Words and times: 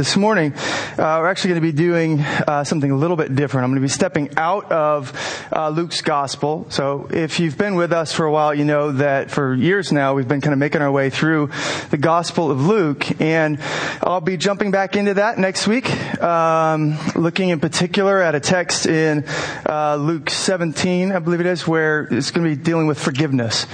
this 0.00 0.16
morning, 0.16 0.54
uh, 0.54 1.20
we're 1.20 1.28
actually 1.28 1.50
going 1.50 1.60
to 1.60 1.72
be 1.72 1.76
doing 1.76 2.20
uh, 2.20 2.64
something 2.64 2.90
a 2.90 2.96
little 2.96 3.18
bit 3.18 3.34
different. 3.34 3.64
I'm 3.64 3.70
going 3.70 3.82
to 3.82 3.84
be 3.84 3.88
stepping 3.88 4.30
out 4.38 4.72
of 4.72 5.12
uh, 5.52 5.68
Luke's 5.68 6.00
gospel. 6.00 6.64
So 6.70 7.06
if 7.10 7.38
you've 7.38 7.58
been 7.58 7.74
with 7.74 7.92
us 7.92 8.10
for 8.10 8.24
a 8.24 8.32
while, 8.32 8.54
you 8.54 8.64
know 8.64 8.92
that 8.92 9.30
for 9.30 9.54
years 9.54 9.92
now 9.92 10.14
we've 10.14 10.26
been 10.26 10.40
kind 10.40 10.54
of 10.54 10.58
making 10.58 10.80
our 10.80 10.90
way 10.90 11.10
through 11.10 11.50
the 11.90 11.98
gospel 11.98 12.50
of 12.50 12.64
Luke, 12.64 13.20
and 13.20 13.58
I'll 14.02 14.22
be 14.22 14.38
jumping 14.38 14.70
back 14.70 14.96
into 14.96 15.12
that 15.12 15.36
next 15.36 15.68
week, 15.68 15.90
um, 16.22 16.96
looking 17.14 17.50
in 17.50 17.60
particular 17.60 18.22
at 18.22 18.34
a 18.34 18.40
text 18.40 18.86
in 18.86 19.26
uh, 19.68 19.96
Luke 19.96 20.30
17, 20.30 21.12
I 21.12 21.18
believe 21.18 21.40
it 21.40 21.46
is, 21.46 21.68
where 21.68 22.08
it's 22.10 22.30
going 22.30 22.48
to 22.48 22.56
be 22.56 22.62
dealing 22.62 22.86
with 22.86 22.98
forgiveness. 22.98 23.66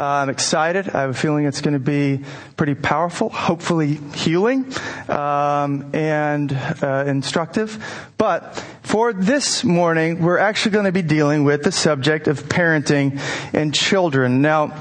Uh, 0.00 0.22
I'm 0.22 0.30
excited. 0.30 0.88
I 0.88 1.02
have 1.02 1.10
a 1.10 1.14
feeling 1.14 1.44
it's 1.44 1.60
going 1.60 1.74
to 1.74 1.78
be 1.78 2.24
pretty 2.56 2.74
powerful, 2.74 3.28
hopefully 3.28 4.00
healing, 4.14 4.64
um, 5.10 5.90
and 5.94 6.50
uh, 6.82 7.04
instructive. 7.06 8.08
But 8.16 8.54
for 8.80 9.12
this 9.12 9.62
morning, 9.62 10.22
we're 10.22 10.38
actually 10.38 10.70
going 10.70 10.86
to 10.86 10.92
be 10.92 11.02
dealing 11.02 11.44
with 11.44 11.64
the 11.64 11.70
subject 11.70 12.28
of 12.28 12.44
parenting 12.44 13.20
and 13.52 13.74
children. 13.74 14.40
Now, 14.40 14.74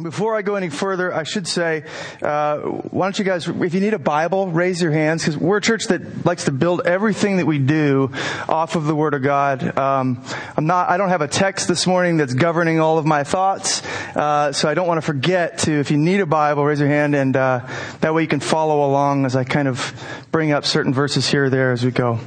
before 0.00 0.36
I 0.36 0.42
go 0.42 0.54
any 0.54 0.68
further, 0.68 1.12
I 1.12 1.24
should 1.24 1.48
say, 1.48 1.84
uh, 2.22 2.58
why 2.58 3.06
don't 3.06 3.18
you 3.18 3.24
guys, 3.24 3.48
if 3.48 3.74
you 3.74 3.80
need 3.80 3.94
a 3.94 3.98
Bible, 3.98 4.48
raise 4.48 4.80
your 4.80 4.92
hands 4.92 5.22
because 5.22 5.36
we're 5.36 5.56
a 5.56 5.60
church 5.60 5.86
that 5.88 6.24
likes 6.24 6.44
to 6.44 6.52
build 6.52 6.82
everything 6.86 7.38
that 7.38 7.46
we 7.46 7.58
do 7.58 8.12
off 8.48 8.76
of 8.76 8.84
the 8.84 8.94
Word 8.94 9.14
of 9.14 9.22
God. 9.22 9.76
Um, 9.76 10.22
I'm 10.56 10.66
not, 10.66 10.88
I 10.88 10.98
don't 10.98 11.08
have 11.08 11.20
a 11.20 11.28
text 11.28 11.66
this 11.66 11.86
morning 11.86 12.16
that's 12.16 12.34
governing 12.34 12.78
all 12.78 12.98
of 12.98 13.06
my 13.06 13.24
thoughts, 13.24 13.84
uh, 14.14 14.52
so 14.52 14.68
I 14.68 14.74
don't 14.74 14.86
want 14.86 14.98
to 14.98 15.06
forget 15.06 15.58
to. 15.60 15.72
If 15.72 15.90
you 15.90 15.96
need 15.96 16.20
a 16.20 16.26
Bible, 16.26 16.64
raise 16.64 16.78
your 16.78 16.88
hand, 16.88 17.16
and 17.16 17.36
uh, 17.36 17.66
that 18.00 18.14
way 18.14 18.22
you 18.22 18.28
can 18.28 18.40
follow 18.40 18.88
along 18.88 19.26
as 19.26 19.34
I 19.34 19.42
kind 19.42 19.66
of 19.66 19.92
bring 20.30 20.52
up 20.52 20.64
certain 20.64 20.94
verses 20.94 21.28
here 21.28 21.46
or 21.46 21.50
there 21.50 21.72
as 21.72 21.84
we 21.84 21.90
go. 21.90 22.20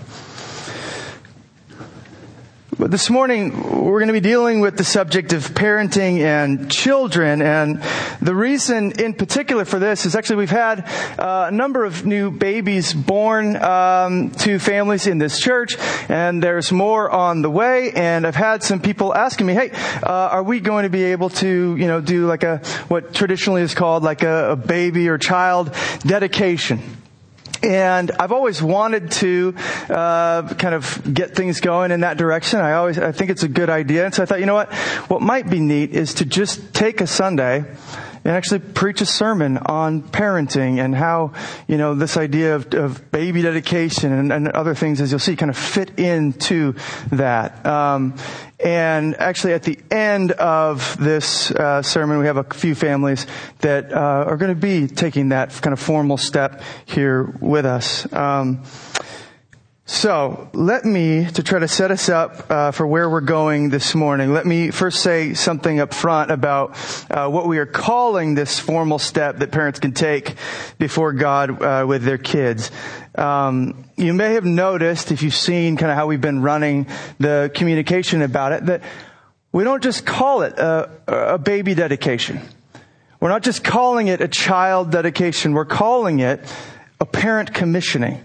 This 2.89 3.11
morning, 3.11 3.85
we're 3.85 3.99
going 3.99 4.07
to 4.07 4.13
be 4.13 4.19
dealing 4.19 4.59
with 4.59 4.75
the 4.75 4.83
subject 4.83 5.33
of 5.33 5.49
parenting 5.49 6.21
and 6.21 6.71
children. 6.71 7.43
And 7.43 7.79
the 8.23 8.33
reason 8.33 8.93
in 8.99 9.13
particular 9.13 9.65
for 9.65 9.77
this 9.77 10.07
is 10.07 10.15
actually 10.15 10.37
we've 10.37 10.49
had 10.49 10.89
uh, 11.19 11.45
a 11.49 11.51
number 11.51 11.85
of 11.85 12.07
new 12.07 12.31
babies 12.31 12.91
born 12.91 13.55
um, 13.55 14.31
to 14.31 14.57
families 14.57 15.05
in 15.05 15.19
this 15.19 15.39
church, 15.39 15.75
and 16.09 16.41
there's 16.41 16.71
more 16.71 17.07
on 17.11 17.43
the 17.43 17.51
way. 17.51 17.91
And 17.91 18.25
I've 18.25 18.35
had 18.35 18.63
some 18.63 18.79
people 18.79 19.13
asking 19.13 19.45
me, 19.45 19.53
hey, 19.53 19.69
uh, 20.01 20.29
are 20.31 20.43
we 20.43 20.59
going 20.59 20.81
to 20.83 20.89
be 20.89 21.03
able 21.03 21.29
to, 21.29 21.75
you 21.75 21.85
know, 21.85 22.01
do 22.01 22.25
like 22.25 22.41
a, 22.41 22.57
what 22.87 23.13
traditionally 23.13 23.61
is 23.61 23.75
called 23.75 24.01
like 24.01 24.23
a, 24.23 24.53
a 24.53 24.55
baby 24.55 25.07
or 25.07 25.19
child 25.19 25.71
dedication? 25.99 27.00
And 27.63 28.11
I've 28.19 28.31
always 28.31 28.61
wanted 28.61 29.11
to 29.11 29.55
uh, 29.89 30.53
kind 30.55 30.73
of 30.73 31.13
get 31.13 31.35
things 31.35 31.59
going 31.59 31.91
in 31.91 32.01
that 32.01 32.17
direction. 32.17 32.59
I 32.59 32.73
always 32.73 32.97
I 32.97 33.11
think 33.11 33.29
it's 33.29 33.43
a 33.43 33.47
good 33.47 33.69
idea, 33.69 34.05
and 34.05 34.13
so 34.13 34.23
I 34.23 34.25
thought, 34.25 34.39
you 34.39 34.47
know 34.47 34.55
what? 34.55 34.73
What 35.09 35.21
might 35.21 35.49
be 35.49 35.59
neat 35.59 35.91
is 35.91 36.15
to 36.15 36.25
just 36.25 36.73
take 36.73 37.01
a 37.01 37.07
Sunday 37.07 37.65
and 38.23 38.35
actually 38.35 38.59
preach 38.59 39.01
a 39.01 39.05
sermon 39.05 39.57
on 39.57 40.01
parenting 40.01 40.83
and 40.83 40.95
how, 40.95 41.33
you 41.67 41.77
know, 41.77 41.95
this 41.95 42.17
idea 42.17 42.55
of, 42.55 42.73
of 42.73 43.11
baby 43.11 43.41
dedication 43.41 44.11
and, 44.11 44.31
and, 44.31 44.47
other 44.49 44.75
things, 44.75 45.01
as 45.01 45.11
you'll 45.11 45.19
see, 45.19 45.35
kind 45.35 45.49
of 45.49 45.57
fit 45.57 45.97
into 45.99 46.75
that. 47.11 47.65
Um, 47.65 48.15
and 48.59 49.15
actually, 49.15 49.53
at 49.53 49.63
the 49.63 49.79
end 49.89 50.33
of 50.33 50.95
this 50.99 51.49
uh, 51.51 51.81
sermon, 51.81 52.19
we 52.19 52.27
have 52.27 52.37
a 52.37 52.43
few 52.43 52.75
families 52.75 53.25
that 53.59 53.91
uh, 53.91 54.25
are 54.27 54.37
going 54.37 54.53
to 54.53 54.61
be 54.61 54.87
taking 54.87 55.29
that 55.29 55.51
kind 55.61 55.73
of 55.73 55.79
formal 55.79 56.17
step 56.17 56.61
here 56.85 57.23
with 57.39 57.65
us. 57.65 58.11
Um, 58.13 58.63
so 59.91 60.49
let 60.53 60.85
me, 60.85 61.25
to 61.25 61.43
try 61.43 61.59
to 61.59 61.67
set 61.67 61.91
us 61.91 62.07
up 62.07 62.49
uh, 62.49 62.71
for 62.71 62.87
where 62.87 63.09
we're 63.09 63.19
going 63.19 63.71
this 63.71 63.93
morning, 63.93 64.31
let 64.31 64.45
me 64.45 64.71
first 64.71 65.03
say 65.03 65.33
something 65.33 65.81
up 65.81 65.93
front 65.93 66.31
about 66.31 66.77
uh, 67.11 67.27
what 67.27 67.45
we 67.45 67.57
are 67.57 67.65
calling 67.65 68.33
this 68.33 68.57
formal 68.57 68.99
step 68.99 69.39
that 69.39 69.51
parents 69.51 69.81
can 69.81 69.91
take 69.91 70.35
before 70.79 71.11
God 71.11 71.61
uh, 71.61 71.85
with 71.85 72.03
their 72.03 72.17
kids. 72.17 72.71
Um, 73.15 73.83
you 73.97 74.13
may 74.13 74.35
have 74.35 74.45
noticed, 74.45 75.11
if 75.11 75.23
you've 75.23 75.35
seen 75.35 75.75
kind 75.75 75.91
of 75.91 75.97
how 75.97 76.07
we've 76.07 76.21
been 76.21 76.41
running 76.41 76.87
the 77.19 77.51
communication 77.53 78.21
about 78.21 78.53
it, 78.53 78.65
that 78.67 78.83
we 79.51 79.65
don't 79.65 79.83
just 79.83 80.05
call 80.05 80.43
it 80.43 80.57
a, 80.57 80.89
a 81.33 81.37
baby 81.37 81.73
dedication. 81.73 82.39
We're 83.19 83.27
not 83.27 83.43
just 83.43 83.61
calling 83.61 84.07
it 84.07 84.21
a 84.21 84.29
child 84.29 84.89
dedication. 84.89 85.51
We're 85.51 85.65
calling 85.65 86.21
it 86.21 86.39
a 87.01 87.05
parent 87.05 87.53
commissioning. 87.53 88.23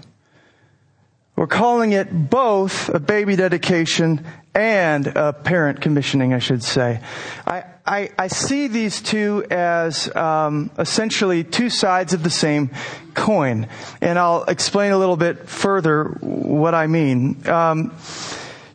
We're 1.36 1.46
calling 1.46 1.92
it 1.92 2.08
both 2.30 2.88
a 2.88 2.98
baby 2.98 3.36
dedication 3.36 4.24
and 4.54 5.06
a 5.06 5.34
parent 5.34 5.82
commissioning, 5.82 6.32
I 6.32 6.38
should 6.38 6.64
say. 6.64 7.02
I, 7.46 7.64
I, 7.84 8.10
I 8.18 8.28
see 8.28 8.68
these 8.68 9.02
two 9.02 9.44
as 9.50 10.14
um, 10.16 10.70
essentially 10.78 11.44
two 11.44 11.68
sides 11.68 12.14
of 12.14 12.22
the 12.22 12.30
same 12.30 12.70
coin, 13.12 13.68
and 14.00 14.18
I'll 14.18 14.44
explain 14.44 14.92
a 14.92 14.98
little 14.98 15.18
bit 15.18 15.46
further 15.46 16.04
what 16.22 16.74
I 16.74 16.86
mean. 16.86 17.46
Um, 17.46 17.92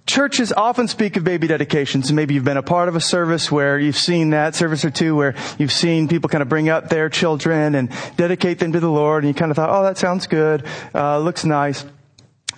churches 0.05 0.53
often 0.53 0.88
speak 0.88 1.17
of 1.17 1.23
baby 1.23 1.47
dedications. 1.47 2.13
Maybe 2.13 2.35
you've 2.35 2.44
been 2.44 2.57
a 2.57 2.63
part 2.63 2.89
of 2.89 2.95
a 2.95 3.01
service 3.01 3.51
where 3.51 3.79
you've 3.79 3.97
seen 3.97 4.29
that 4.29 4.53
service 4.53 4.85
or 4.85 4.91
two 4.91 5.16
where 5.16 5.33
you've 5.57 5.71
seen 5.71 6.07
people 6.07 6.29
kind 6.29 6.44
of 6.44 6.47
bring 6.50 6.69
up 6.69 6.89
their 6.89 7.09
children 7.09 7.73
and 7.73 7.89
dedicate 8.17 8.59
them 8.59 8.71
to 8.73 8.79
the 8.79 8.91
Lord, 8.91 9.23
and 9.23 9.29
you 9.29 9.33
kind 9.33 9.50
of 9.50 9.55
thought, 9.55 9.71
"Oh, 9.71 9.81
that 9.81 9.97
sounds 9.97 10.27
good, 10.27 10.63
uh, 10.94 11.17
looks 11.17 11.44
nice." 11.44 11.85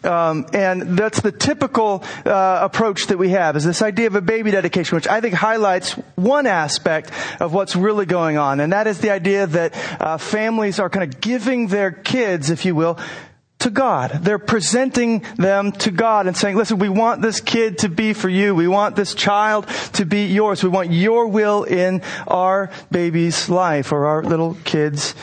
Um, 0.03 0.45
and 0.53 0.97
that's 0.97 1.21
the 1.21 1.31
typical 1.31 2.03
uh, 2.25 2.59
approach 2.61 3.07
that 3.07 3.17
we 3.17 3.29
have 3.29 3.55
is 3.55 3.63
this 3.63 3.81
idea 3.81 4.07
of 4.07 4.15
a 4.15 4.21
baby 4.21 4.51
dedication, 4.51 4.95
which 4.95 5.07
I 5.07 5.21
think 5.21 5.33
highlights 5.33 5.93
one 6.15 6.45
aspect 6.45 7.11
of 7.39 7.53
what's 7.53 7.75
really 7.75 8.05
going 8.05 8.37
on, 8.37 8.59
and 8.59 8.73
that 8.73 8.87
is 8.87 8.99
the 8.99 9.11
idea 9.11 9.47
that 9.47 10.01
uh, 10.01 10.17
families 10.17 10.79
are 10.79 10.89
kind 10.89 11.03
of 11.03 11.21
giving 11.21 11.67
their 11.67 11.91
kids, 11.91 12.49
if 12.49 12.65
you 12.65 12.75
will, 12.75 12.99
to 13.59 13.69
God. 13.69 14.11
They're 14.11 14.39
presenting 14.39 15.25
them 15.37 15.71
to 15.71 15.91
God 15.91 16.27
and 16.27 16.35
saying, 16.35 16.57
listen, 16.57 16.79
we 16.79 16.89
want 16.89 17.21
this 17.21 17.39
kid 17.39 17.79
to 17.79 17.89
be 17.89 18.13
for 18.13 18.27
you. 18.27 18.53
We 18.53 18.67
want 18.67 18.95
this 18.95 19.15
child 19.15 19.67
to 19.93 20.05
be 20.05 20.25
yours. 20.25 20.63
We 20.63 20.69
want 20.69 20.91
your 20.91 21.27
will 21.27 21.63
in 21.63 22.01
our 22.27 22.71
baby's 22.91 23.49
life 23.49 23.93
or 23.93 24.05
our 24.05 24.23
little 24.23 24.57
kid's 24.65 25.15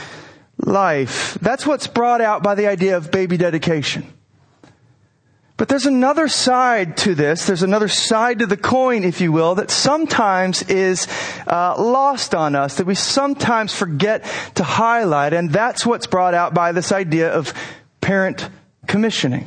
life. 0.58 1.36
That's 1.42 1.66
what's 1.66 1.86
brought 1.86 2.20
out 2.20 2.42
by 2.42 2.54
the 2.54 2.66
idea 2.66 2.96
of 2.96 3.10
baby 3.10 3.36
dedication. 3.36 4.10
But 5.60 5.68
there's 5.68 5.84
another 5.84 6.26
side 6.26 6.96
to 7.04 7.14
this. 7.14 7.46
There's 7.46 7.62
another 7.62 7.86
side 7.86 8.38
to 8.38 8.46
the 8.46 8.56
coin, 8.56 9.04
if 9.04 9.20
you 9.20 9.30
will, 9.30 9.56
that 9.56 9.70
sometimes 9.70 10.62
is 10.62 11.06
uh, 11.46 11.74
lost 11.78 12.34
on 12.34 12.54
us, 12.54 12.78
that 12.78 12.86
we 12.86 12.94
sometimes 12.94 13.74
forget 13.74 14.24
to 14.54 14.64
highlight, 14.64 15.34
and 15.34 15.52
that's 15.52 15.84
what's 15.84 16.06
brought 16.06 16.32
out 16.32 16.54
by 16.54 16.72
this 16.72 16.92
idea 16.92 17.30
of 17.30 17.52
parent 18.00 18.48
commissioning. 18.86 19.46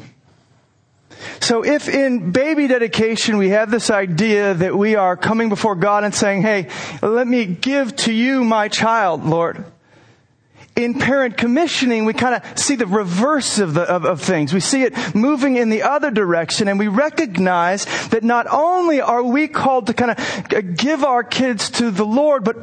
So 1.40 1.66
if 1.66 1.90
in 1.90 2.32
baby 2.32 2.68
dedication 2.68 3.38
we 3.38 3.50
have 3.50 3.72
this 3.72 3.90
idea 3.90 4.54
that 4.54 4.78
we 4.78 4.96
are 4.96 5.18
coming 5.18 5.50
before 5.50 5.74
God 5.74 6.04
and 6.04 6.14
saying, 6.14 6.44
hey, 6.44 6.70
let 7.02 7.26
me 7.26 7.46
give 7.46 7.96
to 7.96 8.14
you 8.14 8.44
my 8.44 8.68
child, 8.68 9.26
Lord 9.26 9.66
in 10.76 10.96
parent 11.00 11.38
commissioning, 11.38 12.06
we 12.06 12.14
kind 12.14 12.36
of 12.36 12.58
see 12.58 12.76
the 12.76 12.88
reverse 12.88 13.60
of, 13.60 13.76
the, 13.76 13.82
of, 13.82 14.06
of, 14.06 14.22
things. 14.22 14.54
We 14.54 14.60
see 14.60 14.84
it 14.84 15.16
moving 15.16 15.56
in 15.56 15.70
the 15.70 15.84
other 15.84 16.10
direction, 16.10 16.68
and 16.68 16.80
we 16.80 16.88
recognize 16.88 17.86
that 18.10 18.24
not 18.24 18.48
only 18.50 19.00
are 19.00 19.22
we 19.22 19.48
called 19.48 19.88
to 19.88 19.94
kind 19.94 20.12
of 20.12 20.76
give 20.78 21.04
our 21.04 21.24
kids 21.24 21.70
to 21.72 21.92
the 21.92 22.06
Lord, 22.06 22.44
but 22.44 22.58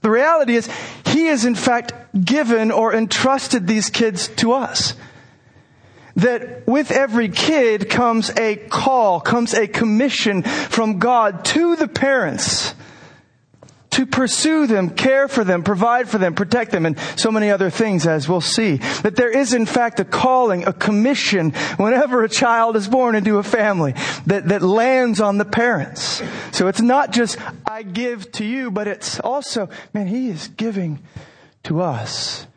the 0.00 0.10
reality 0.10 0.56
is 0.56 0.68
He 1.06 1.26
has 1.26 1.44
in 1.44 1.54
fact 1.54 1.92
given 2.24 2.72
or 2.72 2.92
entrusted 2.92 3.66
these 3.66 3.88
kids 3.88 4.28
to 4.36 4.52
us. 4.52 4.94
That 6.16 6.66
with 6.66 6.90
every 6.90 7.28
kid 7.28 7.88
comes 7.88 8.30
a 8.36 8.56
call, 8.56 9.20
comes 9.20 9.54
a 9.54 9.66
commission 9.66 10.42
from 10.42 10.98
God 10.98 11.44
to 11.46 11.76
the 11.76 11.88
parents 11.88 12.74
to 13.94 14.06
pursue 14.06 14.66
them, 14.66 14.90
care 14.90 15.28
for 15.28 15.44
them, 15.44 15.62
provide 15.62 16.08
for 16.08 16.18
them, 16.18 16.34
protect 16.34 16.72
them, 16.72 16.84
and 16.84 16.98
so 17.16 17.30
many 17.30 17.48
other 17.48 17.70
things 17.70 18.08
as 18.08 18.28
we'll 18.28 18.40
see. 18.40 18.76
That 19.02 19.14
there 19.14 19.30
is 19.30 19.54
in 19.54 19.66
fact 19.66 20.00
a 20.00 20.04
calling, 20.04 20.66
a 20.66 20.72
commission 20.72 21.52
whenever 21.76 22.24
a 22.24 22.28
child 22.28 22.74
is 22.74 22.88
born 22.88 23.14
into 23.14 23.38
a 23.38 23.44
family 23.44 23.94
that, 24.26 24.48
that 24.48 24.62
lands 24.62 25.20
on 25.20 25.38
the 25.38 25.44
parents. 25.44 26.22
So 26.50 26.66
it's 26.66 26.80
not 26.80 27.12
just, 27.12 27.38
I 27.64 27.84
give 27.84 28.32
to 28.32 28.44
you, 28.44 28.72
but 28.72 28.88
it's 28.88 29.20
also, 29.20 29.68
man, 29.92 30.08
he 30.08 30.28
is 30.28 30.48
giving 30.48 31.00
to 31.62 31.80
us. 31.80 32.48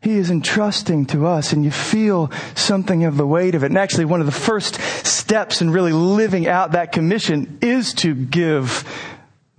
He 0.00 0.12
is 0.12 0.30
entrusting 0.30 1.04
to 1.06 1.26
us 1.26 1.52
and 1.52 1.66
you 1.66 1.70
feel 1.70 2.32
something 2.54 3.04
of 3.04 3.18
the 3.18 3.26
weight 3.26 3.54
of 3.54 3.62
it. 3.62 3.66
And 3.66 3.78
actually 3.78 4.06
one 4.06 4.20
of 4.20 4.26
the 4.26 4.32
first 4.32 4.80
steps 5.06 5.60
in 5.60 5.70
really 5.70 5.92
living 5.92 6.48
out 6.48 6.72
that 6.72 6.92
commission 6.92 7.58
is 7.60 7.92
to 7.94 8.14
give 8.14 8.88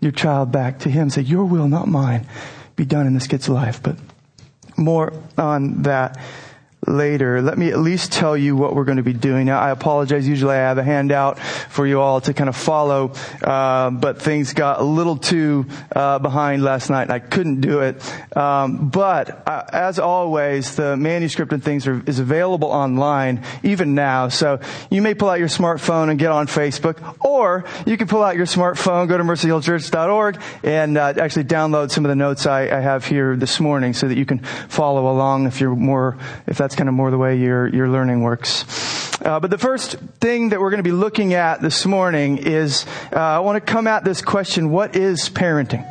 your 0.04 0.12
child 0.12 0.52
back 0.52 0.80
to 0.80 0.90
Him. 0.90 1.10
Say, 1.10 1.22
Your 1.22 1.46
will, 1.46 1.68
not 1.68 1.88
mine, 1.88 2.28
be 2.76 2.86
done 2.86 3.08
in 3.08 3.14
this 3.14 3.28
kid's 3.28 3.50
life. 3.50 3.82
But 3.82 3.98
more 4.78 5.14
on 5.38 5.84
that 5.84 6.20
later, 6.88 7.42
let 7.42 7.58
me 7.58 7.70
at 7.70 7.80
least 7.80 8.12
tell 8.12 8.36
you 8.38 8.56
what 8.56 8.76
we're 8.76 8.84
going 8.84 8.98
to 8.98 9.04
be 9.04 9.14
doing. 9.14 9.46
Now, 9.46 9.60
I 9.60 9.72
apologize. 9.72 10.28
Usually 10.28 10.56
I 10.56 10.60
have 10.60 10.78
a 10.78 10.84
handout 10.84 11.40
for 11.40 11.88
you 11.88 12.02
all 12.02 12.22
to 12.22 12.34
kind 12.34 12.50
of 12.50 12.56
follow, 12.56 13.14
uh, 13.44 13.90
but 13.90 14.22
things 14.22 14.54
got 14.54 14.80
a 14.80 14.84
little 14.84 15.18
too 15.18 15.66
uh, 15.96 16.20
behind 16.20 16.64
last 16.64 16.90
night 16.90 17.04
and 17.04 17.12
I 17.12 17.20
couldn't 17.20 17.62
do 17.62 17.82
it. 17.82 18.02
Um, 18.36 18.90
but 18.90 19.48
uh, 19.48 19.66
as 19.72 20.00
always, 20.00 20.76
the 20.76 20.98
manuscript 20.98 21.54
and 21.54 21.64
things 21.64 21.88
are, 21.88 22.02
is 22.06 22.20
available 22.20 22.70
online 22.70 23.44
even 23.64 23.96
now. 23.96 24.30
So 24.30 24.60
you 24.90 25.02
may 25.02 25.14
pull 25.14 25.30
out 25.30 25.40
your 25.40 25.48
smartphone 25.48 26.10
and 26.10 26.20
get 26.20 26.32
on 26.32 26.48
Facebook, 26.48 27.18
or 27.24 27.66
you 27.86 27.98
can 27.98 28.08
pull 28.08 28.24
out 28.24 28.36
your 28.36 28.46
smartphone, 28.46 29.08
go 29.08 29.18
to 29.18 29.24
mercyhillchurch.org, 29.24 30.42
and 30.64 30.98
uh, 30.98 31.14
actually 31.18 31.46
download 31.46 31.92
some 31.92 32.06
of 32.06 32.10
the 32.10 32.16
notes 32.16 32.46
I, 32.46 32.64
I 32.64 32.80
have 32.80 33.06
here 33.06 33.36
this 33.36 33.60
morning 33.60 33.94
so 33.94 34.08
that 34.08 34.18
you 34.18 34.26
can 34.26 34.40
follow 34.40 35.12
along 35.12 35.48
if 35.48 35.60
you're 35.60 35.76
more, 35.76 36.18
if 36.48 36.58
that's 36.58 36.73
kind 36.75 36.90
of 36.90 36.96
more 36.96 37.12
the 37.12 37.18
way 37.18 37.38
your, 37.38 37.68
your 37.68 37.90
learning 37.90 38.22
works. 38.22 38.66
Uh, 39.22 39.40
but 39.40 39.50
the 39.50 39.58
first 39.58 39.96
thing 40.20 40.50
that 40.50 40.60
we're 40.60 40.70
going 40.70 40.84
to 40.84 40.88
be 40.88 40.92
looking 40.92 41.34
at 41.34 41.62
this 41.62 41.86
morning 41.86 42.40
is 42.40 42.86
uh, 43.12 43.18
I 43.18 43.40
want 43.40 43.56
to 43.66 43.72
come 43.72 43.88
at 43.88 44.04
this 44.04 44.22
question: 44.22 44.70
What 44.70 44.96
is 44.96 45.30
parenting? 45.30 45.90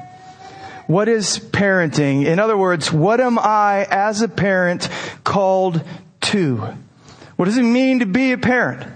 What 0.86 1.08
is 1.08 1.38
parenting? 1.38 2.26
In 2.26 2.38
other 2.38 2.56
words, 2.56 2.92
what 2.92 3.20
am 3.20 3.38
I 3.38 3.86
as 3.90 4.20
a 4.20 4.28
parent 4.28 4.88
called 5.24 5.82
to? 6.22 6.74
What 7.36 7.46
does 7.46 7.56
it 7.56 7.62
mean 7.62 8.00
to 8.00 8.06
be 8.06 8.32
a 8.32 8.38
parent? 8.38 8.86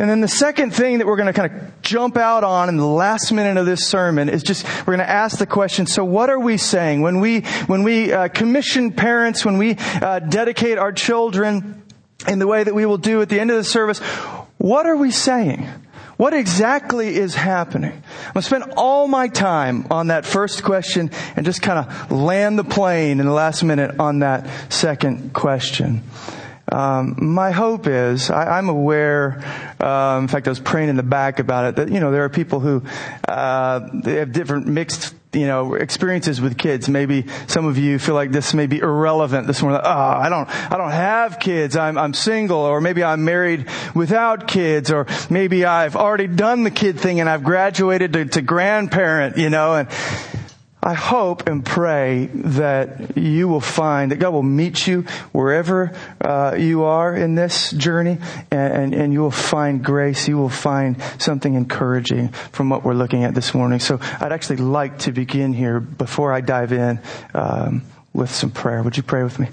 And 0.00 0.08
then 0.08 0.22
the 0.22 0.28
second 0.28 0.70
thing 0.70 0.96
that 0.96 1.06
we're 1.06 1.16
going 1.16 1.30
to 1.30 1.34
kind 1.34 1.52
of 1.52 1.82
jump 1.82 2.16
out 2.16 2.42
on 2.42 2.70
in 2.70 2.78
the 2.78 2.86
last 2.86 3.32
minute 3.32 3.58
of 3.58 3.66
this 3.66 3.86
sermon 3.86 4.30
is 4.30 4.42
just 4.42 4.64
we're 4.86 4.96
going 4.96 5.00
to 5.00 5.10
ask 5.10 5.36
the 5.36 5.44
question: 5.44 5.86
So, 5.86 6.06
what 6.06 6.30
are 6.30 6.40
we 6.40 6.56
saying 6.56 7.02
when 7.02 7.20
we 7.20 7.42
when 7.66 7.82
we 7.82 8.10
uh, 8.10 8.28
commission 8.28 8.92
parents, 8.92 9.44
when 9.44 9.58
we 9.58 9.76
uh, 9.76 10.20
dedicate 10.20 10.78
our 10.78 10.90
children 10.90 11.82
in 12.26 12.38
the 12.38 12.46
way 12.46 12.64
that 12.64 12.74
we 12.74 12.86
will 12.86 12.96
do 12.96 13.20
at 13.20 13.28
the 13.28 13.38
end 13.38 13.50
of 13.50 13.58
the 13.58 13.64
service? 13.64 13.98
What 14.56 14.86
are 14.86 14.96
we 14.96 15.10
saying? 15.10 15.68
What 16.16 16.32
exactly 16.32 17.16
is 17.16 17.34
happening? 17.34 17.92
I'm 17.92 18.32
going 18.32 18.34
to 18.36 18.42
spend 18.42 18.64
all 18.78 19.06
my 19.06 19.28
time 19.28 19.86
on 19.90 20.06
that 20.06 20.24
first 20.24 20.62
question 20.64 21.10
and 21.36 21.44
just 21.44 21.60
kind 21.60 21.78
of 21.78 22.10
land 22.10 22.58
the 22.58 22.64
plane 22.64 23.20
in 23.20 23.26
the 23.26 23.32
last 23.32 23.62
minute 23.62 24.00
on 24.00 24.20
that 24.20 24.48
second 24.72 25.34
question. 25.34 26.02
Um, 26.70 27.16
my 27.18 27.50
hope 27.50 27.86
is 27.86 28.30
I, 28.30 28.58
am 28.58 28.68
aware. 28.68 29.42
Um, 29.80 30.24
in 30.24 30.28
fact, 30.28 30.46
I 30.46 30.50
was 30.50 30.60
praying 30.60 30.88
in 30.88 30.96
the 30.96 31.02
back 31.02 31.38
about 31.38 31.66
it. 31.66 31.76
That 31.76 31.88
you 31.90 32.00
know 32.00 32.10
there 32.10 32.24
are 32.24 32.28
people 32.28 32.60
who 32.60 32.82
uh, 33.26 33.80
have 34.04 34.32
different 34.32 34.66
mixed 34.66 35.14
you 35.32 35.46
know 35.46 35.74
experiences 35.74 36.40
with 36.40 36.56
kids. 36.56 36.88
Maybe 36.88 37.26
some 37.46 37.66
of 37.66 37.78
you 37.78 37.98
feel 37.98 38.14
like 38.14 38.30
this 38.30 38.54
may 38.54 38.66
be 38.66 38.78
irrelevant 38.78 39.46
this 39.46 39.62
morning. 39.62 39.80
Oh, 39.82 39.88
I 39.88 40.28
don't 40.28 40.48
I 40.72 40.76
don't 40.76 40.92
have 40.92 41.38
kids. 41.38 41.76
I'm 41.76 41.98
I'm 41.98 42.14
single, 42.14 42.58
or 42.58 42.80
maybe 42.80 43.02
I'm 43.02 43.24
married 43.24 43.66
without 43.94 44.46
kids, 44.46 44.90
or 44.90 45.06
maybe 45.28 45.64
I've 45.64 45.96
already 45.96 46.26
done 46.26 46.62
the 46.62 46.70
kid 46.70 47.00
thing 47.00 47.20
and 47.20 47.28
I've 47.28 47.44
graduated 47.44 48.12
to, 48.12 48.24
to 48.26 48.42
grandparent. 48.42 49.36
You 49.36 49.50
know 49.50 49.74
and 49.74 49.88
I 50.82 50.94
hope 50.94 51.46
and 51.46 51.64
pray 51.64 52.30
that 52.32 53.16
you 53.16 53.48
will 53.48 53.60
find 53.60 54.10
that 54.10 54.16
God 54.16 54.32
will 54.32 54.42
meet 54.42 54.86
you 54.86 55.02
wherever 55.32 55.92
uh, 56.22 56.56
you 56.58 56.84
are 56.84 57.14
in 57.14 57.34
this 57.34 57.70
journey, 57.70 58.16
and, 58.50 58.72
and, 58.72 58.94
and, 58.94 59.12
you 59.12 59.20
will 59.20 59.30
find 59.30 59.84
grace. 59.84 60.26
You 60.26 60.38
will 60.38 60.48
find 60.48 60.96
something 61.18 61.54
encouraging 61.54 62.28
from 62.28 62.70
what 62.70 62.82
we're 62.82 62.94
looking 62.94 63.24
at 63.24 63.34
this 63.34 63.52
morning. 63.52 63.78
So 63.78 63.98
I'd 64.20 64.32
actually 64.32 64.56
like 64.56 65.00
to 65.00 65.12
begin 65.12 65.52
here 65.52 65.80
before 65.80 66.32
I 66.32 66.40
dive 66.40 66.72
in 66.72 67.00
um, 67.34 67.82
with 68.14 68.30
some 68.30 68.50
prayer. 68.50 68.82
Would 68.82 68.96
you 68.96 69.02
pray 69.02 69.22
with 69.22 69.38
me? 69.38 69.48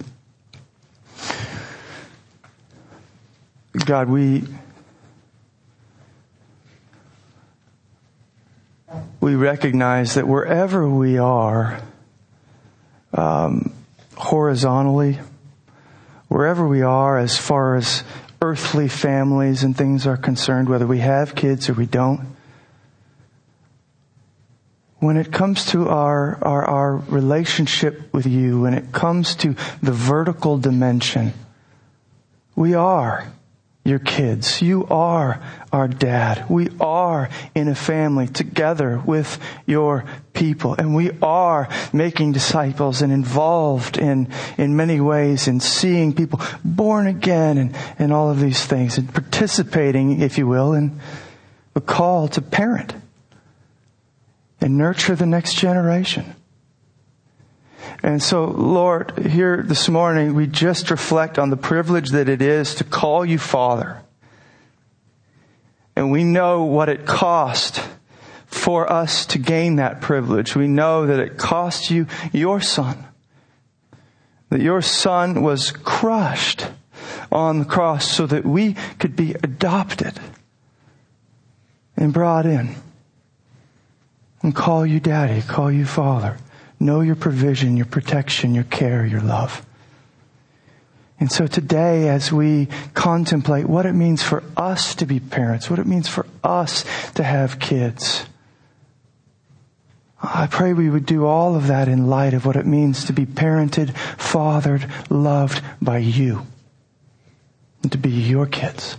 God, 3.86 4.10
we 4.10 4.44
we 9.20 9.36
recognize 9.36 10.16
that 10.16 10.28
wherever 10.28 10.88
we 10.90 11.18
are, 11.18 11.82
um, 13.14 13.74
horizontally, 14.16 15.20
wherever 16.28 16.68
we 16.68 16.82
are 16.82 17.18
as 17.18 17.38
far 17.38 17.76
as 17.76 18.04
earthly 18.42 18.88
families 18.88 19.64
and 19.64 19.76
things 19.76 20.08
are 20.08 20.18
concerned, 20.18 20.70
whether 20.70 20.88
we 20.88 21.00
have 21.00 21.36
kids 21.36 21.70
or 21.70 21.74
we 21.74 21.86
don't, 21.86 22.36
when 25.00 25.18
it 25.18 25.32
comes 25.32 25.66
to 25.68 25.90
our, 25.90 26.40
our, 26.42 26.66
our 26.66 26.96
relationship 26.96 28.12
with 28.14 28.26
you, 28.26 28.62
when 28.62 28.74
it 28.74 28.92
comes 28.92 29.36
to 29.36 29.56
the 29.82 29.92
vertical 29.92 30.58
dimension, 30.58 31.34
we 32.56 32.74
are 32.74 33.32
your 33.88 34.00
kids. 34.00 34.62
You 34.62 34.86
are 34.88 35.42
our 35.72 35.88
dad. 35.88 36.50
We 36.50 36.70
are 36.80 37.30
in 37.56 37.70
a 37.70 37.76
family 37.76 38.28
together 38.28 39.02
with 39.06 39.40
your 39.66 40.04
people. 40.34 40.74
And 40.74 40.94
we 40.94 41.12
are 41.22 41.70
making 41.94 42.34
disciples 42.34 43.02
and 43.02 43.14
involved 43.14 43.98
in, 43.98 44.28
in 44.58 44.76
many 44.76 45.00
ways 45.00 45.48
in 45.48 45.62
seeing 45.62 46.14
people 46.14 46.42
born 46.66 47.08
again 47.08 47.58
and, 47.58 47.76
and 47.98 48.12
all 48.12 48.30
of 48.30 48.42
these 48.42 48.66
things 48.66 48.98
and 48.98 49.12
participating, 49.12 50.22
if 50.22 50.38
you 50.38 50.48
will, 50.48 50.74
in 50.74 51.00
the 51.74 51.82
call 51.82 52.28
to 52.30 52.42
parent 52.42 52.94
and 54.60 54.78
nurture 54.78 55.16
the 55.16 55.26
next 55.26 55.56
generation. 55.56 56.36
And 58.08 58.24
so, 58.24 58.46
Lord, 58.46 59.28
here 59.28 59.62
this 59.62 59.90
morning, 59.90 60.34
we 60.34 60.48
just 60.48 60.92
reflect 60.92 61.38
on 61.38 61.50
the 61.50 61.58
privilege 61.58 62.12
that 62.12 62.30
it 62.30 62.42
is 62.42 62.76
to 62.76 62.86
call 62.86 63.26
you 63.26 63.38
Father. 63.38 64.02
And 65.94 66.10
we 66.10 66.24
know 66.24 66.64
what 66.64 66.88
it 66.88 67.06
cost 67.06 67.86
for 68.46 68.90
us 68.90 69.26
to 69.26 69.40
gain 69.40 69.76
that 69.76 70.00
privilege. 70.00 70.56
We 70.56 70.70
know 70.70 71.06
that 71.06 71.20
it 71.20 71.38
cost 71.38 71.92
you 71.92 72.08
your 72.32 72.62
son. 72.62 73.06
That 74.52 74.62
your 74.62 74.82
son 74.82 75.42
was 75.42 75.72
crushed 75.72 76.66
on 77.30 77.60
the 77.60 77.66
cross 77.66 78.10
so 78.10 78.26
that 78.26 78.46
we 78.46 78.78
could 79.00 79.18
be 79.18 79.34
adopted 79.34 80.18
and 81.98 82.14
brought 82.14 82.46
in 82.46 82.74
and 84.42 84.56
call 84.56 84.86
you 84.86 85.02
daddy, 85.02 85.42
call 85.42 85.70
you 85.70 85.86
father 85.86 86.38
know 86.80 87.02
your 87.02 87.16
provision, 87.16 87.78
your 87.78 87.86
protection, 87.86 88.54
your 88.54 88.64
care, 88.66 89.06
your 89.06 89.22
love. 89.22 89.66
And 91.20 91.32
so 91.32 91.48
today, 91.48 92.10
as 92.10 92.32
we 92.32 92.68
contemplate 92.94 93.68
what 93.68 93.88
it 93.88 93.94
means 93.94 94.22
for 94.22 94.44
us 94.56 94.94
to 94.96 95.06
be 95.06 95.20
parents, 95.20 95.70
what 95.70 95.80
it 95.80 95.88
means 95.88 96.08
for 96.08 96.28
us 96.44 96.86
to 97.16 97.24
have 97.24 97.60
kids, 97.60 98.26
I 100.22 100.48
pray 100.48 100.74
we 100.74 100.90
would 100.90 101.06
do 101.06 101.26
all 101.26 101.56
of 101.56 101.68
that 101.68 101.88
in 101.88 102.08
light 102.08 102.34
of 102.34 102.46
what 102.46 102.56
it 102.56 102.66
means 102.66 103.06
to 103.06 103.14
be 103.14 103.26
parented, 103.26 103.96
fathered, 104.18 104.88
loved 105.10 105.64
by 105.82 106.00
you, 106.00 106.46
and 107.82 107.92
to 107.92 107.98
be 107.98 108.10
your 108.10 108.46
kids. 108.46 108.98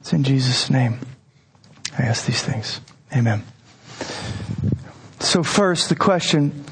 It's 0.00 0.12
in 0.12 0.24
Jesus' 0.24 0.70
name 0.70 1.00
I 1.98 2.02
ask 2.02 2.26
these 2.26 2.42
things. 2.42 2.80
Amen. 3.14 3.44
So 5.20 5.42
first, 5.42 5.90
the 5.90 5.96
question, 5.96 6.64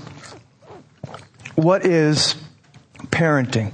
what 1.55 1.85
is 1.85 2.35
parenting? 3.09 3.73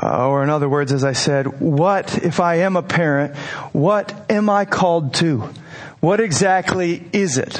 Uh, 0.00 0.28
or 0.28 0.44
in 0.44 0.50
other 0.50 0.68
words, 0.68 0.92
as 0.92 1.02
I 1.02 1.12
said, 1.12 1.60
what, 1.60 2.22
if 2.24 2.38
I 2.38 2.56
am 2.60 2.76
a 2.76 2.82
parent, 2.82 3.36
what 3.72 4.14
am 4.30 4.48
I 4.48 4.66
called 4.66 5.14
to? 5.14 5.50
What 5.98 6.20
exactly 6.20 7.04
is 7.12 7.38
it 7.38 7.58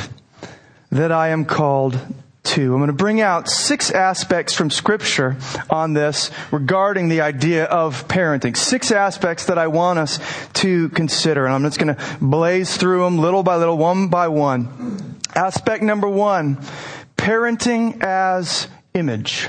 that 0.92 1.10
I 1.10 1.30
am 1.30 1.44
called 1.44 1.98
to? 2.44 2.72
I'm 2.72 2.78
going 2.78 2.86
to 2.86 2.92
bring 2.92 3.20
out 3.20 3.48
six 3.48 3.90
aspects 3.90 4.54
from 4.54 4.70
scripture 4.70 5.36
on 5.70 5.92
this 5.92 6.30
regarding 6.52 7.08
the 7.08 7.22
idea 7.22 7.64
of 7.64 8.06
parenting. 8.06 8.56
Six 8.56 8.92
aspects 8.92 9.46
that 9.46 9.58
I 9.58 9.66
want 9.66 9.98
us 9.98 10.20
to 10.54 10.88
consider. 10.90 11.46
And 11.46 11.54
I'm 11.54 11.62
just 11.64 11.80
going 11.80 11.96
to 11.96 12.16
blaze 12.20 12.76
through 12.76 13.02
them 13.02 13.18
little 13.18 13.42
by 13.42 13.56
little, 13.56 13.76
one 13.76 14.06
by 14.06 14.28
one. 14.28 15.11
Aspect 15.34 15.82
number 15.82 16.08
one, 16.08 16.58
parenting 17.16 18.02
as 18.02 18.68
image. 18.92 19.48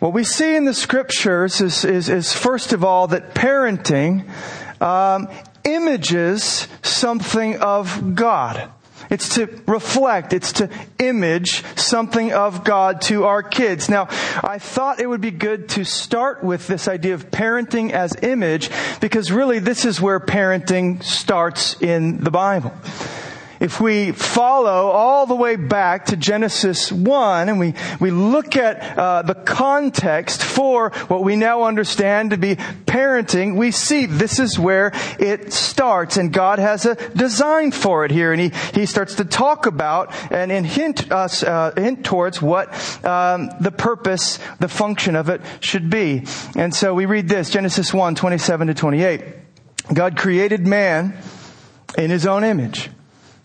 What 0.00 0.12
we 0.12 0.24
see 0.24 0.56
in 0.56 0.64
the 0.64 0.74
scriptures 0.74 1.60
is, 1.60 1.84
is, 1.84 2.08
is 2.08 2.32
first 2.32 2.72
of 2.72 2.82
all 2.82 3.06
that 3.08 3.34
parenting 3.34 4.28
um, 4.80 5.28
images 5.62 6.66
something 6.82 7.60
of 7.60 8.16
God. 8.16 8.68
It's 9.10 9.34
to 9.36 9.46
reflect, 9.66 10.32
it's 10.32 10.54
to 10.54 10.70
image 10.98 11.62
something 11.76 12.32
of 12.32 12.64
God 12.64 13.02
to 13.02 13.24
our 13.24 13.44
kids. 13.44 13.88
Now, 13.88 14.08
I 14.42 14.58
thought 14.58 15.00
it 15.00 15.06
would 15.06 15.20
be 15.20 15.30
good 15.30 15.68
to 15.70 15.84
start 15.84 16.42
with 16.42 16.66
this 16.66 16.88
idea 16.88 17.14
of 17.14 17.30
parenting 17.30 17.92
as 17.92 18.16
image 18.22 18.70
because 19.00 19.30
really 19.30 19.60
this 19.60 19.84
is 19.84 20.00
where 20.00 20.18
parenting 20.18 21.02
starts 21.04 21.80
in 21.80 22.24
the 22.24 22.30
Bible. 22.32 22.72
If 23.62 23.80
we 23.80 24.10
follow 24.10 24.88
all 24.88 25.24
the 25.24 25.36
way 25.36 25.54
back 25.54 26.06
to 26.06 26.16
Genesis 26.16 26.90
1 26.90 27.48
and 27.48 27.60
we, 27.60 27.74
we 28.00 28.10
look 28.10 28.56
at 28.56 28.98
uh, 28.98 29.22
the 29.22 29.36
context 29.36 30.42
for 30.42 30.90
what 31.06 31.22
we 31.22 31.36
now 31.36 31.62
understand 31.62 32.32
to 32.32 32.36
be 32.36 32.56
parenting, 32.56 33.56
we 33.56 33.70
see 33.70 34.06
this 34.06 34.40
is 34.40 34.58
where 34.58 34.90
it 35.20 35.52
starts 35.52 36.16
and 36.16 36.32
God 36.32 36.58
has 36.58 36.86
a 36.86 36.96
design 37.10 37.70
for 37.70 38.04
it 38.04 38.10
here. 38.10 38.32
And 38.32 38.40
he, 38.40 38.52
he 38.74 38.84
starts 38.84 39.14
to 39.16 39.24
talk 39.24 39.66
about 39.66 40.12
and, 40.32 40.50
and 40.50 40.66
hint 40.66 41.12
us, 41.12 41.44
uh, 41.44 41.72
hint 41.76 42.04
towards 42.04 42.42
what 42.42 42.68
um, 43.04 43.48
the 43.60 43.70
purpose, 43.70 44.40
the 44.58 44.66
function 44.66 45.14
of 45.14 45.28
it 45.28 45.40
should 45.60 45.88
be. 45.88 46.26
And 46.56 46.74
so 46.74 46.94
we 46.94 47.06
read 47.06 47.28
this, 47.28 47.48
Genesis 47.48 47.94
1, 47.94 48.16
27 48.16 48.66
to 48.66 48.74
28. 48.74 49.22
God 49.94 50.16
created 50.16 50.66
man 50.66 51.16
in 51.96 52.10
his 52.10 52.26
own 52.26 52.42
image. 52.42 52.90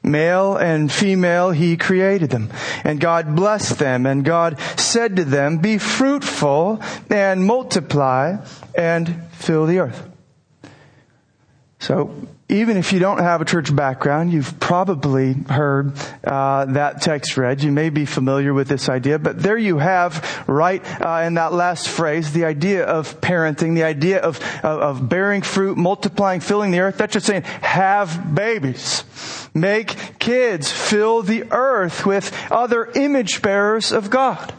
Male 0.04 0.56
and 0.56 0.92
female, 0.92 1.51
he 1.51 1.75
created 1.77 2.30
them. 2.30 2.50
And 2.84 3.00
God 3.00 3.36
blessed 3.36 3.80
them, 3.80 4.06
and 4.06 4.24
God 4.24 4.60
said 4.77 5.16
to 5.18 5.25
them, 5.25 5.58
Be 5.58 5.77
fruitful 5.77 6.82
and 7.10 7.44
multiply 7.44 8.38
and 8.75 9.24
fill 9.32 9.66
the 9.66 9.80
earth. 9.80 10.10
So, 11.80 12.13
even 12.50 12.77
if 12.77 12.94
you 12.94 13.00
don't 13.00 13.18
have 13.18 13.42
a 13.42 13.46
church 13.46 13.75
background, 13.75 14.32
you've 14.32 14.58
probably 14.60 15.34
heard 15.34 15.92
uh, 16.24 16.63
that 16.66 17.01
text 17.01 17.36
read. 17.36 17.62
You 17.62 17.74
may 17.74 17.89
be 17.89 18.06
familiar 18.06 18.54
with 18.54 18.70
this 18.70 18.88
idea, 18.88 19.20
but 19.20 19.42
there 19.42 19.58
you 19.58 19.80
have, 19.80 20.46
right 20.48 20.82
uh, 21.01 21.24
in 21.25 21.34
that 21.34 21.51
last 21.51 21.89
phrase, 21.89 22.32
the 22.32 22.46
idea 22.46 22.86
of 22.86 23.20
parenting, 23.20 23.75
the 23.75 23.84
idea 23.84 24.20
of, 24.20 24.39
of, 24.63 24.80
of 24.80 25.10
bearing 25.10 25.42
fruit, 25.42 25.77
multiplying, 25.77 26.39
filling 26.39 26.72
the 26.72 26.80
earth. 26.80 26.98
That's 26.98 27.13
just 27.13 27.25
saying, 27.25 27.44
have 27.44 28.34
babies, 28.34 29.04
make 29.54 30.18
kids, 30.18 30.72
fill 30.72 31.24
the 31.24 31.51
earth 31.51 32.06
with 32.06 32.32
other 32.50 32.86
image 32.96 33.42
bearers 33.42 33.92
of 33.92 34.10
God. 34.10 34.54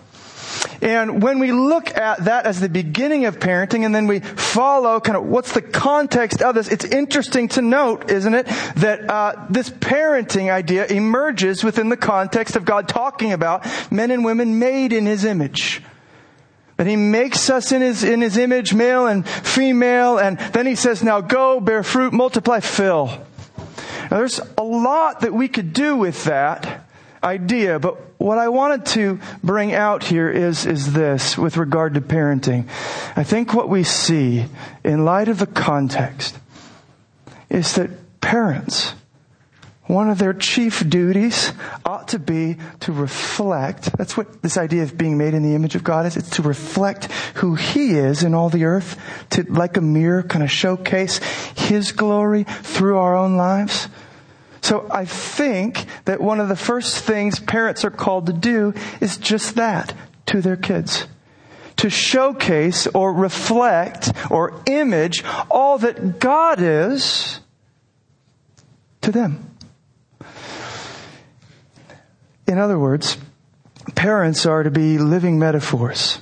And 0.80 1.22
when 1.22 1.40
we 1.40 1.50
look 1.50 1.96
at 1.96 2.24
that 2.24 2.46
as 2.46 2.60
the 2.60 2.68
beginning 2.68 3.24
of 3.24 3.40
parenting 3.40 3.84
and 3.84 3.94
then 3.94 4.06
we 4.06 4.20
follow 4.20 5.00
kind 5.00 5.16
of 5.16 5.24
what's 5.24 5.52
the 5.52 5.62
context 5.62 6.40
of 6.40 6.54
this, 6.54 6.68
it's 6.68 6.84
interesting 6.84 7.48
to 7.48 7.62
note, 7.62 8.10
isn't 8.10 8.34
it, 8.34 8.46
that 8.76 9.10
uh, 9.10 9.46
this 9.50 9.70
parenting 9.70 10.52
idea 10.52 10.86
emerges 10.86 11.64
within 11.64 11.88
the 11.88 11.96
context 11.96 12.54
of 12.54 12.64
God 12.64 12.88
talking 12.88 13.32
about 13.32 13.66
men 13.90 14.10
and 14.12 14.24
women 14.24 14.58
made 14.60 14.92
in 14.92 15.04
His 15.04 15.24
image. 15.24 15.82
That 16.76 16.86
He 16.86 16.94
makes 16.94 17.50
us 17.50 17.72
in 17.72 17.82
His, 17.82 18.04
in 18.04 18.20
His 18.20 18.36
image, 18.36 18.72
male 18.72 19.08
and 19.08 19.28
female, 19.28 20.18
and 20.18 20.38
then 20.38 20.66
He 20.66 20.76
says, 20.76 21.02
now 21.02 21.20
go, 21.20 21.58
bear 21.58 21.82
fruit, 21.82 22.12
multiply, 22.12 22.60
fill. 22.60 23.06
Now 24.10 24.18
there's 24.18 24.40
a 24.56 24.62
lot 24.62 25.20
that 25.20 25.34
we 25.34 25.48
could 25.48 25.72
do 25.72 25.96
with 25.96 26.22
that 26.24 26.87
idea, 27.22 27.78
but 27.78 27.96
what 28.18 28.38
I 28.38 28.48
wanted 28.48 28.86
to 28.86 29.20
bring 29.42 29.72
out 29.74 30.04
here 30.04 30.30
is, 30.30 30.66
is 30.66 30.92
this 30.92 31.38
with 31.38 31.56
regard 31.56 31.94
to 31.94 32.00
parenting. 32.00 32.68
I 33.16 33.24
think 33.24 33.54
what 33.54 33.68
we 33.68 33.84
see 33.84 34.46
in 34.84 35.04
light 35.04 35.28
of 35.28 35.38
the 35.38 35.46
context 35.46 36.38
is 37.48 37.74
that 37.76 38.20
parents, 38.20 38.94
one 39.86 40.10
of 40.10 40.18
their 40.18 40.34
chief 40.34 40.86
duties 40.88 41.52
ought 41.84 42.08
to 42.08 42.18
be 42.18 42.58
to 42.80 42.92
reflect. 42.92 43.96
That's 43.96 44.16
what 44.16 44.42
this 44.42 44.58
idea 44.58 44.82
of 44.82 44.98
being 44.98 45.16
made 45.16 45.32
in 45.32 45.42
the 45.42 45.54
image 45.54 45.74
of 45.76 45.82
God 45.82 46.04
is. 46.04 46.16
It's 46.16 46.30
to 46.30 46.42
reflect 46.42 47.06
who 47.36 47.54
He 47.54 47.92
is 47.92 48.22
in 48.22 48.34
all 48.34 48.50
the 48.50 48.64
earth, 48.64 49.00
to, 49.30 49.44
like 49.44 49.78
a 49.78 49.80
mirror, 49.80 50.22
kind 50.22 50.44
of 50.44 50.50
showcase 50.50 51.18
His 51.56 51.92
glory 51.92 52.44
through 52.44 52.98
our 52.98 53.16
own 53.16 53.36
lives. 53.38 53.88
So 54.60 54.86
I 54.90 55.04
think 55.04 55.86
that 56.04 56.20
one 56.20 56.40
of 56.40 56.48
the 56.48 56.56
first 56.56 57.04
things 57.04 57.40
parents 57.40 57.84
are 57.84 57.90
called 57.90 58.26
to 58.26 58.32
do 58.32 58.74
is 59.00 59.16
just 59.16 59.54
that 59.56 59.94
to 60.26 60.40
their 60.40 60.56
kids. 60.56 61.06
To 61.76 61.90
showcase 61.90 62.86
or 62.88 63.12
reflect 63.12 64.12
or 64.30 64.60
image 64.66 65.24
all 65.50 65.78
that 65.78 66.18
God 66.18 66.60
is 66.60 67.40
to 69.02 69.12
them. 69.12 69.56
In 72.46 72.58
other 72.58 72.78
words, 72.78 73.16
parents 73.94 74.44
are 74.44 74.62
to 74.62 74.70
be 74.70 74.98
living 74.98 75.38
metaphors 75.38 76.18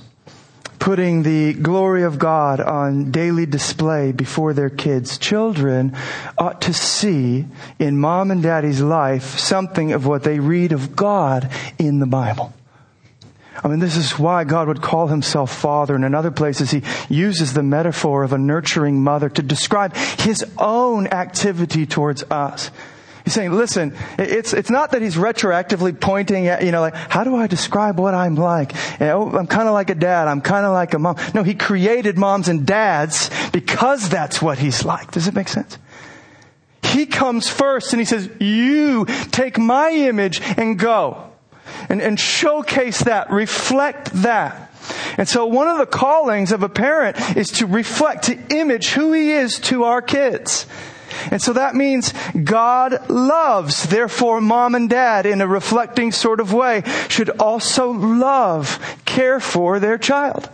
putting 0.87 1.23
the 1.23 1.51
glory 1.51 2.03
of 2.03 2.17
God 2.17 2.61
on 2.61 3.11
daily 3.11 3.45
display 3.45 4.13
before 4.13 4.53
their 4.53 4.69
kids. 4.69 5.17
Children 5.17 5.93
ought 6.37 6.61
to 6.61 6.73
see 6.73 7.45
in 7.77 7.99
mom 7.99 8.31
and 8.31 8.41
daddy's 8.41 8.79
life 8.79 9.37
something 9.37 9.91
of 9.91 10.05
what 10.05 10.23
they 10.23 10.39
read 10.39 10.71
of 10.71 10.95
God 10.95 11.51
in 11.77 11.99
the 11.99 12.05
Bible. 12.05 12.53
I 13.61 13.67
mean, 13.67 13.79
this 13.79 13.97
is 13.97 14.17
why 14.17 14.45
God 14.45 14.69
would 14.69 14.81
call 14.81 15.07
himself 15.07 15.53
Father. 15.53 15.93
And 15.93 16.05
in 16.05 16.15
other 16.15 16.31
places, 16.31 16.71
he 16.71 16.83
uses 17.09 17.51
the 17.51 17.63
metaphor 17.63 18.23
of 18.23 18.31
a 18.31 18.37
nurturing 18.37 19.03
mother 19.03 19.27
to 19.27 19.41
describe 19.41 19.93
his 19.93 20.45
own 20.57 21.07
activity 21.07 21.85
towards 21.85 22.23
us. 22.31 22.71
He's 23.27 23.33
saying, 23.33 23.51
listen, 23.51 23.93
it's, 24.17 24.53
it's 24.53 24.69
not 24.69 24.91
that 24.91 25.01
he's 25.01 25.17
retroactively 25.17 25.99
pointing 25.99 26.47
at, 26.47 26.63
you 26.63 26.71
know, 26.71 26.79
like, 26.79 26.95
how 26.95 27.25
do 27.25 27.35
I 27.35 27.47
describe 27.47 27.99
what 27.99 28.13
I'm 28.13 28.35
like? 28.35 28.71
You 29.01 29.07
know, 29.07 29.29
I'm 29.37 29.47
kind 29.47 29.67
of 29.67 29.73
like 29.73 29.89
a 29.89 29.95
dad. 29.95 30.29
I'm 30.29 30.39
kind 30.39 30.65
of 30.65 30.71
like 30.71 30.93
a 30.93 30.99
mom. 30.99 31.17
No, 31.33 31.43
he 31.43 31.53
created 31.53 32.17
moms 32.17 32.47
and 32.47 32.65
dads 32.65 33.29
because 33.51 34.07
that's 34.07 34.41
what 34.41 34.59
he's 34.59 34.85
like. 34.85 35.11
Does 35.11 35.27
it 35.27 35.33
make 35.33 35.49
sense? 35.49 35.77
He 36.83 37.05
comes 37.05 37.49
first 37.49 37.91
and 37.91 37.99
he 37.99 38.05
says, 38.05 38.29
you 38.39 39.03
take 39.31 39.57
my 39.57 39.89
image 39.89 40.39
and 40.55 40.79
go 40.79 41.29
and, 41.89 42.01
and 42.01 42.17
showcase 42.17 43.03
that, 43.03 43.29
reflect 43.29 44.09
that. 44.23 44.71
And 45.17 45.27
so 45.27 45.47
one 45.47 45.67
of 45.67 45.79
the 45.79 45.85
callings 45.85 46.53
of 46.53 46.63
a 46.63 46.69
parent 46.69 47.35
is 47.35 47.51
to 47.59 47.65
reflect, 47.65 48.23
to 48.27 48.39
image 48.55 48.91
who 48.91 49.11
he 49.11 49.33
is 49.33 49.59
to 49.59 49.83
our 49.83 50.01
kids. 50.01 50.65
And 51.31 51.41
so 51.41 51.53
that 51.53 51.75
means 51.75 52.13
God 52.31 53.09
loves. 53.09 53.83
Therefore, 53.83 54.41
mom 54.41 54.75
and 54.75 54.89
dad, 54.89 55.25
in 55.25 55.41
a 55.41 55.47
reflecting 55.47 56.11
sort 56.11 56.39
of 56.39 56.53
way, 56.53 56.83
should 57.09 57.29
also 57.39 57.91
love, 57.91 58.79
care 59.05 59.39
for 59.39 59.79
their 59.79 59.97
child. 59.97 60.49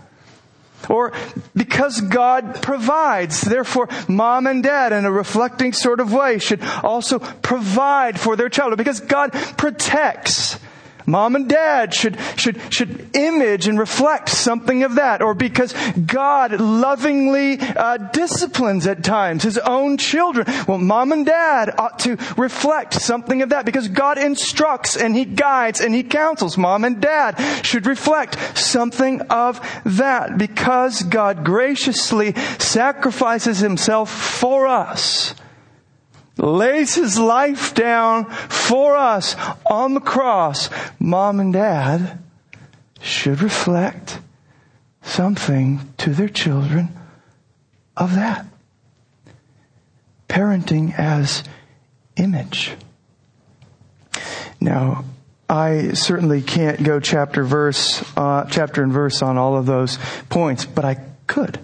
Or 0.89 1.13
because 1.55 2.01
God 2.01 2.61
provides, 2.61 3.41
therefore 3.41 3.87
mom 4.07 4.47
and 4.47 4.63
dad 4.63 4.91
in 4.91 5.05
a 5.05 5.11
reflecting 5.11 5.73
sort 5.73 5.99
of 5.99 6.11
way 6.11 6.39
should 6.39 6.61
also 6.83 7.19
provide 7.19 8.19
for 8.19 8.35
their 8.35 8.49
child. 8.49 8.73
Or 8.73 8.75
because 8.75 8.99
God 8.99 9.31
protects, 9.57 10.59
Mom 11.05 11.35
and 11.35 11.47
dad 11.47 11.93
should, 11.93 12.17
should, 12.35 12.59
should 12.73 13.15
image 13.15 13.67
and 13.67 13.77
reflect 13.77 14.29
something 14.29 14.83
of 14.83 14.95
that. 14.95 15.21
Or 15.21 15.33
because 15.33 15.73
God 16.05 16.59
lovingly 16.59 17.59
uh, 17.59 17.97
disciplines 17.97 18.87
at 18.87 19.03
times 19.03 19.43
his 19.43 19.57
own 19.57 19.97
children. 19.97 20.47
Well, 20.67 20.77
mom 20.77 21.11
and 21.11 21.25
dad 21.25 21.73
ought 21.77 21.99
to 21.99 22.17
reflect 22.37 22.93
something 22.93 23.41
of 23.41 23.49
that 23.49 23.65
because 23.65 23.87
God 23.87 24.17
instructs 24.17 24.95
and 24.95 25.15
he 25.15 25.25
guides 25.25 25.81
and 25.81 25.93
he 25.93 26.03
counsels. 26.03 26.57
Mom 26.57 26.83
and 26.83 27.01
dad 27.01 27.35
should 27.65 27.85
reflect 27.85 28.57
something 28.57 29.21
of 29.29 29.59
that 29.85 30.37
because 30.37 31.03
God 31.03 31.43
graciously 31.43 32.33
sacrifices 32.59 33.59
himself 33.59 34.09
for 34.11 34.67
us 34.67 35.35
lays 36.37 36.95
his 36.95 37.17
life 37.17 37.73
down 37.73 38.25
for 38.29 38.95
us 38.95 39.35
on 39.65 39.93
the 39.93 39.99
cross, 39.99 40.69
mom 40.99 41.39
and 41.39 41.53
dad 41.53 42.19
should 43.01 43.41
reflect 43.41 44.19
something 45.01 45.93
to 45.97 46.11
their 46.11 46.29
children 46.29 46.89
of 47.95 48.15
that. 48.15 48.45
Parenting 50.27 50.97
as 50.97 51.43
image. 52.15 52.71
Now, 54.59 55.03
I 55.49 55.93
certainly 55.93 56.41
can't 56.41 56.81
go 56.81 56.99
chapter 56.99 57.43
verse, 57.43 58.03
uh, 58.17 58.45
chapter 58.49 58.81
and 58.81 58.91
verse 58.91 59.21
on 59.21 59.37
all 59.37 59.57
of 59.57 59.65
those 59.65 59.99
points, 60.29 60.65
but 60.65 60.85
I 60.85 60.95
could 61.27 61.59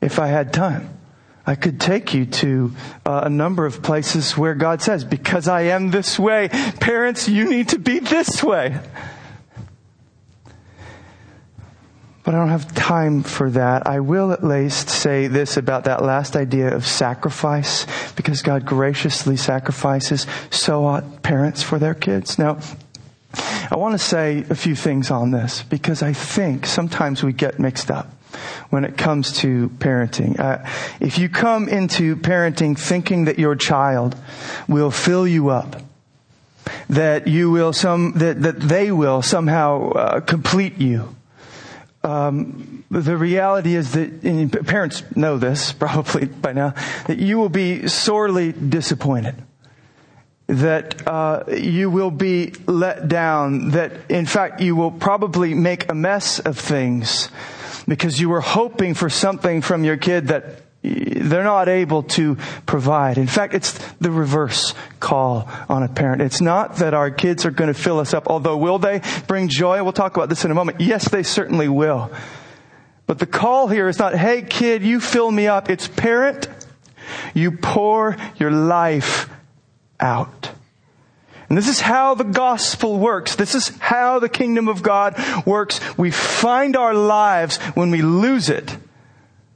if 0.00 0.18
I 0.18 0.28
had 0.28 0.52
time. 0.52 0.97
I 1.48 1.54
could 1.54 1.80
take 1.80 2.12
you 2.12 2.26
to 2.26 2.72
uh, 3.06 3.22
a 3.24 3.30
number 3.30 3.64
of 3.64 3.82
places 3.82 4.36
where 4.36 4.54
God 4.54 4.82
says, 4.82 5.02
because 5.02 5.48
I 5.48 5.62
am 5.62 5.90
this 5.90 6.18
way, 6.18 6.50
parents, 6.78 7.26
you 7.26 7.48
need 7.48 7.70
to 7.70 7.78
be 7.78 8.00
this 8.00 8.44
way. 8.44 8.78
But 12.22 12.34
I 12.34 12.38
don't 12.38 12.50
have 12.50 12.74
time 12.74 13.22
for 13.22 13.48
that. 13.48 13.86
I 13.86 14.00
will 14.00 14.30
at 14.30 14.44
least 14.44 14.90
say 14.90 15.26
this 15.26 15.56
about 15.56 15.84
that 15.84 16.04
last 16.04 16.36
idea 16.36 16.74
of 16.74 16.86
sacrifice, 16.86 17.86
because 18.12 18.42
God 18.42 18.66
graciously 18.66 19.38
sacrifices, 19.38 20.26
so 20.50 20.84
ought 20.84 21.22
parents 21.22 21.62
for 21.62 21.78
their 21.78 21.94
kids. 21.94 22.38
Now, 22.38 22.58
I 23.70 23.76
want 23.76 23.94
to 23.94 23.98
say 23.98 24.44
a 24.50 24.54
few 24.54 24.74
things 24.74 25.10
on 25.10 25.30
this, 25.30 25.62
because 25.62 26.02
I 26.02 26.12
think 26.12 26.66
sometimes 26.66 27.22
we 27.22 27.32
get 27.32 27.58
mixed 27.58 27.90
up 27.90 28.12
when 28.70 28.84
it 28.84 28.96
comes 28.96 29.32
to 29.38 29.68
parenting. 29.78 30.38
Uh, 30.38 30.64
if 31.00 31.18
you 31.18 31.28
come 31.28 31.68
into 31.68 32.16
parenting 32.16 32.78
thinking 32.78 33.24
that 33.26 33.38
your 33.38 33.56
child 33.56 34.16
will 34.68 34.90
fill 34.90 35.26
you 35.26 35.48
up 35.48 35.82
that 36.88 37.26
you 37.26 37.50
will 37.50 37.72
some, 37.72 38.12
that, 38.16 38.42
that 38.42 38.60
they 38.60 38.90
will 38.90 39.22
somehow 39.22 39.90
uh, 39.90 40.20
complete 40.20 40.78
you. 40.78 41.14
Um, 42.04 42.84
the 42.90 43.16
reality 43.16 43.74
is 43.74 43.92
that 43.92 44.66
parents 44.66 45.02
know 45.14 45.36
this 45.36 45.72
probably 45.78 46.26
by 46.26 46.52
now 46.52 46.74
that 47.06 47.18
you 47.18 47.38
will 47.38 47.48
be 47.48 47.88
sorely 47.88 48.52
disappointed 48.52 49.34
that 50.46 51.06
uh, 51.06 51.44
you 51.54 51.90
will 51.90 52.10
be 52.10 52.54
let 52.66 53.06
down, 53.06 53.72
that 53.72 53.92
in 54.08 54.24
fact 54.24 54.62
you 54.62 54.74
will 54.74 54.90
probably 54.90 55.52
make 55.52 55.90
a 55.90 55.94
mess 55.94 56.38
of 56.38 56.58
things 56.58 57.28
because 57.88 58.20
you 58.20 58.28
were 58.28 58.40
hoping 58.40 58.94
for 58.94 59.08
something 59.08 59.62
from 59.62 59.82
your 59.82 59.96
kid 59.96 60.28
that 60.28 60.62
they're 60.82 61.42
not 61.42 61.68
able 61.68 62.04
to 62.04 62.36
provide. 62.66 63.18
In 63.18 63.26
fact, 63.26 63.54
it's 63.54 63.72
the 63.96 64.10
reverse 64.10 64.74
call 65.00 65.48
on 65.68 65.82
a 65.82 65.88
parent. 65.88 66.22
It's 66.22 66.40
not 66.40 66.76
that 66.76 66.94
our 66.94 67.10
kids 67.10 67.44
are 67.44 67.50
going 67.50 67.72
to 67.72 67.78
fill 67.78 67.98
us 67.98 68.14
up, 68.14 68.28
although 68.28 68.56
will 68.56 68.78
they 68.78 69.02
bring 69.26 69.48
joy? 69.48 69.82
We'll 69.82 69.92
talk 69.92 70.16
about 70.16 70.28
this 70.28 70.44
in 70.44 70.50
a 70.50 70.54
moment. 70.54 70.80
Yes, 70.80 71.08
they 71.08 71.24
certainly 71.24 71.68
will. 71.68 72.12
But 73.06 73.18
the 73.18 73.26
call 73.26 73.68
here 73.68 73.88
is 73.88 73.98
not, 73.98 74.14
hey 74.14 74.42
kid, 74.42 74.82
you 74.82 75.00
fill 75.00 75.30
me 75.30 75.46
up. 75.46 75.68
It's 75.70 75.88
parent, 75.88 76.46
you 77.34 77.52
pour 77.52 78.16
your 78.36 78.50
life 78.50 79.28
out. 79.98 80.50
And 81.48 81.56
this 81.56 81.68
is 81.68 81.80
how 81.80 82.14
the 82.14 82.24
gospel 82.24 82.98
works. 82.98 83.36
This 83.36 83.54
is 83.54 83.68
how 83.78 84.18
the 84.18 84.28
kingdom 84.28 84.68
of 84.68 84.82
God 84.82 85.16
works. 85.46 85.80
We 85.96 86.10
find 86.10 86.76
our 86.76 86.94
lives 86.94 87.56
when 87.74 87.90
we 87.90 88.02
lose 88.02 88.50
it 88.50 88.76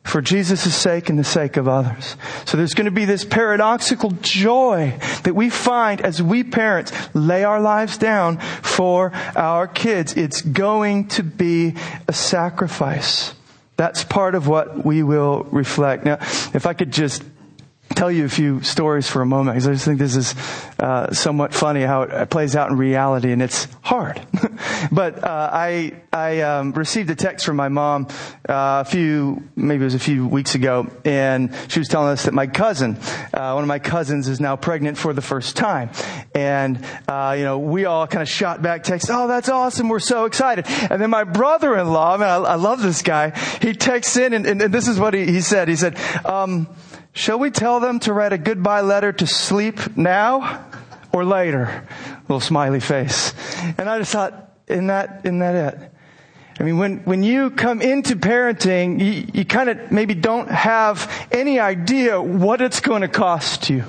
for 0.05 0.21
Jesus' 0.21 0.75
sake 0.75 1.09
and 1.09 1.19
the 1.19 1.25
sake 1.25 1.57
of 1.57 1.69
others. 1.69 2.17
So 2.45 2.57
there's 2.57 2.75
going 2.75 2.87
to 2.87 2.91
be 2.91 3.05
this 3.05 3.25
paradoxical 3.25 4.11
joy 4.21 4.99
that 5.23 5.35
we 5.35 5.49
find 5.49 6.01
as 6.01 6.23
we 6.23 6.45
parents 6.45 6.93
lay 7.15 7.45
our 7.45 7.61
lives 7.61 7.99
down 7.99 8.39
for 8.39 9.13
our 9.37 9.69
kids. 9.69 10.17
It's 10.17 10.41
going 10.41 11.09
to 11.09 11.23
be 11.23 11.77
a 12.09 12.13
sacrifice. 12.13 13.35
That's 13.77 14.03
part 14.05 14.35
of 14.35 14.49
what 14.49 14.85
we 14.85 15.03
will 15.03 15.45
reflect. 15.45 16.05
Now, 16.05 16.19
if 16.55 16.67
I 16.67 16.73
could 16.73 16.91
just 16.91 17.23
tell 17.93 18.11
you 18.11 18.25
a 18.25 18.29
few 18.29 18.63
stories 18.63 19.09
for 19.09 19.23
a 19.23 19.27
moment 19.27 19.57
because 19.57 19.69
I 19.69 19.73
just 19.73 19.85
think 19.85 19.99
this 19.99 20.17
is 20.17 20.35
uh, 20.79 21.13
somewhat 21.13 21.55
funny 21.55 21.83
how 21.83 22.03
it 22.03 22.31
plays 22.31 22.57
out 22.57 22.71
in 22.71 22.77
reality, 22.77 23.33
and 23.33 23.43
it's 23.43 23.69
hard. 23.83 24.21
but 24.93 25.23
uh, 25.23 25.51
I 25.53 25.93
I 26.13 26.41
um, 26.41 26.73
received 26.73 27.11
a 27.11 27.15
text 27.15 27.47
from 27.47 27.57
my 27.57 27.69
mom 27.69 28.09
uh, 28.49 28.83
a 28.83 28.85
few 28.85 29.43
maybe 29.57 29.83
it 29.83 29.85
was 29.85 29.95
a 29.95 29.99
few 29.99 30.27
weeks 30.27 30.55
ago, 30.55 30.89
and 31.05 31.55
she 31.69 31.79
was 31.79 31.89
telling 31.89 32.11
us 32.11 32.25
that 32.25 32.35
my 32.35 32.47
cousin, 32.47 32.97
uh, 33.33 33.53
one 33.53 33.65
of 33.65 33.69
my 33.69 33.79
cousins, 33.79 34.29
is 34.29 34.41
now 34.41 34.57
pregnant 34.57 34.99
for 34.99 35.13
the 35.13 35.23
first 35.23 35.57
time, 35.57 35.91
and 36.35 36.85
uh, 37.09 37.35
you 37.37 37.45
know 37.45 37.59
we 37.59 37.85
all 37.85 38.07
kind 38.07 38.23
of 38.23 38.29
shot 38.29 38.63
back 38.63 38.85
text, 38.85 39.09
oh 39.11 39.29
that's 39.29 39.49
awesome, 39.49 39.89
we're 39.89 39.99
so 39.99 40.25
excited, 40.25 40.67
and 40.69 41.01
then 41.01 41.11
my 41.11 41.25
brother-in-law, 41.25 42.19
man, 42.19 42.29
I, 42.29 42.37
I 42.37 42.55
love 42.55 42.83
this 42.83 43.03
guy, 43.03 43.31
he 43.61 43.73
texts 43.75 44.17
in, 44.17 44.33
and, 44.33 44.47
and, 44.47 44.63
and 44.63 44.75
this 44.75 44.89
is 44.89 44.99
what 44.99 45.15
he, 45.15 45.27
he 45.27 45.41
said. 45.41 45.69
He 45.69 45.77
said. 45.77 45.99
Um, 46.25 46.69
Shall 47.15 47.39
we 47.39 47.51
tell 47.51 47.79
them 47.81 48.01
to 48.01 48.13
write 48.13 48.33
a 48.33 48.39
goodbye 48.39 48.81
letter 48.81 49.13
to 49.13 49.27
sleep 49.27 49.97
now 49.97 50.65
or 51.13 51.25
later? 51.25 51.87
Little 52.23 52.41
smiley 52.41 52.81
face. 52.81 53.35
And 53.77 53.89
I 53.89 53.99
just 53.99 54.13
thought, 54.13 54.51
isn't 54.67 54.87
that, 54.87 55.21
isn't 55.25 55.39
that 55.41 55.75
it? 55.75 55.93
I 56.59 56.65
mean, 56.65 56.79
when, 56.79 56.99
when 57.01 57.23
you 57.23 57.51
come 57.51 57.83
into 57.83 58.17
parenting, 58.17 59.01
you, 59.01 59.27
you 59.35 59.45
kind 59.45 59.69
of 59.69 59.91
maybe 59.91 60.15
don't 60.15 60.51
have 60.51 61.11
any 61.31 61.61
idea 61.61 62.21
what 62.21 62.61
it's 62.61 62.81
going 62.81 63.03
to 63.03 63.09
cost 63.09 63.69
you. 63.69 63.85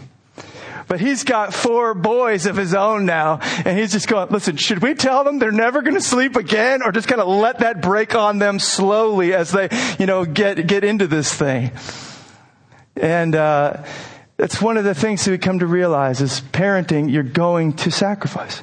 But 0.88 1.00
he's 1.00 1.24
got 1.24 1.54
four 1.54 1.94
boys 1.94 2.46
of 2.46 2.58
his 2.58 2.74
own 2.74 3.06
now, 3.06 3.40
and 3.64 3.78
he's 3.80 3.94
just 3.94 4.08
going, 4.08 4.30
listen, 4.32 4.58
should 4.58 4.82
we 4.82 4.96
tell 4.96 5.24
them 5.24 5.40
they're 5.40 5.52
never 5.52 5.82
going 5.82 5.96
to 5.96 6.02
sleep 6.02 6.36
again, 6.36 6.82
or 6.84 6.92
just 6.92 7.08
kind 7.08 7.22
of 7.22 7.28
let 7.28 7.60
that 7.60 7.82
break 7.82 8.16
on 8.16 8.40
them 8.40 8.60
slowly 8.60 9.34
as 9.34 9.52
they, 9.52 9.70
you 9.98 10.06
know, 10.06 10.26
get, 10.26 10.68
get 10.68 10.84
into 10.84 11.08
this 11.08 11.34
thing? 11.34 11.72
And 12.96 13.36
uh, 13.36 13.84
that's 14.38 14.62
one 14.62 14.78
of 14.78 14.84
the 14.84 14.96
things 14.96 15.26
that 15.26 15.32
we 15.32 15.38
come 15.38 15.60
to 15.60 15.68
realize 15.68 16.22
is 16.22 16.42
parenting, 16.52 17.12
you're 17.12 17.24
going 17.24 17.74
to 17.74 17.92
sacrifice. 17.92 18.62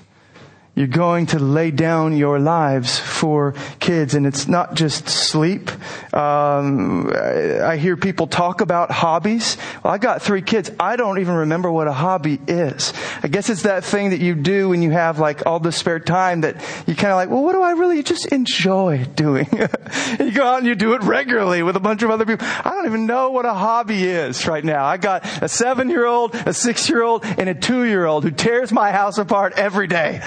You're 0.76 0.86
going 0.86 1.26
to 1.26 1.38
lay 1.38 1.72
down 1.72 2.16
your 2.16 2.38
lives 2.38 2.98
for 2.98 3.54
kids, 3.80 4.14
and 4.14 4.26
it's 4.26 4.46
not 4.46 4.74
just 4.74 5.08
sleep. 5.08 5.70
Um, 6.14 7.12
I 7.12 7.76
hear 7.76 7.96
people 7.96 8.28
talk 8.28 8.60
about 8.60 8.90
hobbies. 8.90 9.56
Well, 9.82 9.92
I 9.92 9.98
got 9.98 10.22
three 10.22 10.42
kids. 10.42 10.70
I 10.78 10.96
don't 10.96 11.18
even 11.18 11.34
remember 11.34 11.70
what 11.70 11.88
a 11.88 11.92
hobby 11.92 12.40
is. 12.46 12.94
I 13.22 13.28
guess 13.28 13.50
it's 13.50 13.62
that 13.62 13.84
thing 13.84 14.10
that 14.10 14.20
you 14.20 14.34
do 14.34 14.68
when 14.68 14.80
you 14.80 14.90
have 14.92 15.18
like 15.18 15.44
all 15.44 15.60
the 15.60 15.72
spare 15.72 15.98
time 15.98 16.42
that 16.42 16.56
you 16.86 16.94
kind 16.94 17.10
of 17.10 17.16
like, 17.16 17.28
well, 17.28 17.42
what 17.42 17.52
do 17.52 17.62
I 17.62 17.72
really 17.72 18.02
just 18.02 18.26
enjoy 18.26 19.04
doing? 19.16 19.48
you 20.20 20.30
go 20.30 20.44
out 20.44 20.58
and 20.58 20.66
you 20.66 20.76
do 20.76 20.94
it 20.94 21.02
regularly 21.02 21.62
with 21.62 21.76
a 21.76 21.80
bunch 21.80 22.02
of 22.02 22.10
other 22.10 22.24
people. 22.24 22.46
I 22.46 22.70
don't 22.70 22.86
even 22.86 23.06
know 23.06 23.30
what 23.30 23.44
a 23.44 23.54
hobby 23.54 24.04
is 24.04 24.46
right 24.46 24.64
now. 24.64 24.84
I 24.84 24.96
got 24.96 25.26
a 25.42 25.48
seven 25.48 25.90
year 25.90 26.06
old, 26.06 26.34
a 26.34 26.54
six 26.54 26.88
year 26.88 27.02
old, 27.02 27.24
and 27.24 27.48
a 27.48 27.54
two 27.54 27.84
year 27.84 28.06
old 28.06 28.24
who 28.24 28.30
tears 28.30 28.72
my 28.72 28.92
house 28.92 29.18
apart 29.18 29.54
every 29.56 29.88
day. 29.88 30.20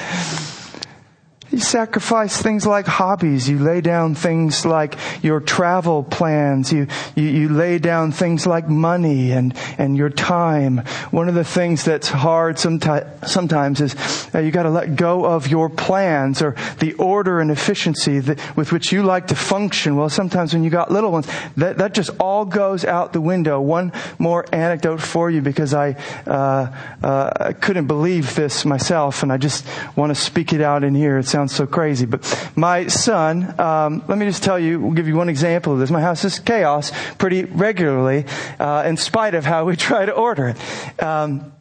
You 1.52 1.60
sacrifice 1.60 2.42
things 2.42 2.66
like 2.66 2.88
hobbies. 2.88 3.48
You 3.48 3.60
lay 3.60 3.82
down 3.82 4.16
things 4.16 4.66
like 4.66 4.98
your 5.22 5.40
travel 5.40 6.04
plans. 6.04 6.74
You, 6.74 6.88
you, 7.16 7.26
you 7.26 7.50
lay 7.50 7.78
down 7.78 8.12
things 8.12 8.48
like 8.48 8.68
money 8.68 9.32
and, 9.32 9.54
and 9.78 9.96
your 9.96 10.10
time. 10.10 10.78
One 11.12 11.30
of 11.30 11.36
the 11.36 11.44
things 11.44 11.84
that's 11.84 12.08
hard 12.08 12.56
someti- 12.56 13.28
sometimes 13.28 13.82
is 13.82 13.96
uh, 14.34 14.40
you 14.40 14.50
gotta 14.50 14.72
let 14.72 14.96
go 14.96 15.26
of 15.26 15.48
your 15.48 15.70
plans 15.70 16.42
or 16.42 16.56
the 16.80 16.94
order 16.94 17.40
and 17.40 17.52
efficiency 17.52 18.20
that, 18.20 18.58
with 18.58 18.72
which 18.72 18.92
you 18.92 19.04
like 19.04 19.28
to 19.28 19.36
function. 19.36 19.96
Well, 19.96 20.10
sometimes 20.10 20.54
when 20.54 20.64
you 20.64 20.72
got 20.72 20.92
little 20.92 21.12
ones, 21.12 21.28
that, 21.58 21.78
that 21.78 21.94
just 21.94 22.10
all 22.20 22.46
goes 22.46 22.84
out 22.84 23.14
the 23.14 23.22
window. 23.22 23.62
One 23.62 23.92
more 24.18 24.46
anecdote 24.52 25.02
for 25.02 25.30
you 25.30 25.42
because 25.42 25.74
I, 25.74 25.98
uh, 26.26 26.76
uh, 27.04 27.54
couldn't 27.62 27.88
believe 27.88 28.34
this 28.34 28.66
myself 28.66 29.22
and 29.22 29.32
I 29.32 29.38
just 29.38 29.68
want 29.96 30.10
to 30.10 30.16
speak 30.16 30.54
it 30.54 30.62
out 30.62 30.84
in 30.84 30.96
here. 30.96 31.20
It 31.20 31.28
sounds 31.28 31.43
sounds 31.44 31.56
so 31.56 31.68
crazy, 31.68 32.06
but 32.06 32.22
my 32.56 32.88
son, 32.88 33.60
um, 33.60 34.02
let 34.08 34.18
me 34.18 34.26
just 34.26 34.44
tell 34.44 34.58
you, 34.58 34.80
we'll 34.80 34.94
give 34.94 35.10
you 35.10 35.18
one 35.18 35.28
example 35.28 35.74
of 35.74 35.80
this. 35.80 35.92
My 35.92 36.00
house 36.00 36.24
is 36.24 36.40
chaos 36.40 36.94
pretty 37.18 37.44
regularly, 37.44 38.26
uh, 38.60 38.84
in 38.86 38.96
spite 38.96 39.36
of 39.36 39.44
how 39.44 39.66
we 39.66 39.76
try 39.90 40.06
to 40.06 40.14
order 40.14 40.56
it. 40.56 41.04
Um, 41.04 41.52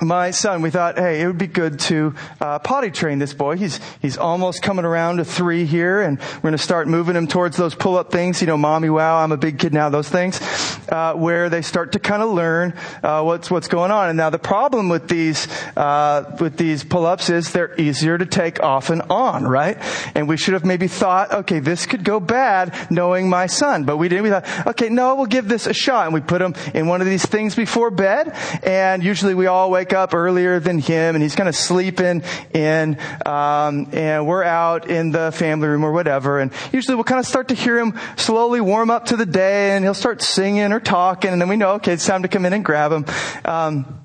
my 0.00 0.30
son, 0.30 0.62
we 0.62 0.70
thought, 0.70 0.98
hey, 0.98 1.20
it 1.20 1.26
would 1.26 1.38
be 1.38 1.46
good 1.46 1.78
to 1.80 2.14
uh, 2.40 2.58
potty 2.58 2.90
train 2.90 3.18
this 3.18 3.34
boy. 3.34 3.56
He's 3.56 3.80
he's 4.00 4.16
almost 4.16 4.62
coming 4.62 4.84
around 4.84 5.18
to 5.18 5.24
three 5.24 5.64
here, 5.64 6.00
and 6.00 6.18
we're 6.18 6.40
going 6.42 6.52
to 6.52 6.58
start 6.58 6.88
moving 6.88 7.16
him 7.16 7.26
towards 7.26 7.56
those 7.56 7.74
pull-up 7.74 8.10
things. 8.10 8.40
You 8.40 8.46
know, 8.46 8.56
mommy, 8.56 8.90
wow, 8.90 9.22
I'm 9.22 9.32
a 9.32 9.36
big 9.36 9.58
kid 9.58 9.74
now. 9.74 9.88
Those 9.90 10.08
things 10.08 10.40
uh, 10.88 11.14
where 11.14 11.48
they 11.48 11.62
start 11.62 11.92
to 11.92 11.98
kind 11.98 12.22
of 12.22 12.30
learn 12.30 12.74
uh, 13.02 13.22
what's 13.22 13.50
what's 13.50 13.68
going 13.68 13.90
on. 13.90 14.08
And 14.08 14.16
now 14.16 14.30
the 14.30 14.38
problem 14.38 14.88
with 14.88 15.08
these 15.08 15.46
uh, 15.76 16.36
with 16.40 16.56
these 16.56 16.84
pull-ups 16.84 17.30
is 17.30 17.52
they're 17.52 17.78
easier 17.80 18.16
to 18.16 18.26
take 18.26 18.62
off 18.62 18.90
and 18.90 19.02
on, 19.02 19.46
right? 19.46 19.76
And 20.14 20.28
we 20.28 20.36
should 20.36 20.54
have 20.54 20.64
maybe 20.64 20.88
thought, 20.88 21.32
okay, 21.32 21.60
this 21.60 21.86
could 21.86 22.04
go 22.04 22.20
bad, 22.20 22.74
knowing 22.90 23.28
my 23.28 23.46
son, 23.46 23.84
but 23.84 23.96
we 23.96 24.08
didn't. 24.08 24.24
We 24.24 24.30
thought, 24.30 24.66
okay, 24.66 24.88
no, 24.88 25.14
we'll 25.14 25.26
give 25.26 25.48
this 25.48 25.66
a 25.66 25.74
shot, 25.74 26.06
and 26.06 26.14
we 26.14 26.20
put 26.20 26.40
him 26.40 26.54
in 26.74 26.86
one 26.86 27.00
of 27.00 27.06
these 27.06 27.24
things 27.24 27.54
before 27.54 27.90
bed, 27.90 28.36
and 28.62 29.02
usually 29.02 29.34
we 29.34 29.46
all 29.46 29.70
wake 29.70 29.89
wake 29.90 29.98
up 29.98 30.14
earlier 30.14 30.60
than 30.60 30.78
him 30.78 31.16
and 31.16 31.22
he's 31.22 31.34
kind 31.34 31.48
of 31.48 31.56
sleeping 31.56 32.22
in, 32.54 32.96
um, 33.26 33.88
and 33.92 34.24
we're 34.24 34.44
out 34.44 34.88
in 34.88 35.10
the 35.10 35.32
family 35.32 35.66
room 35.66 35.84
or 35.84 35.90
whatever. 35.90 36.38
And 36.38 36.52
usually 36.72 36.94
we'll 36.94 37.04
kind 37.04 37.18
of 37.18 37.26
start 37.26 37.48
to 37.48 37.54
hear 37.54 37.78
him 37.78 37.98
slowly 38.16 38.60
warm 38.60 38.90
up 38.90 39.06
to 39.06 39.16
the 39.16 39.26
day 39.26 39.72
and 39.72 39.84
he'll 39.84 39.94
start 39.94 40.22
singing 40.22 40.72
or 40.72 40.78
talking 40.78 41.32
and 41.32 41.40
then 41.40 41.48
we 41.48 41.56
know, 41.56 41.72
okay, 41.74 41.92
it's 41.92 42.06
time 42.06 42.22
to 42.22 42.28
come 42.28 42.46
in 42.46 42.52
and 42.52 42.64
grab 42.64 42.92
him. 42.92 43.04
Um, 43.44 44.04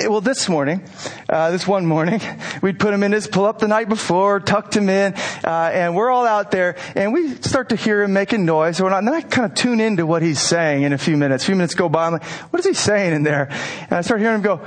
well, 0.00 0.20
this 0.20 0.48
morning, 0.48 0.82
uh, 1.28 1.50
this 1.50 1.66
one 1.66 1.86
morning, 1.86 2.20
we'd 2.62 2.78
put 2.78 2.92
him 2.92 3.02
in 3.02 3.12
his 3.12 3.26
pull 3.26 3.44
up 3.44 3.60
the 3.60 3.68
night 3.68 3.88
before, 3.88 4.40
tucked 4.40 4.76
him 4.76 4.88
in, 4.88 5.14
uh, 5.44 5.70
and 5.72 5.94
we're 5.94 6.10
all 6.10 6.26
out 6.26 6.50
there, 6.50 6.76
and 6.94 7.12
we 7.12 7.34
start 7.36 7.68
to 7.70 7.76
hear 7.76 8.02
him 8.02 8.12
making 8.12 8.44
noise 8.44 8.80
not. 8.80 8.98
And 8.98 9.06
then 9.06 9.14
I 9.14 9.20
kind 9.20 9.50
of 9.50 9.54
tune 9.54 9.80
into 9.80 10.04
what 10.04 10.22
he's 10.22 10.40
saying 10.40 10.82
in 10.82 10.92
a 10.92 10.98
few 10.98 11.16
minutes. 11.16 11.44
A 11.44 11.46
few 11.46 11.54
minutes 11.54 11.74
go 11.74 11.88
by, 11.88 12.06
I'm 12.06 12.14
like, 12.14 12.24
what 12.24 12.60
is 12.60 12.66
he 12.66 12.74
saying 12.74 13.14
in 13.14 13.22
there? 13.22 13.48
And 13.82 13.92
I 13.92 14.00
start 14.00 14.20
hearing 14.20 14.36
him 14.36 14.42
go, 14.42 14.60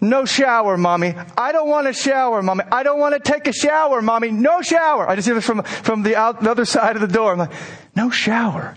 no 0.00 0.24
shower, 0.24 0.76
mommy. 0.76 1.14
I 1.36 1.52
don't 1.52 1.68
want 1.68 1.86
a 1.86 1.92
shower, 1.92 2.42
mommy. 2.42 2.64
I 2.70 2.82
don't 2.82 2.98
want 2.98 3.14
to 3.14 3.32
take 3.32 3.46
a 3.46 3.52
shower, 3.52 4.00
mommy. 4.00 4.30
No 4.30 4.62
shower. 4.62 5.08
I 5.08 5.14
just 5.16 5.26
hear 5.26 5.34
this 5.34 5.44
from, 5.44 5.62
from 5.62 6.02
the, 6.02 6.16
out, 6.16 6.42
the 6.42 6.50
other 6.50 6.64
side 6.64 6.96
of 6.96 7.02
the 7.02 7.08
door. 7.08 7.32
I'm 7.32 7.38
like, 7.38 7.52
no 7.94 8.10
shower. 8.10 8.76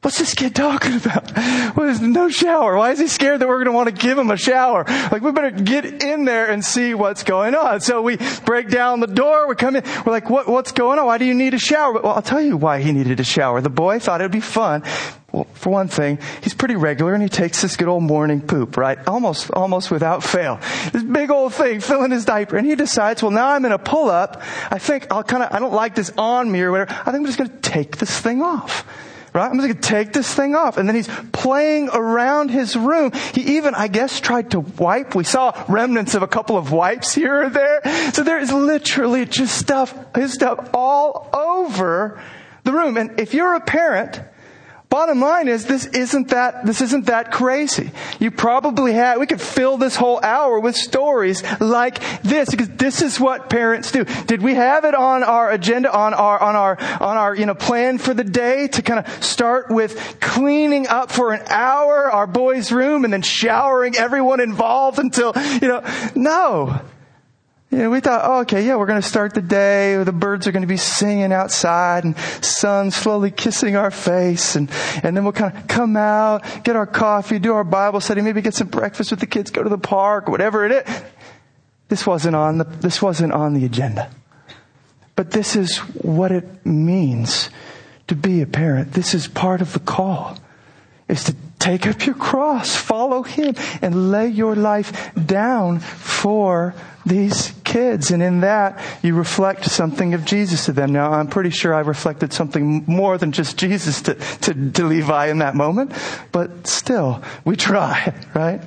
What's 0.00 0.18
this 0.18 0.32
kid 0.34 0.54
talking 0.54 0.94
about? 0.94 1.28
What 1.76 1.88
is 1.88 2.00
no 2.00 2.28
shower? 2.28 2.76
Why 2.76 2.92
is 2.92 3.00
he 3.00 3.08
scared 3.08 3.40
that 3.40 3.48
we're 3.48 3.56
going 3.56 3.66
to 3.66 3.72
want 3.72 3.88
to 3.88 3.94
give 3.94 4.16
him 4.16 4.30
a 4.30 4.36
shower? 4.36 4.84
Like 4.86 5.22
we 5.22 5.32
better 5.32 5.50
get 5.50 6.04
in 6.04 6.24
there 6.24 6.48
and 6.48 6.64
see 6.64 6.94
what's 6.94 7.24
going 7.24 7.56
on. 7.56 7.80
So 7.80 8.00
we 8.00 8.16
break 8.44 8.70
down 8.70 9.00
the 9.00 9.08
door. 9.08 9.48
We 9.48 9.56
come 9.56 9.74
in. 9.74 9.82
We're 10.06 10.12
like, 10.12 10.30
what, 10.30 10.48
what's 10.48 10.70
going 10.70 11.00
on? 11.00 11.06
Why 11.06 11.18
do 11.18 11.24
you 11.24 11.34
need 11.34 11.52
a 11.52 11.58
shower? 11.58 11.94
Well, 11.94 12.12
I'll 12.12 12.22
tell 12.22 12.40
you 12.40 12.56
why 12.56 12.80
he 12.80 12.92
needed 12.92 13.18
a 13.18 13.24
shower. 13.24 13.60
The 13.60 13.70
boy 13.70 13.98
thought 13.98 14.20
it'd 14.20 14.30
be 14.30 14.38
fun. 14.38 14.84
Well, 15.32 15.48
for 15.54 15.70
one 15.70 15.88
thing, 15.88 16.20
he's 16.42 16.54
pretty 16.54 16.76
regular 16.76 17.12
and 17.12 17.22
he 17.22 17.28
takes 17.28 17.60
this 17.60 17.76
good 17.76 17.88
old 17.88 18.04
morning 18.04 18.40
poop, 18.40 18.76
right? 18.76 18.98
Almost, 19.08 19.50
almost 19.50 19.90
without 19.90 20.22
fail. 20.22 20.60
This 20.92 21.02
big 21.02 21.30
old 21.32 21.52
thing 21.54 21.80
filling 21.80 22.12
his 22.12 22.24
diaper 22.24 22.56
and 22.56 22.66
he 22.66 22.76
decides, 22.76 23.20
well, 23.20 23.32
now 23.32 23.48
I'm 23.48 23.64
in 23.64 23.72
a 23.72 23.78
pull 23.78 24.10
up. 24.10 24.42
I 24.70 24.78
think 24.78 25.08
I'll 25.10 25.24
kind 25.24 25.42
of, 25.42 25.52
I 25.52 25.58
don't 25.58 25.74
like 25.74 25.96
this 25.96 26.12
on 26.16 26.50
me 26.50 26.60
or 26.60 26.70
whatever. 26.70 26.92
I 26.92 27.04
think 27.06 27.16
I'm 27.16 27.26
just 27.26 27.36
going 27.38 27.50
to 27.50 27.56
take 27.56 27.96
this 27.96 28.16
thing 28.20 28.42
off. 28.42 28.86
Right? 29.34 29.50
I'm 29.50 29.60
just 29.60 29.68
to 29.68 29.88
take 29.88 30.12
this 30.12 30.32
thing 30.34 30.54
off. 30.54 30.78
And 30.78 30.88
then 30.88 30.96
he's 30.96 31.08
playing 31.32 31.90
around 31.90 32.50
his 32.50 32.76
room. 32.76 33.12
He 33.34 33.56
even, 33.56 33.74
I 33.74 33.88
guess, 33.88 34.20
tried 34.20 34.52
to 34.52 34.60
wipe. 34.60 35.14
We 35.14 35.24
saw 35.24 35.52
remnants 35.68 36.14
of 36.14 36.22
a 36.22 36.26
couple 36.28 36.56
of 36.56 36.72
wipes 36.72 37.14
here 37.14 37.42
or 37.44 37.50
there. 37.50 38.12
So 38.12 38.22
there 38.22 38.38
is 38.38 38.52
literally 38.52 39.26
just 39.26 39.56
stuff, 39.56 39.94
his 40.14 40.32
stuff 40.32 40.70
all 40.72 41.30
over 41.32 42.22
the 42.64 42.72
room. 42.72 42.96
And 42.96 43.20
if 43.20 43.34
you're 43.34 43.54
a 43.54 43.60
parent, 43.60 44.20
Bottom 44.90 45.20
line 45.20 45.48
is 45.48 45.66
this 45.66 45.84
isn't 45.84 46.28
that, 46.28 46.64
this 46.64 46.80
isn't 46.80 47.06
that 47.06 47.30
crazy. 47.30 47.90
You 48.18 48.30
probably 48.30 48.94
had, 48.94 49.18
we 49.18 49.26
could 49.26 49.40
fill 49.40 49.76
this 49.76 49.94
whole 49.96 50.18
hour 50.22 50.58
with 50.58 50.76
stories 50.76 51.42
like 51.60 52.00
this 52.22 52.48
because 52.50 52.70
this 52.70 53.02
is 53.02 53.20
what 53.20 53.50
parents 53.50 53.92
do. 53.92 54.04
Did 54.04 54.40
we 54.40 54.54
have 54.54 54.86
it 54.86 54.94
on 54.94 55.24
our 55.24 55.50
agenda, 55.50 55.94
on 55.94 56.14
our, 56.14 56.40
on 56.40 56.56
our, 56.56 56.80
on 56.80 57.16
our, 57.18 57.34
you 57.36 57.44
know, 57.44 57.54
plan 57.54 57.98
for 57.98 58.14
the 58.14 58.24
day 58.24 58.68
to 58.68 58.80
kind 58.80 59.04
of 59.04 59.22
start 59.22 59.68
with 59.70 60.20
cleaning 60.20 60.86
up 60.86 61.12
for 61.12 61.34
an 61.34 61.42
hour 61.48 62.10
our 62.10 62.26
boys' 62.26 62.72
room 62.72 63.04
and 63.04 63.12
then 63.12 63.22
showering 63.22 63.94
everyone 63.94 64.40
involved 64.40 64.98
until, 64.98 65.34
you 65.60 65.68
know, 65.68 65.82
no. 66.14 66.80
Know, 67.70 67.90
we 67.90 68.00
thought, 68.00 68.22
oh, 68.24 68.40
okay, 68.40 68.66
yeah, 68.66 68.76
we're 68.76 68.86
going 68.86 69.00
to 69.00 69.06
start 69.06 69.34
the 69.34 69.42
day. 69.42 70.02
The 70.02 70.12
birds 70.12 70.46
are 70.46 70.52
going 70.52 70.62
to 70.62 70.68
be 70.68 70.78
singing 70.78 71.32
outside 71.32 72.04
and 72.04 72.16
sun 72.42 72.90
slowly 72.90 73.30
kissing 73.30 73.76
our 73.76 73.90
face. 73.90 74.56
And, 74.56 74.70
and 75.02 75.14
then 75.14 75.22
we'll 75.22 75.34
kind 75.34 75.54
of 75.54 75.68
come 75.68 75.96
out, 75.96 76.44
get 76.64 76.76
our 76.76 76.86
coffee, 76.86 77.38
do 77.38 77.52
our 77.52 77.64
Bible 77.64 78.00
study, 78.00 78.22
maybe 78.22 78.40
get 78.40 78.54
some 78.54 78.68
breakfast 78.68 79.10
with 79.10 79.20
the 79.20 79.26
kids, 79.26 79.50
go 79.50 79.62
to 79.62 79.68
the 79.68 79.76
park, 79.76 80.28
whatever 80.28 80.64
it 80.64 80.72
is. 80.86 81.02
This 81.88 82.06
wasn't 82.06 82.36
on 82.36 82.58
the, 82.58 82.64
this 82.64 83.02
wasn't 83.02 83.32
on 83.32 83.52
the 83.52 83.66
agenda. 83.66 84.10
But 85.14 85.32
this 85.32 85.54
is 85.54 85.78
what 85.78 86.32
it 86.32 86.64
means 86.64 87.50
to 88.06 88.14
be 88.14 88.40
a 88.40 88.46
parent. 88.46 88.92
This 88.92 89.14
is 89.14 89.28
part 89.28 89.60
of 89.60 89.74
the 89.74 89.80
call 89.80 90.38
is 91.08 91.24
to 91.24 91.34
take 91.58 91.86
up 91.86 92.04
your 92.06 92.14
cross, 92.14 92.76
follow 92.76 93.22
Him, 93.22 93.54
and 93.82 94.10
lay 94.10 94.28
your 94.28 94.54
life 94.54 95.12
down 95.14 95.80
for 95.80 96.74
these 97.08 97.52
kids. 97.64 98.10
And 98.10 98.22
in 98.22 98.40
that, 98.40 98.80
you 99.02 99.14
reflect 99.14 99.64
something 99.64 100.14
of 100.14 100.24
Jesus 100.24 100.66
to 100.66 100.72
them. 100.72 100.92
Now, 100.92 101.12
I'm 101.12 101.26
pretty 101.26 101.50
sure 101.50 101.74
I 101.74 101.80
reflected 101.80 102.32
something 102.32 102.84
more 102.86 103.18
than 103.18 103.32
just 103.32 103.56
Jesus 103.56 104.02
to, 104.02 104.14
to, 104.14 104.70
to 104.72 104.84
Levi 104.84 105.26
in 105.26 105.38
that 105.38 105.54
moment, 105.54 105.92
but 106.32 106.66
still, 106.66 107.22
we 107.44 107.56
try, 107.56 108.14
right? 108.34 108.62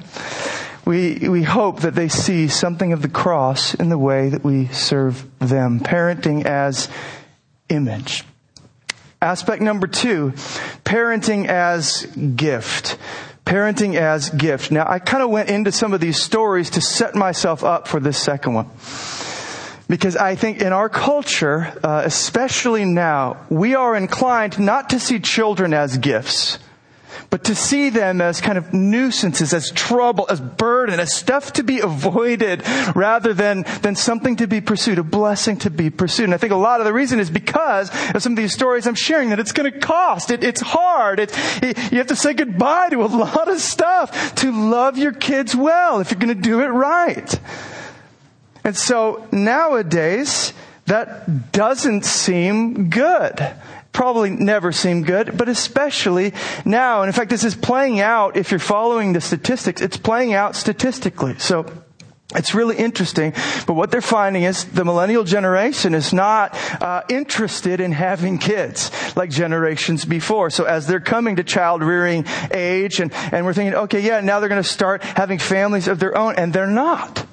We, 0.86 1.30
we 1.30 1.44
hope 1.44 1.82
that 1.82 1.94
they 1.94 2.10
see 2.10 2.48
something 2.48 2.92
of 2.92 3.02
the 3.02 3.10
cross 3.10 3.76
in 3.76 3.90
the 3.90 3.98
way 3.98 4.30
that 4.30 4.44
we 4.44 4.68
serve 4.68 5.26
them. 5.40 5.80
Parenting 5.80 6.46
as 6.46 6.90
image. 7.70 8.24
Aspect 9.22 9.62
number 9.62 9.86
two, 9.86 10.32
parenting 10.84 11.48
as 11.48 12.08
gift. 12.36 12.98
Parenting 13.46 13.96
as 13.96 14.30
gift. 14.30 14.72
Now, 14.72 14.86
I 14.88 15.00
kind 15.00 15.24
of 15.24 15.30
went 15.30 15.50
into 15.50 15.72
some 15.72 15.94
of 15.94 16.00
these 16.00 16.22
stories 16.22 16.70
to 16.72 16.82
set 16.82 17.16
myself 17.16 17.64
up 17.64 17.88
for 17.88 18.00
this 18.00 18.18
second 18.18 18.54
one. 18.54 18.70
Because 19.90 20.16
I 20.16 20.36
think 20.36 20.62
in 20.62 20.72
our 20.72 20.88
culture, 20.88 21.74
uh, 21.84 22.04
especially 22.06 22.86
now, 22.86 23.46
we 23.50 23.76
are 23.76 23.96
inclined 23.96 24.58
not 24.58 24.92
to 24.92 25.00
see 25.00 25.20
children 25.20 25.74
as 25.74 25.98
gifts 25.98 26.60
but 27.32 27.46
to 27.46 27.56
see 27.56 27.90
them 27.90 28.20
as 28.20 28.42
kind 28.42 28.58
of 28.58 28.74
nuisances, 28.74 29.54
as 29.54 29.72
trouble, 29.72 30.28
as 30.30 30.42
burden, 30.42 31.00
as 31.00 31.16
stuff 31.16 31.54
to 31.54 31.64
be 31.64 31.80
avoided 31.84 32.62
rather 32.94 33.34
than, 33.34 33.64
than 33.82 33.96
something 33.96 34.36
to 34.36 34.48
be 34.48 34.60
pursued, 34.60 35.00
a 35.00 35.04
blessing 35.04 35.58
to 35.60 35.70
be 35.70 35.90
pursued. 35.90 36.26
And 36.26 36.34
I 36.34 36.38
think 36.38 36.52
a 36.52 36.58
lot 36.58 36.82
of 36.82 36.86
the 36.86 36.94
reason 36.94 37.22
is 37.22 37.30
because 37.30 37.90
of 38.14 38.22
some 38.22 38.34
of 38.34 38.38
these 38.38 38.54
stories 38.54 38.86
I'm 38.86 38.96
sharing 38.96 39.30
that 39.30 39.40
it's 39.40 39.54
going 39.54 39.72
to 39.72 39.80
cost. 39.80 40.30
It, 40.30 40.44
it's 40.44 40.60
hard. 40.60 41.22
It, 41.22 41.32
it, 41.64 41.92
you 41.94 42.00
have 42.00 42.08
to 42.08 42.18
say 42.18 42.34
goodbye 42.34 42.90
to 42.90 43.02
a 43.02 43.06
lot 43.08 43.48
of 43.48 43.62
stuff 43.62 44.36
to 44.36 44.52
love 44.52 44.98
your 44.98 45.14
kids 45.14 45.56
well 45.56 46.02
if 46.02 46.12
you're 46.12 46.20
going 46.20 46.36
to 46.36 46.42
do 46.42 46.60
it 46.60 46.68
right. 46.68 47.40
And 48.66 48.76
so 48.76 49.26
nowadays, 49.32 50.52
that 50.86 51.54
doesn't 51.54 52.04
seem 52.04 52.90
good 52.90 53.56
probably 53.92 54.30
never 54.30 54.72
seem 54.72 55.04
good, 55.04 55.38
but 55.38 55.50
especially 55.50 56.34
now. 56.66 57.02
And 57.02 57.10
in 57.10 57.14
fact, 57.14 57.30
this 57.30 57.44
is 57.44 57.56
playing 57.56 58.00
out, 58.00 58.38
if 58.38 58.52
you're 58.52 58.60
following 58.60 59.14
the 59.14 59.22
statistics, 59.22 59.82
it's 59.82 59.98
playing 59.98 60.34
out 60.34 60.56
statistically. 60.56 61.38
So, 61.40 61.66
it's 62.34 62.56
really 62.56 62.78
interesting, 62.78 63.34
but 63.68 63.74
what 63.74 63.92
they're 63.92 64.00
finding 64.00 64.44
is 64.44 64.64
the 64.64 64.86
millennial 64.86 65.26
generation 65.26 65.94
is 65.94 66.14
not 66.14 66.56
uh, 66.82 67.02
interested 67.10 67.82
in 67.82 67.92
having 67.92 68.38
kids 68.38 68.90
like 69.18 69.30
generations 69.30 70.06
before. 70.06 70.50
So 70.50 70.64
as 70.64 70.88
they're 70.88 71.02
coming 71.02 71.36
to 71.36 71.44
child 71.44 71.84
rearing 71.84 72.26
age, 72.52 73.02
and, 73.02 73.14
and 73.34 73.46
we're 73.46 73.54
thinking, 73.54 73.76
okay, 73.76 74.00
yeah, 74.00 74.22
now 74.22 74.40
they're 74.40 74.48
going 74.48 74.64
to 74.64 74.70
start 74.70 75.04
having 75.04 75.40
families 75.40 75.90
of 75.90 76.00
their 76.00 76.18
own, 76.18 76.36
and 76.38 76.54
they're 76.54 76.68
not. 76.68 77.26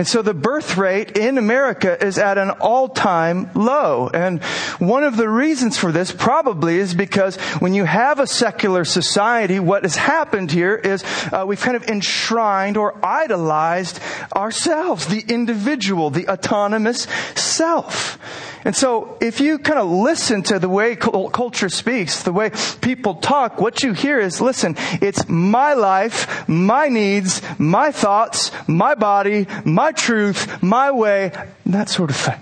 And 0.00 0.08
so 0.08 0.22
the 0.22 0.32
birth 0.32 0.78
rate 0.78 1.18
in 1.18 1.36
America 1.36 2.02
is 2.02 2.16
at 2.16 2.38
an 2.38 2.48
all-time 2.48 3.50
low. 3.54 4.08
And 4.08 4.42
one 4.78 5.04
of 5.04 5.18
the 5.18 5.28
reasons 5.28 5.76
for 5.76 5.92
this 5.92 6.10
probably 6.10 6.78
is 6.78 6.94
because 6.94 7.36
when 7.60 7.74
you 7.74 7.84
have 7.84 8.18
a 8.18 8.26
secular 8.26 8.86
society, 8.86 9.60
what 9.60 9.82
has 9.82 9.96
happened 9.96 10.52
here 10.52 10.74
is 10.74 11.04
uh, 11.30 11.44
we've 11.46 11.60
kind 11.60 11.76
of 11.76 11.86
enshrined 11.86 12.78
or 12.78 12.98
idolized 13.04 14.00
ourselves, 14.34 15.06
the 15.06 15.22
individual, 15.28 16.08
the 16.08 16.28
autonomous 16.28 17.02
self. 17.34 18.18
And 18.64 18.76
so 18.76 19.16
if 19.20 19.40
you 19.40 19.58
kind 19.58 19.78
of 19.78 19.88
listen 19.88 20.42
to 20.44 20.58
the 20.58 20.68
way 20.68 20.94
culture 20.96 21.68
speaks, 21.68 22.22
the 22.22 22.32
way 22.32 22.50
people 22.80 23.14
talk, 23.14 23.60
what 23.60 23.82
you 23.82 23.92
hear 23.94 24.18
is, 24.18 24.40
listen, 24.40 24.76
it's 25.00 25.28
my 25.28 25.74
life, 25.74 26.46
my 26.48 26.88
needs, 26.88 27.40
my 27.58 27.90
thoughts, 27.90 28.50
my 28.66 28.94
body, 28.94 29.46
my 29.64 29.89
truth, 29.92 30.62
my 30.62 30.90
way, 30.90 31.32
that 31.66 31.88
sort 31.88 32.10
of 32.10 32.16
thing. 32.16 32.40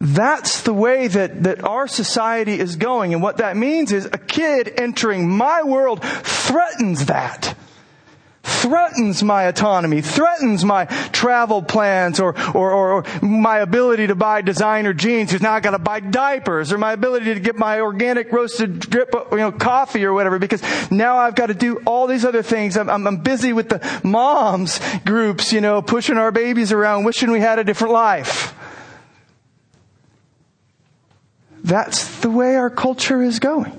That's 0.00 0.62
the 0.62 0.72
way 0.72 1.08
that, 1.08 1.42
that 1.42 1.62
our 1.62 1.86
society 1.86 2.58
is 2.58 2.76
going. 2.76 3.12
And 3.12 3.22
what 3.22 3.36
that 3.36 3.56
means 3.56 3.92
is 3.92 4.06
a 4.06 4.18
kid 4.18 4.72
entering 4.76 5.28
my 5.28 5.62
world 5.62 6.02
threatens 6.02 7.06
that 7.06 7.54
threatens 8.42 9.22
my 9.22 9.44
autonomy, 9.44 10.00
threatens 10.00 10.64
my 10.64 10.84
travel 11.12 11.62
plans 11.62 12.20
or, 12.20 12.34
or, 12.54 12.70
or, 12.72 13.04
my 13.22 13.58
ability 13.58 14.06
to 14.06 14.14
buy 14.14 14.40
designer 14.40 14.92
jeans 14.92 15.30
because 15.30 15.42
now 15.42 15.52
I 15.52 15.60
gotta 15.60 15.78
buy 15.78 16.00
diapers 16.00 16.72
or 16.72 16.78
my 16.78 16.92
ability 16.92 17.34
to 17.34 17.40
get 17.40 17.56
my 17.56 17.80
organic 17.80 18.32
roasted 18.32 18.80
drip, 18.80 19.14
you 19.30 19.38
know, 19.38 19.52
coffee 19.52 20.04
or 20.04 20.12
whatever 20.12 20.38
because 20.38 20.62
now 20.90 21.16
I've 21.16 21.34
got 21.34 21.46
to 21.46 21.54
do 21.54 21.80
all 21.86 22.06
these 22.06 22.24
other 22.24 22.42
things. 22.42 22.76
I'm, 22.76 22.88
I'm, 22.88 23.06
I'm 23.06 23.16
busy 23.18 23.52
with 23.52 23.68
the 23.68 24.00
moms 24.02 24.80
groups, 25.04 25.52
you 25.52 25.60
know, 25.60 25.82
pushing 25.82 26.16
our 26.16 26.32
babies 26.32 26.72
around, 26.72 27.04
wishing 27.04 27.30
we 27.30 27.40
had 27.40 27.58
a 27.58 27.64
different 27.64 27.92
life. 27.92 28.54
That's 31.62 32.20
the 32.20 32.30
way 32.30 32.56
our 32.56 32.70
culture 32.70 33.22
is 33.22 33.38
going. 33.38 33.76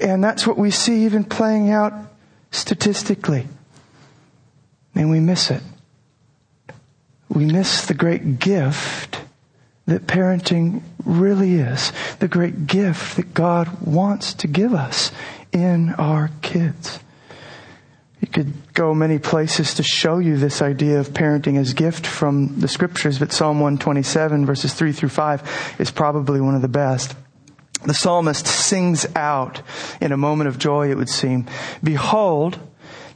And 0.00 0.24
that's 0.24 0.46
what 0.46 0.56
we 0.56 0.70
see 0.70 1.04
even 1.04 1.24
playing 1.24 1.70
out 1.70 1.92
statistically. 2.54 3.46
And 4.94 5.10
we 5.10 5.20
miss 5.20 5.50
it. 5.50 5.62
We 7.28 7.46
miss 7.46 7.86
the 7.86 7.94
great 7.94 8.38
gift 8.38 9.20
that 9.86 10.06
parenting 10.06 10.82
really 11.04 11.54
is. 11.54 11.92
The 12.20 12.28
great 12.28 12.66
gift 12.66 13.16
that 13.16 13.34
God 13.34 13.80
wants 13.84 14.34
to 14.34 14.46
give 14.46 14.72
us 14.72 15.10
in 15.52 15.94
our 15.94 16.30
kids. 16.42 17.00
You 18.20 18.28
could 18.28 18.72
go 18.72 18.94
many 18.94 19.18
places 19.18 19.74
to 19.74 19.82
show 19.82 20.18
you 20.18 20.36
this 20.36 20.62
idea 20.62 21.00
of 21.00 21.10
parenting 21.10 21.58
as 21.58 21.74
gift 21.74 22.06
from 22.06 22.60
the 22.60 22.68
scriptures, 22.68 23.18
but 23.18 23.32
Psalm 23.32 23.60
127 23.60 24.46
verses 24.46 24.72
3 24.72 24.92
through 24.92 25.10
5 25.10 25.76
is 25.78 25.90
probably 25.90 26.40
one 26.40 26.54
of 26.54 26.62
the 26.62 26.68
best 26.68 27.14
the 27.84 27.94
psalmist 27.94 28.46
sings 28.46 29.06
out 29.14 29.62
in 30.00 30.12
a 30.12 30.16
moment 30.16 30.48
of 30.48 30.58
joy, 30.58 30.90
it 30.90 30.96
would 30.96 31.08
seem, 31.08 31.46
Behold, 31.82 32.58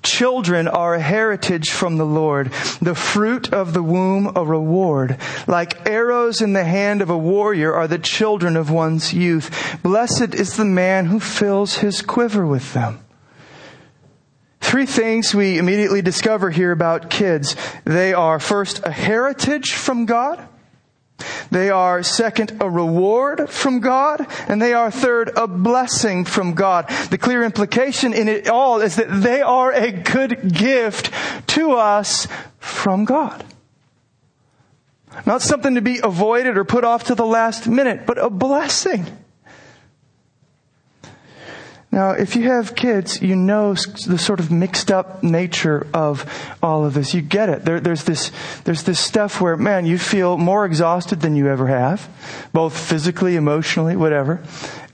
Children 0.03 0.69
are 0.69 0.95
a 0.95 1.01
heritage 1.01 1.71
from 1.71 1.97
the 1.97 2.07
Lord, 2.07 2.53
the 2.81 2.95
fruit 2.95 3.53
of 3.53 3.73
the 3.73 3.83
womb 3.83 4.33
a 4.37 4.45
reward. 4.45 5.19
Like 5.49 5.89
arrows 5.89 6.41
in 6.41 6.53
the 6.53 6.65
hand 6.65 7.03
of 7.03 7.11
a 7.11 7.19
warrior 7.19 7.75
are 7.75 7.89
the 7.89 7.99
children 7.99 8.57
of 8.57 8.71
one's 8.71 9.13
youth. 9.13 9.79
Blessed 9.83 10.35
is 10.35 10.57
the 10.57 10.65
man 10.65 11.07
who 11.07 11.19
fills 11.19 11.79
his 11.79 12.01
quiver 12.01 12.47
with 12.47 12.73
them. 12.75 13.01
Three 14.61 14.87
things 14.87 15.35
we 15.35 15.59
immediately 15.59 16.03
discover 16.03 16.51
here 16.51 16.73
about 16.73 17.11
kids. 17.11 17.57
They 17.85 18.13
are 18.15 18.39
first 18.39 18.81
a 18.85 18.93
heritage 18.93 19.73
from 19.73 20.07
God. 20.07 20.47
They 21.51 21.71
are 21.71 22.03
second, 22.03 22.59
a 22.61 22.71
reward 22.71 23.51
from 23.51 23.81
God, 23.81 24.27
and 24.49 24.61
they 24.61 24.73
are 24.73 24.91
third, 24.91 25.31
a 25.37 25.47
blessing 25.47 26.25
from 26.25 26.55
God. 26.55 26.89
The 27.11 27.19
clear 27.19 27.43
implication 27.43 28.13
in 28.13 28.29
it 28.29 28.49
all 28.49 28.81
is 28.81 28.97
that 28.97 29.23
they 29.23 29.43
are 29.43 29.73
a 29.73 29.91
good 29.91 30.53
gift 30.53 31.11
to 31.49 31.73
us 31.73 32.29
from 32.59 33.05
God. 33.05 33.45
Not 35.27 35.43
something 35.43 35.75
to 35.75 35.83
be 35.83 36.01
avoided 36.03 36.57
or 36.57 36.65
put 36.65 36.85
off 36.85 37.05
to 37.05 37.15
the 37.15 37.27
last 37.27 37.67
minute, 37.67 38.07
but 38.07 38.19
a 38.19 38.31
blessing. 38.31 39.07
Now, 41.91 42.11
if 42.11 42.37
you 42.37 42.43
have 42.51 42.75
kids, 42.75 43.23
you 43.23 43.35
know 43.35 43.73
the 43.73 44.19
sort 44.19 44.41
of 44.41 44.51
mixed 44.51 44.91
up 44.91 45.23
nature 45.23 45.87
of 45.95 46.27
all 46.63 46.85
of 46.85 46.93
this. 46.93 47.15
You 47.15 47.23
get 47.23 47.49
it. 47.49 47.65
There, 47.65 47.81
there's 47.81 48.05
this, 48.05 48.31
there's 48.65 48.83
this 48.83 49.01
stuff 49.01 49.41
where, 49.41 49.57
man, 49.57 49.87
you 49.87 49.97
feel 49.97 50.37
more 50.37 50.67
exhausted 50.67 51.23
than 51.23 51.35
you 51.35 51.49
ever 51.49 51.67
have, 51.67 52.07
both 52.53 52.79
physically, 52.79 53.37
emotionally, 53.37 53.97
whatever. 53.97 54.43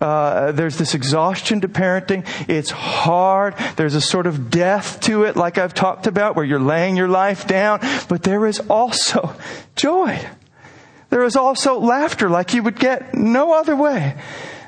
Uh, 0.01 0.53
there's 0.53 0.79
this 0.79 0.95
exhaustion 0.95 1.63
to 1.63 1.69
parenting. 1.69 2.25
It's 2.49 2.71
hard. 2.71 3.57
There's 3.75 3.97
a 3.97 4.01
sort 4.01 4.29
of 4.29 4.49
death 4.49 5.01
to 5.01 5.25
it, 5.25 5.35
like 5.35 5.59
I've 5.59 5.75
talked 5.75 6.07
about, 6.07 6.37
where 6.37 6.45
you're 6.45 6.61
laying 6.61 6.97
your 6.97 7.09
life 7.09 7.49
down. 7.49 7.81
But 8.09 8.23
there 8.23 8.47
is 8.47 8.61
also 8.71 9.35
joy. 9.77 10.25
There 11.11 11.25
is 11.25 11.35
also 11.35 11.81
laughter, 11.81 12.29
like 12.29 12.55
you 12.55 12.63
would 12.63 12.79
get 12.79 13.15
no 13.15 13.53
other 13.53 13.75
way. 13.75 14.17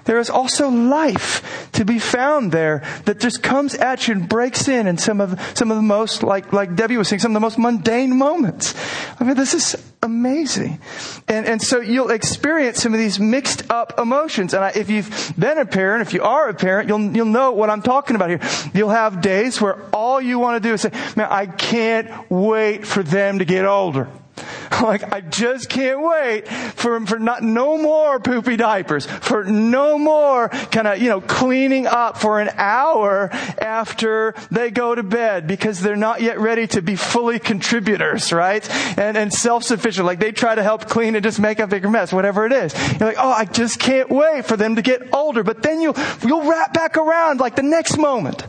There 0.07 0.19
is 0.19 0.31
also 0.31 0.69
life 0.69 1.71
to 1.73 1.85
be 1.85 1.99
found 1.99 2.53
there 2.53 2.83
that 3.05 3.21
just 3.21 3.42
comes 3.42 3.75
at 3.75 4.09
you 4.09 4.14
and 4.14 4.29
breaks 4.29 4.69
in 4.69 4.87
in 4.87 4.99
some 4.99 5.21
of, 5.21 5.38
some 5.55 5.71
of 5.71 5.77
the 5.77 5.83
most, 5.83 6.23
like, 6.23 6.53
like 6.53 6.75
Debbie 6.75 6.97
was 6.97 7.09
saying, 7.09 7.21
some 7.21 7.33
of 7.33 7.35
the 7.35 7.40
most 7.40 7.59
mundane 7.59 8.16
moments. 8.16 8.75
I 9.21 9.25
mean, 9.25 9.37
this 9.37 9.53
is 9.53 9.77
amazing. 10.03 10.81
And, 11.29 11.47
and 11.47 11.61
so 11.61 11.81
you'll 11.81 12.11
experience 12.11 12.81
some 12.83 12.95
of 12.95 13.01
these 13.01 13.19
mixed 13.19 13.69
up 13.71 13.99
emotions. 13.99 14.55
And 14.55 14.64
I, 14.64 14.71
if 14.71 14.88
you've 14.88 15.35
been 15.37 15.59
a 15.59 15.66
parent, 15.66 16.03
if 16.03 16.14
you 16.14 16.23
are 16.23 16.49
a 16.49 16.55
parent, 16.55 16.88
you'll, 16.88 17.14
you'll 17.14 17.27
know 17.27 17.53
what 17.53 17.69
I'm 17.69 17.83
talking 17.83 18.16
about 18.16 18.31
here. 18.31 18.40
You'll 18.73 18.90
have 18.90 19.21
days 19.21 19.61
where 19.61 19.83
all 19.92 20.21
you 20.21 20.38
want 20.38 20.62
to 20.62 20.69
do 20.69 20.75
is 20.75 20.83
say, 20.83 20.92
man, 21.16 21.29
I 21.31 21.47
can't 21.47 22.31
wait 22.31 22.87
for 22.87 23.03
them 23.03 23.40
to 23.40 23.45
get 23.45 23.64
older. 23.66 24.09
Like, 24.83 25.11
I 25.11 25.22
just 25.22 25.70
can't 25.70 26.03
wait 26.03 26.46
for, 26.49 27.05
for 27.07 27.18
not, 27.18 27.42
no 27.42 27.79
more 27.79 28.20
poopy 28.20 28.57
diapers, 28.57 29.07
for 29.07 29.42
no 29.42 29.99
more 29.99 30.49
kind 30.49 30.87
of, 30.87 30.99
you 30.99 31.09
know, 31.09 31.20
cleaning 31.20 31.87
up 31.87 32.18
for 32.18 32.40
an 32.40 32.51
hour 32.57 33.31
after 33.59 34.35
they 34.51 34.70
go 34.70 34.94
to 34.94 35.03
bed 35.03 35.46
because 35.46 35.81
they're 35.81 35.96
not 35.96 36.20
yet 36.20 36.38
ready 36.38 36.66
to 36.68 36.83
be 36.83 36.94
fully 36.94 37.38
contributors, 37.38 38.33
right? 38.33 38.68
And, 38.99 39.16
and 39.16 39.33
self-sufficient. 39.33 40.05
Like, 40.05 40.20
they 40.20 40.31
try 40.31 40.55
to 40.55 40.62
help 40.62 40.87
clean 40.87 41.14
and 41.14 41.25
just 41.25 41.40
make 41.40 41.59
a 41.59 41.66
bigger 41.66 41.88
mess, 41.88 42.12
whatever 42.12 42.44
it 42.44 42.53
is. 42.53 42.75
You're 43.01 43.09
like, 43.09 43.18
oh, 43.18 43.33
I 43.33 43.46
just 43.46 43.79
can't 43.79 44.11
wait 44.11 44.44
for 44.44 44.57
them 44.59 44.77
to 44.77 44.83
get 44.83 45.14
older. 45.14 45.42
But 45.42 45.62
then 45.62 45.81
you'll, 45.81 45.96
you'll 46.25 46.44
wrap 46.44 46.75
back 46.75 46.99
around 46.99 47.40
like 47.40 47.57
the 47.57 47.62
next 47.62 47.96
moment. 47.96 48.46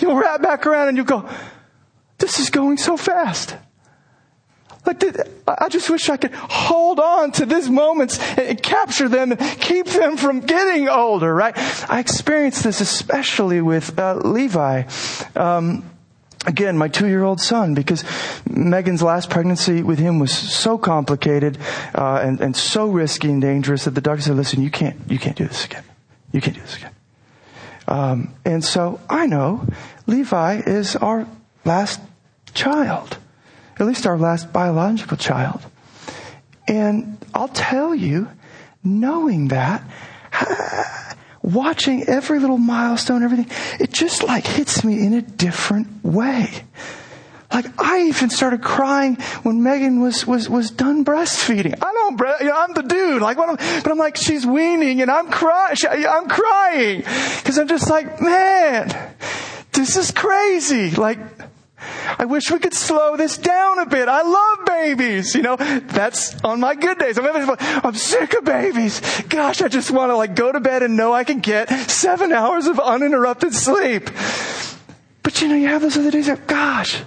You'll 0.00 0.16
wrap 0.16 0.40
back 0.40 0.66
around 0.66 0.88
and 0.88 0.96
you'll 0.96 1.06
go, 1.06 1.28
this 2.18 2.38
is 2.38 2.50
going 2.50 2.76
so 2.76 2.96
fast. 2.96 3.56
Like, 4.88 5.04
I 5.46 5.68
just 5.68 5.90
wish 5.90 6.08
I 6.08 6.16
could 6.16 6.32
hold 6.32 6.98
on 6.98 7.30
to 7.32 7.44
these 7.44 7.68
moments 7.68 8.18
and 8.38 8.60
capture 8.62 9.06
them 9.06 9.32
and 9.32 9.40
keep 9.60 9.84
them 9.84 10.16
from 10.16 10.40
getting 10.40 10.88
older, 10.88 11.34
right? 11.34 11.52
I 11.90 12.00
experienced 12.00 12.64
this 12.64 12.80
especially 12.80 13.60
with 13.60 13.98
uh, 13.98 14.14
Levi. 14.14 14.84
Um, 15.36 15.84
again, 16.46 16.78
my 16.78 16.88
two-year-old 16.88 17.38
son, 17.38 17.74
because 17.74 18.02
Megan's 18.48 19.02
last 19.02 19.28
pregnancy 19.28 19.82
with 19.82 19.98
him 19.98 20.18
was 20.18 20.32
so 20.32 20.78
complicated 20.78 21.58
uh, 21.94 22.20
and, 22.24 22.40
and 22.40 22.56
so 22.56 22.88
risky 22.88 23.28
and 23.28 23.42
dangerous 23.42 23.84
that 23.84 23.94
the 23.94 24.00
doctor 24.00 24.22
said, 24.22 24.36
"Listen, 24.36 24.62
you 24.62 24.70
can't, 24.70 24.96
you 25.06 25.18
can't 25.18 25.36
do 25.36 25.46
this 25.46 25.66
again. 25.66 25.84
You 26.32 26.40
can't 26.40 26.56
do 26.56 26.62
this 26.62 26.76
again." 26.78 26.94
Um, 27.86 28.34
and 28.46 28.64
so 28.64 29.00
I 29.08 29.26
know 29.26 29.66
Levi 30.06 30.62
is 30.64 30.96
our 30.96 31.26
last 31.66 32.00
child 32.54 33.18
at 33.78 33.86
least 33.86 34.06
our 34.06 34.18
last 34.18 34.52
biological 34.52 35.16
child. 35.16 35.60
And 36.66 37.18
I'll 37.34 37.48
tell 37.48 37.94
you, 37.94 38.28
knowing 38.84 39.48
that, 39.48 39.82
watching 41.42 42.04
every 42.04 42.38
little 42.40 42.58
milestone, 42.58 43.22
everything, 43.22 43.50
it 43.80 43.92
just 43.92 44.22
like 44.22 44.46
hits 44.46 44.84
me 44.84 45.04
in 45.04 45.14
a 45.14 45.22
different 45.22 46.04
way. 46.04 46.64
Like 47.52 47.80
I 47.80 48.02
even 48.02 48.28
started 48.28 48.62
crying 48.62 49.16
when 49.42 49.62
Megan 49.62 50.00
was 50.00 50.26
was 50.26 50.50
was 50.50 50.70
done 50.70 51.02
breastfeeding. 51.04 51.74
I 51.82 51.92
don't, 51.92 52.20
you 52.40 52.46
know, 52.46 52.54
I'm 52.54 52.74
the 52.74 52.82
dude. 52.82 53.22
Like, 53.22 53.38
what? 53.38 53.48
I'm, 53.48 53.82
but 53.82 53.90
I'm 53.90 53.96
like, 53.96 54.16
she's 54.16 54.44
weaning, 54.44 55.00
and 55.00 55.10
I'm 55.10 55.30
crying. 55.30 55.76
I'm 55.88 56.28
crying 56.28 56.98
because 56.98 57.58
I'm 57.58 57.68
just 57.68 57.88
like, 57.88 58.20
man, 58.20 59.14
this 59.72 59.96
is 59.96 60.10
crazy. 60.10 60.90
Like, 60.90 61.18
I 62.18 62.24
wish 62.24 62.50
we 62.50 62.58
could 62.58 62.74
slow 62.74 63.16
this 63.16 63.38
down 63.38 63.78
a 63.78 63.86
bit. 63.86 64.08
I 64.08 64.22
love 64.22 64.66
babies. 64.66 65.34
You 65.34 65.42
know, 65.42 65.56
that's 65.56 66.42
on 66.42 66.60
my 66.60 66.74
good 66.74 66.98
days. 66.98 67.18
I'm, 67.18 67.94
sick 67.94 68.34
of 68.34 68.44
babies. 68.44 69.00
Gosh, 69.28 69.62
I 69.62 69.68
just 69.68 69.90
want 69.90 70.10
to 70.10 70.16
like 70.16 70.34
go 70.34 70.50
to 70.50 70.60
bed 70.60 70.82
and 70.82 70.96
know 70.96 71.12
I 71.12 71.24
can 71.24 71.40
get 71.40 71.68
seven 71.90 72.32
hours 72.32 72.66
of 72.66 72.80
uninterrupted 72.80 73.54
sleep. 73.54 74.10
But 75.22 75.40
you 75.40 75.48
know, 75.48 75.54
you 75.54 75.68
have 75.68 75.82
those 75.82 75.96
other 75.96 76.10
days 76.10 76.26
that, 76.26 76.46
gosh, 76.46 77.02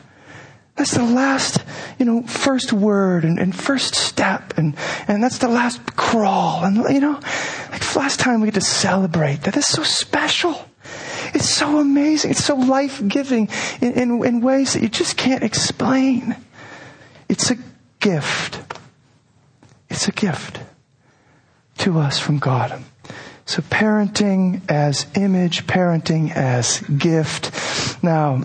that's 0.76 0.92
the 0.94 1.04
last, 1.04 1.64
you 2.00 2.06
know, 2.06 2.24
first 2.24 2.72
word 2.72 3.26
and, 3.26 3.40
and 3.40 3.56
first 3.56 3.96
step 3.96 4.58
and, 4.58 4.76
and 5.08 5.22
that's 5.22 5.40
the 5.40 5.48
last 5.48 5.96
crawl. 5.96 6.64
And, 6.64 6.78
you 6.94 7.02
know, 7.02 7.20
like 7.72 7.96
last 7.96 8.20
time 8.20 8.42
we 8.42 8.48
get 8.48 8.54
to 8.56 8.62
celebrate 8.62 9.44
that. 9.44 9.54
That's 9.54 9.68
so 9.68 9.84
special. 9.84 10.66
It's 11.34 11.50
so 11.50 11.80
amazing. 11.80 12.32
It's 12.32 12.44
so 12.44 12.56
life 12.56 13.02
giving 13.08 13.50
in, 13.82 13.94
in, 13.94 14.26
in 14.26 14.42
ways 14.42 14.74
that 14.74 14.82
you 14.82 14.90
just 14.90 15.18
can't 15.18 15.44
explain. 15.44 16.36
It's 17.30 17.52
a 17.52 17.58
gift. 18.00 18.60
It's 19.90 20.08
a 20.08 20.12
gift 20.12 20.60
to 21.80 22.00
us 22.00 22.20
from 22.20 22.40
God. 22.40 22.84
So 23.46 23.62
parenting 23.64 24.62
as 24.70 25.06
image, 25.16 25.68
parenting 25.68 26.32
as 26.32 26.80
gift. 26.82 28.04
Now, 28.04 28.44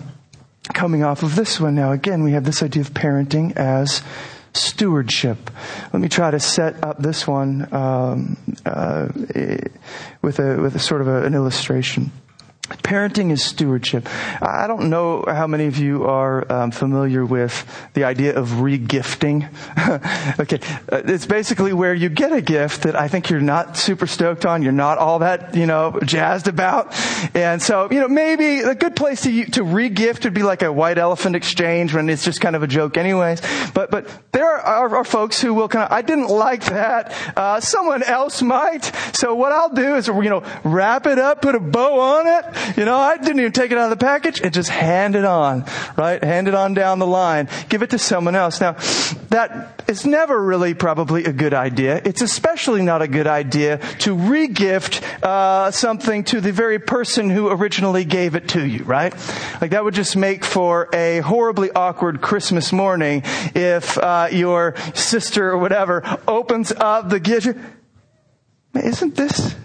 coming 0.73 1.03
off 1.03 1.23
of 1.23 1.35
this 1.35 1.59
one, 1.59 1.75
now 1.75 1.91
again, 1.91 2.23
we 2.23 2.31
have 2.31 2.43
this 2.43 2.61
idea 2.63 2.81
of 2.81 2.93
parenting 2.93 3.55
as 3.55 4.01
stewardship. 4.53 5.51
Let 5.93 6.01
me 6.01 6.09
try 6.09 6.31
to 6.31 6.39
set 6.39 6.83
up 6.83 6.97
this 6.97 7.27
one 7.27 7.73
um, 7.73 8.37
uh, 8.65 9.07
with 10.21 10.39
a 10.39 10.59
with 10.59 10.75
a 10.75 10.79
sort 10.79 11.01
of 11.01 11.07
a, 11.07 11.23
an 11.23 11.33
illustration. 11.33 12.11
Parenting 12.69 13.31
is 13.31 13.43
stewardship. 13.43 14.09
I 14.41 14.67
don't 14.67 14.89
know 14.89 15.23
how 15.25 15.47
many 15.47 15.67
of 15.67 15.77
you 15.77 16.03
are 16.05 16.49
um, 16.51 16.71
familiar 16.71 17.25
with 17.25 17.65
the 17.93 18.03
idea 18.03 18.35
of 18.35 18.49
regifting. 18.49 19.49
okay, 20.39 20.59
uh, 20.91 21.01
it's 21.05 21.25
basically 21.25 21.71
where 21.71 21.93
you 21.93 22.09
get 22.09 22.33
a 22.33 22.41
gift 22.41 22.83
that 22.83 22.93
I 22.95 23.07
think 23.07 23.29
you're 23.29 23.39
not 23.39 23.77
super 23.77 24.05
stoked 24.05 24.45
on, 24.45 24.63
you're 24.63 24.73
not 24.73 24.97
all 24.97 25.19
that 25.19 25.55
you 25.55 25.65
know 25.65 25.97
jazzed 26.03 26.49
about, 26.49 26.93
and 27.33 27.61
so 27.61 27.87
you 27.89 28.01
know 28.01 28.09
maybe 28.09 28.59
a 28.59 28.75
good 28.75 28.97
place 28.97 29.21
to 29.21 29.45
to 29.45 29.63
regift 29.63 30.25
would 30.25 30.33
be 30.33 30.43
like 30.43 30.61
a 30.61 30.71
white 30.71 30.97
elephant 30.97 31.37
exchange 31.37 31.93
when 31.93 32.09
it's 32.09 32.25
just 32.25 32.41
kind 32.41 32.55
of 32.55 32.63
a 32.63 32.67
joke, 32.67 32.97
anyways. 32.97 33.41
But 33.73 33.91
but 33.91 34.09
there 34.33 34.45
are, 34.45 34.93
are 34.97 35.03
folks 35.05 35.41
who 35.41 35.53
will 35.53 35.69
kind 35.69 35.85
of 35.85 35.91
I 35.91 36.01
didn't 36.01 36.27
like 36.27 36.65
that. 36.65 37.13
Uh, 37.37 37.61
someone 37.61 38.03
else 38.03 38.41
might. 38.41 38.91
So 39.13 39.35
what 39.35 39.53
I'll 39.53 39.73
do 39.73 39.95
is 39.95 40.07
you 40.07 40.29
know 40.29 40.43
wrap 40.65 41.07
it 41.07 41.17
up, 41.17 41.41
put 41.41 41.55
a 41.55 41.61
bow 41.61 41.99
on 42.01 42.27
it 42.27 42.56
you 42.75 42.85
know, 42.85 42.97
I 42.97 43.17
didn't 43.17 43.39
even 43.39 43.51
take 43.51 43.71
it 43.71 43.77
out 43.77 43.91
of 43.91 43.97
the 43.97 44.05
package 44.05 44.41
and 44.41 44.53
just 44.53 44.69
hand 44.69 45.15
it 45.15 45.25
on, 45.25 45.65
right? 45.95 46.23
Hand 46.23 46.47
it 46.47 46.55
on 46.55 46.73
down 46.73 46.99
the 46.99 47.07
line. 47.07 47.49
Give 47.69 47.81
it 47.81 47.89
to 47.91 47.99
someone 47.99 48.35
else. 48.35 48.59
Now, 48.61 48.73
that 49.29 49.83
is 49.87 50.05
never 50.05 50.41
really 50.41 50.73
probably 50.73 51.25
a 51.25 51.33
good 51.33 51.53
idea. 51.53 52.01
It's 52.03 52.21
especially 52.21 52.81
not 52.81 53.01
a 53.01 53.07
good 53.07 53.27
idea 53.27 53.77
to 53.99 54.15
regift 54.15 55.03
uh, 55.23 55.71
something 55.71 56.23
to 56.25 56.41
the 56.41 56.51
very 56.51 56.79
person 56.79 57.29
who 57.29 57.49
originally 57.49 58.05
gave 58.05 58.35
it 58.35 58.49
to 58.49 58.65
you, 58.65 58.83
right? 58.83 59.13
Like 59.61 59.71
that 59.71 59.83
would 59.83 59.93
just 59.93 60.15
make 60.15 60.43
for 60.43 60.89
a 60.93 61.19
horribly 61.19 61.71
awkward 61.71 62.21
Christmas 62.21 62.71
morning 62.71 63.23
if 63.55 63.97
uh, 63.97 64.29
your 64.31 64.75
sister 64.93 65.51
or 65.51 65.57
whatever 65.57 66.03
opens 66.27 66.71
up 66.71 67.09
the 67.09 67.19
gift. 67.19 67.47
Isn't 68.73 69.15
this 69.15 69.55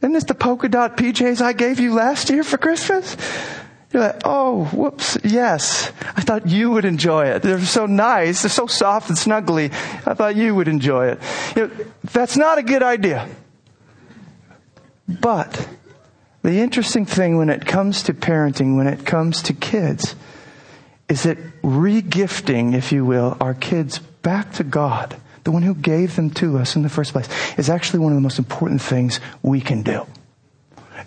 isn't 0.00 0.12
this 0.12 0.24
the 0.24 0.34
polka 0.34 0.68
dot 0.68 0.96
PJs 0.96 1.40
I 1.40 1.52
gave 1.52 1.78
you 1.78 1.94
last 1.94 2.30
year 2.30 2.42
for 2.42 2.56
Christmas? 2.56 3.16
You're 3.92 4.04
like, 4.04 4.20
oh, 4.24 4.66
whoops, 4.66 5.18
yes. 5.24 5.90
I 6.16 6.20
thought 6.20 6.46
you 6.46 6.70
would 6.70 6.84
enjoy 6.84 7.26
it. 7.26 7.42
They're 7.42 7.60
so 7.60 7.86
nice. 7.86 8.42
They're 8.42 8.50
so 8.50 8.66
soft 8.66 9.08
and 9.08 9.18
snuggly. 9.18 9.72
I 10.06 10.14
thought 10.14 10.36
you 10.36 10.54
would 10.54 10.68
enjoy 10.68 11.08
it. 11.08 11.20
You 11.56 11.66
know, 11.66 11.84
that's 12.12 12.36
not 12.36 12.58
a 12.58 12.62
good 12.62 12.84
idea. 12.84 13.28
But 15.08 15.68
the 16.42 16.60
interesting 16.60 17.04
thing 17.04 17.36
when 17.36 17.50
it 17.50 17.66
comes 17.66 18.04
to 18.04 18.14
parenting, 18.14 18.76
when 18.76 18.86
it 18.86 19.04
comes 19.04 19.42
to 19.42 19.52
kids, 19.52 20.14
is 21.08 21.24
that 21.24 21.38
regifting, 21.62 22.74
if 22.74 22.92
you 22.92 23.04
will, 23.04 23.36
our 23.40 23.54
kids 23.54 23.98
back 23.98 24.52
to 24.52 24.62
God, 24.62 25.16
the 25.44 25.50
one 25.50 25.62
who 25.62 25.74
gave 25.74 26.16
them 26.16 26.30
to 26.30 26.58
us 26.58 26.76
in 26.76 26.82
the 26.82 26.88
first 26.88 27.12
place, 27.12 27.28
is 27.56 27.70
actually 27.70 28.00
one 28.00 28.12
of 28.12 28.16
the 28.16 28.22
most 28.22 28.38
important 28.38 28.82
things 28.82 29.20
we 29.42 29.60
can 29.60 29.82
do. 29.82 30.06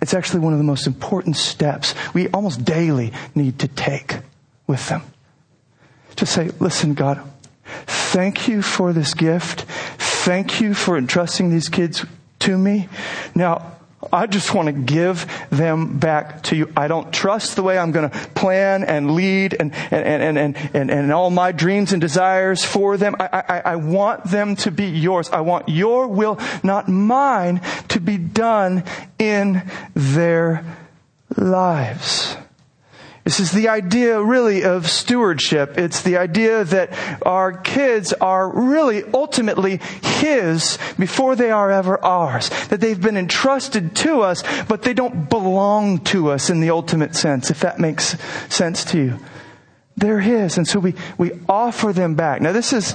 It's 0.02 0.14
actually 0.14 0.42
one 0.42 0.54
of 0.54 0.60
the 0.60 0.66
most 0.66 0.88
important 0.88 1.38
steps 1.38 1.94
we 2.14 2.28
almost 2.30 2.66
daily 2.66 3.14
need 3.36 3.60
to 3.60 3.68
take 3.68 4.18
with 4.68 4.90
them. 4.90 5.04
To 6.18 6.26
say, 6.26 6.50
listen, 6.60 6.94
God, 6.94 7.22
thank 7.86 8.48
you 8.48 8.62
for 8.62 8.94
this 8.94 9.14
gift. 9.14 9.62
Thank 9.98 10.62
you 10.62 10.74
for 10.74 10.98
entrusting 10.98 11.50
these 11.50 11.70
kids 11.70 12.06
to 12.40 12.58
me. 12.58 12.90
Now, 13.36 13.74
I 14.12 14.28
just 14.28 14.54
want 14.54 14.68
to 14.68 14.72
give 14.72 15.26
them 15.50 16.00
back 16.00 16.44
to 16.44 16.56
you. 16.56 16.72
I 16.76 16.88
don't 16.88 17.14
trust 17.14 17.56
the 17.56 17.64
way 17.64 17.78
I'm 17.78 17.92
going 17.92 18.10
to 18.10 18.18
plan 18.30 18.84
and 18.84 19.12
lead 19.12 19.56
and, 19.60 19.74
and, 19.92 20.38
and, 20.38 20.58
and, 20.74 20.92
and, 20.92 21.12
all 21.12 21.30
my 21.30 21.52
dreams 21.52 21.94
and 21.94 22.02
desires 22.02 22.66
for 22.66 22.98
them. 22.98 23.16
I, 23.20 23.44
I, 23.48 23.62
I 23.74 23.76
want 23.76 24.26
them 24.26 24.56
to 24.58 24.72
be 24.72 24.86
yours. 24.86 25.30
I 25.30 25.42
want 25.42 25.70
your 25.70 26.08
will, 26.08 26.40
not 26.64 26.90
mine, 26.90 27.62
to 27.90 28.00
be 28.00 28.18
done 28.18 28.84
in 29.20 29.64
their 29.94 30.66
lives. 31.38 32.36
This 33.24 33.40
is 33.40 33.52
the 33.52 33.70
idea 33.70 34.22
really 34.22 34.66
of 34.66 34.90
stewardship. 34.90 35.78
It's 35.78 36.02
the 36.02 36.18
idea 36.18 36.66
that 36.66 36.92
our 37.26 37.54
kids 37.54 38.12
are 38.12 38.50
really 38.50 39.04
ultimately 39.14 39.80
His 40.02 40.78
before 41.00 41.38
they 41.38 41.50
are 41.50 41.72
ever 41.72 42.04
ours. 42.04 42.50
That 42.68 42.82
they've 42.82 43.00
been 43.00 43.16
entrusted 43.16 43.96
to 43.98 44.22
us, 44.22 44.44
but 44.68 44.82
they 44.82 44.94
don't 44.94 45.30
belong 45.30 46.00
to 46.06 46.32
us 46.32 46.50
in 46.50 46.60
the 46.60 46.72
ultimate 46.72 47.16
sense, 47.16 47.50
if 47.50 47.62
that 47.62 47.80
makes 47.80 48.18
sense 48.54 48.84
to 48.86 48.98
you. 48.98 49.20
They're 49.96 50.20
His, 50.20 50.58
and 50.58 50.68
so 50.68 50.80
we, 50.80 50.96
we 51.18 51.32
offer 51.48 51.94
them 51.94 52.16
back. 52.16 52.42
Now 52.42 52.52
this 52.52 52.74
is 52.74 52.94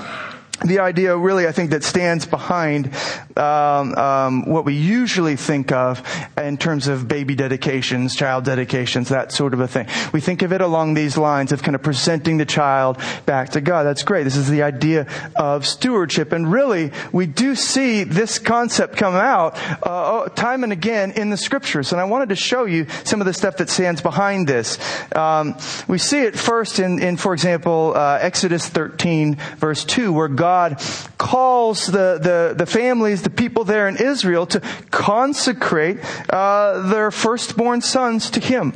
the 0.64 0.80
idea 0.80 1.16
really 1.16 1.46
I 1.46 1.52
think 1.52 1.70
that 1.70 1.84
stands 1.84 2.26
behind 2.26 2.92
um, 3.36 3.94
um, 3.94 4.44
what 4.46 4.64
we 4.64 4.74
usually 4.74 5.36
think 5.36 5.70
of 5.70 6.02
in 6.36 6.56
terms 6.56 6.88
of 6.88 7.06
baby 7.06 7.36
dedications, 7.36 8.16
child 8.16 8.44
dedications, 8.44 9.10
that 9.10 9.30
sort 9.30 9.54
of 9.54 9.60
a 9.60 9.68
thing. 9.68 9.86
We 10.12 10.20
think 10.20 10.42
of 10.42 10.52
it 10.52 10.60
along 10.60 10.94
these 10.94 11.16
lines 11.16 11.52
of 11.52 11.62
kind 11.62 11.74
of 11.76 11.82
presenting 11.82 12.38
the 12.38 12.44
child 12.44 12.98
back 13.24 13.50
to 13.50 13.60
God. 13.60 13.84
That's 13.84 14.02
great. 14.02 14.24
This 14.24 14.36
is 14.36 14.48
the 14.48 14.62
idea 14.62 15.06
of 15.36 15.64
stewardship, 15.64 16.32
and 16.32 16.50
really 16.50 16.90
we 17.12 17.26
do 17.26 17.54
see 17.54 18.02
this 18.02 18.38
concept 18.38 18.96
come 18.96 19.14
out 19.14 19.56
uh, 19.84 20.28
time 20.30 20.64
and 20.64 20.72
again 20.72 21.12
in 21.12 21.30
the 21.30 21.36
scriptures. 21.36 21.92
And 21.92 22.00
I 22.00 22.04
wanted 22.04 22.30
to 22.30 22.36
show 22.36 22.64
you 22.64 22.86
some 23.04 23.20
of 23.20 23.26
the 23.26 23.34
stuff 23.34 23.58
that 23.58 23.70
stands 23.70 24.00
behind 24.00 24.48
this. 24.48 24.78
Um, 25.14 25.56
we 25.86 25.98
see 25.98 26.20
it 26.20 26.36
first 26.36 26.80
in, 26.80 27.00
in 27.00 27.16
for 27.16 27.32
example, 27.32 27.92
uh, 27.94 28.18
Exodus 28.20 28.68
13 28.68 29.36
verse 29.58 29.84
2, 29.84 30.12
where 30.12 30.28
God 30.28 30.47
God 30.48 30.82
calls 31.18 31.84
the, 31.84 32.18
the, 32.18 32.54
the 32.56 32.64
families, 32.64 33.20
the 33.20 33.28
people 33.28 33.64
there 33.64 33.86
in 33.86 33.98
Israel 33.98 34.46
to 34.46 34.60
consecrate 34.90 35.98
uh, 36.30 36.88
their 36.88 37.10
firstborn 37.10 37.82
sons 37.82 38.30
to 38.30 38.40
Him. 38.40 38.72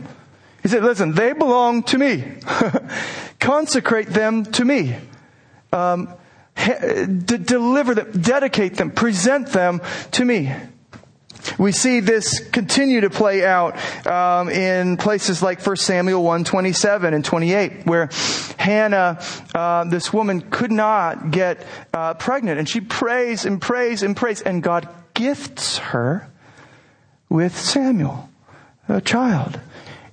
He 0.62 0.68
said, 0.68 0.84
listen, 0.84 1.12
they 1.12 1.32
belong 1.32 1.82
to 1.84 1.96
me. 1.96 2.34
consecrate 3.40 4.08
them 4.08 4.44
to 4.44 4.66
me. 4.66 4.96
Um, 5.72 6.10
deliver 7.24 7.94
them, 7.94 8.20
dedicate 8.20 8.74
them, 8.74 8.90
present 8.90 9.48
them 9.48 9.80
to 10.10 10.26
me. 10.26 10.52
We 11.58 11.72
see 11.72 12.00
this 12.00 12.40
continue 12.50 13.02
to 13.02 13.10
play 13.10 13.44
out 13.44 13.76
um, 14.06 14.48
in 14.48 14.96
places 14.96 15.42
like 15.42 15.64
1 15.64 15.76
Samuel 15.76 16.22
1, 16.22 16.44
27 16.44 17.14
and 17.14 17.24
28, 17.24 17.86
where 17.86 18.08
Hannah, 18.58 19.20
uh, 19.54 19.84
this 19.84 20.12
woman, 20.12 20.40
could 20.40 20.72
not 20.72 21.30
get 21.30 21.66
uh, 21.92 22.14
pregnant. 22.14 22.58
And 22.58 22.68
she 22.68 22.80
prays 22.80 23.44
and 23.44 23.60
prays 23.60 24.02
and 24.02 24.16
prays, 24.16 24.40
and 24.40 24.62
God 24.62 24.88
gifts 25.14 25.78
her 25.78 26.28
with 27.28 27.56
Samuel, 27.56 28.28
a 28.88 29.00
child. 29.00 29.60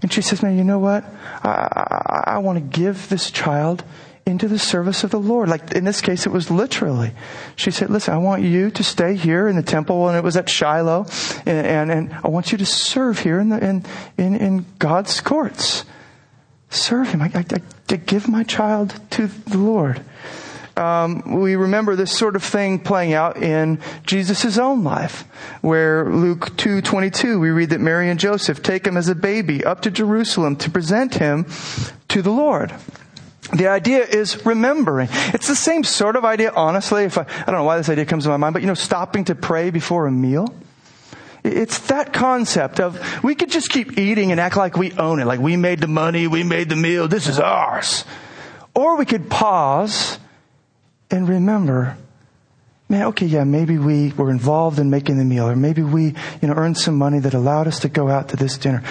And 0.02 0.12
she 0.12 0.22
says, 0.22 0.42
man, 0.42 0.58
you 0.58 0.64
know 0.64 0.80
what? 0.80 1.04
I, 1.44 1.50
I, 1.50 2.24
I 2.36 2.38
want 2.38 2.58
to 2.58 2.80
give 2.80 3.10
this 3.10 3.30
child 3.32 3.84
into 4.26 4.48
the 4.48 4.60
service 4.60 5.04
of 5.04 5.12
the 5.12 5.20
Lord. 5.20 5.50
Like 5.50 5.74
in 5.74 5.86
this 5.86 6.02
case, 6.02 6.26
it 6.26 6.32
was 6.32 6.52
literally. 6.52 7.12
She 7.56 7.72
said, 7.72 7.90
listen, 7.90 8.14
I 8.14 8.18
want 8.18 8.44
you 8.44 8.70
to 8.72 8.84
stay 8.84 9.16
here 9.16 9.48
in 9.48 9.56
the 9.56 9.64
temple 9.64 10.08
and 10.08 10.18
it 10.18 10.24
was 10.24 10.38
at 10.38 10.50
Shiloh 10.50 11.06
and, 11.46 11.68
and, 11.68 11.92
and 11.92 12.14
I 12.24 12.28
want 12.28 12.52
you 12.52 12.58
to 12.60 12.66
serve 12.66 13.20
here 13.20 13.40
in, 13.40 13.50
the, 13.50 13.64
in, 13.64 13.86
in, 14.18 14.36
in 14.36 14.66
God's 14.78 15.20
courts. 15.22 15.86
Serve 16.70 17.10
Him. 17.10 17.22
I, 17.22 17.32
I, 17.34 17.46
I 17.90 17.96
give 17.96 18.28
my 18.28 18.44
child 18.44 19.00
to 19.12 19.28
the 19.28 19.58
Lord. 19.58 20.04
Um, 20.80 21.42
we 21.42 21.58
remember 21.58 21.98
this 21.98 22.12
sort 22.12 22.38
of 22.38 22.44
thing 22.44 22.80
playing 22.80 23.14
out 23.14 23.36
in 23.36 23.80
Jesus' 24.06 24.58
own 24.58 24.86
life, 24.86 25.26
where 25.60 26.10
Luke 26.10 26.52
2.22, 26.56 27.40
we 27.40 27.50
read 27.50 27.72
that 27.72 27.82
Mary 27.82 28.10
and 28.10 28.18
Joseph 28.18 28.64
take 28.64 28.88
him 28.88 28.96
as 28.96 29.10
a 29.10 29.16
baby 29.16 29.62
up 29.66 29.82
to 29.82 29.92
Jerusalem 29.92 30.56
to 30.58 30.70
present 30.70 31.16
him 31.16 31.46
to 32.08 32.22
the 32.22 32.32
Lord. 32.32 32.74
The 33.54 33.68
idea 33.68 34.06
is 34.06 34.46
remembering. 34.46 35.10
It's 35.34 35.48
the 35.48 35.56
same 35.56 35.84
sort 35.84 36.16
of 36.16 36.26
idea, 36.26 36.52
honestly. 36.56 37.06
If 37.06 37.18
I, 37.18 37.22
I 37.22 37.46
don't 37.46 37.56
know 37.56 37.64
why 37.64 37.78
this 37.78 37.90
idea 37.90 38.06
comes 38.06 38.26
to 38.26 38.30
my 38.30 38.38
mind, 38.38 38.54
but 38.54 38.62
you 38.62 38.68
know, 38.68 38.74
stopping 38.74 39.26
to 39.26 39.36
pray 39.36 39.70
before 39.70 40.06
a 40.08 40.12
meal. 40.12 40.54
It's 41.44 41.80
that 41.88 42.14
concept 42.14 42.80
of 42.80 43.24
we 43.24 43.34
could 43.34 43.50
just 43.50 43.70
keep 43.70 43.98
eating 43.98 44.32
and 44.32 44.40
act 44.40 44.58
like 44.58 44.78
we 44.78 44.92
own 44.94 45.20
it, 45.20 45.26
like 45.26 45.40
we 45.40 45.56
made 45.56 45.80
the 45.80 45.88
money, 45.88 46.28
we 46.28 46.44
made 46.44 46.70
the 46.70 46.76
meal, 46.76 47.08
this 47.08 47.28
is 47.28 47.40
ours. 47.40 48.04
Or 48.76 48.98
we 48.98 49.06
could 49.06 49.30
pause 49.30 50.20
and 51.10 51.28
remember, 51.28 51.98
man, 52.90 53.04
okay, 53.08 53.26
yeah, 53.26 53.46
maybe 53.46 53.78
we 53.78 54.12
were 54.12 54.30
involved 54.30 54.80
in 54.80 54.90
making 54.90 55.18
the 55.18 55.26
meal, 55.26 55.48
or 55.48 55.56
maybe 55.56 55.82
we, 55.82 56.14
you 56.42 56.48
know, 56.48 56.54
earned 56.54 56.78
some 56.78 56.98
money 56.98 57.20
that 57.20 57.34
allowed 57.34 57.68
us 57.68 57.80
to 57.80 57.90
go 57.90 58.10
out 58.10 58.30
to 58.30 58.36
this 58.36 58.58
dinner. 58.58 58.84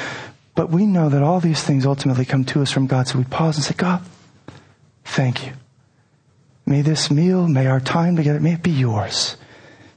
But 0.55 0.71
we 0.71 0.87
know 0.87 1.09
that 1.11 1.23
all 1.23 1.39
these 1.39 1.63
things 1.63 1.87
ultimately 1.87 2.25
come 2.25 2.45
to 2.47 2.63
us 2.63 2.73
from 2.73 2.87
God, 2.87 3.07
so 3.07 3.19
we 3.19 3.25
pause 3.25 3.57
and 3.57 3.65
say, 3.65 3.75
God, 3.77 4.03
Thank 5.09 5.47
you. 5.47 5.53
May 6.67 6.83
this 6.83 7.11
meal, 7.11 7.49
may 7.49 7.67
our 7.67 7.81
time 7.81 8.17
together, 8.17 8.41
may 8.41 8.53
it 8.53 8.63
be 8.63 8.71
yours. 8.71 9.37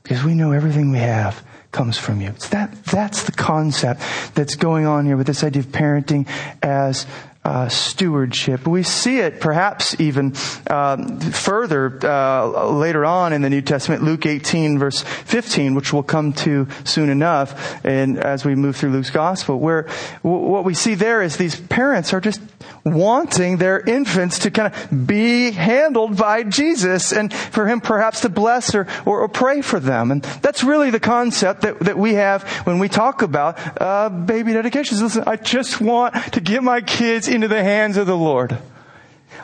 Because 0.04 0.24
we 0.24 0.34
know 0.34 0.52
everything 0.52 0.91
we 0.91 1.00
have 1.00 1.45
comes 1.71 1.97
from 1.97 2.21
you. 2.21 2.30
It's 2.30 2.50
that, 2.50 2.84
that's 2.86 3.24
the 3.24 3.34
concept 3.34 4.02
that's 4.36 4.56
going 4.56 4.86
on 4.86 5.06
here 5.06 5.17
with 5.17 5.28
this 5.28 5.43
idea 5.43 5.62
of 5.62 5.67
parenting 5.67 6.28
as 6.63 7.06
uh, 7.43 7.67
stewardship. 7.69 8.67
We 8.67 8.84
see 8.84 9.17
it 9.17 9.41
perhaps 9.41 10.00
even 10.00 10.34
um, 10.69 11.19
further 11.19 12.00
uh, 12.04 12.69
later 12.69 13.04
on 13.04 13.34
in 13.34 13.41
the 13.41 13.50
New 13.50 13.62
Testament, 13.62 14.04
Luke 14.04 14.26
18 14.26 14.80
verse 14.80 15.02
15, 15.02 15.76
which 15.76 15.91
we'll 15.91 16.04
come 16.04 16.34
to 16.34 16.67
soon 16.84 17.10
enough, 17.10 17.84
and 17.84 18.19
as 18.19 18.45
we 18.45 18.56
move 18.56 18.76
through 18.76 18.91
Luke's 18.91 19.10
gospel, 19.10 19.60
where 19.60 19.88
w- 20.24 20.47
what 20.47 20.65
we 20.65 20.74
see 20.74 20.93
there 20.95 21.21
is 21.21 21.38
these 21.38 21.60
parents 21.60 22.13
are 22.13 22.21
just 22.21 22.41
wanting 22.84 23.58
their 23.58 23.80
infants 23.80 24.39
to 24.39 24.52
kind 24.52 24.74
of 24.74 25.08
be 25.08 25.52
handled 25.52 26.17
by 26.17 26.44
Jesus 26.44 27.12
and 27.12 27.34
for 27.34 27.67
him 27.67 27.82
perhaps 27.82 28.22
to 28.22 28.30
bless 28.30 28.74
or, 28.74 28.88
or, 29.06 29.22
or 29.22 29.28
pray 29.28 29.62
for 29.62 29.80
them. 29.80 30.12
And 30.12 30.24
that's 30.41 30.63
really 30.63 30.89
the 30.89 31.00
concept 31.00 31.62
that, 31.62 31.80
that 31.82 31.98
we 31.98 32.15
have 32.15 32.44
when 32.65 32.80
we 32.80 32.89
talk 32.89 33.22
about 33.22 33.60
uh, 33.82 34.10
baby 34.10 34.54
dedications. 34.54 35.02
Listen, 35.02 35.24
I 35.28 35.36
just 35.36 35.80
want 35.82 36.15
to 36.34 36.41
get 36.41 36.63
my 36.63 36.82
kids 36.82 37.28
into 37.28 37.48
the 37.48 37.63
hands 37.63 37.98
of 37.98 38.08
the 38.08 38.17
Lord. 38.17 38.58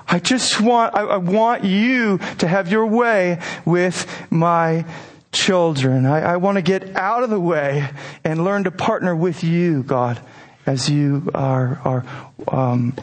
I 0.07 0.19
just 0.19 0.61
want, 0.61 0.95
I, 0.95 1.01
I 1.01 1.17
want 1.17 1.63
you 1.63 2.19
to 2.39 2.47
have 2.47 2.71
your 2.71 2.85
way 2.85 3.39
with 3.65 4.07
my 4.31 4.85
children. 5.31 6.05
I, 6.05 6.33
I 6.33 6.37
want 6.37 6.55
to 6.55 6.61
get 6.61 6.95
out 6.95 7.23
of 7.23 7.29
the 7.29 7.39
way 7.39 7.89
and 8.23 8.43
learn 8.43 8.63
to 8.63 8.71
partner 8.71 9.15
with 9.15 9.43
you, 9.43 9.83
God, 9.83 10.19
as 10.65 10.89
you 10.89 11.29
are, 11.33 11.79
are 11.83 12.05
um, 12.47 12.93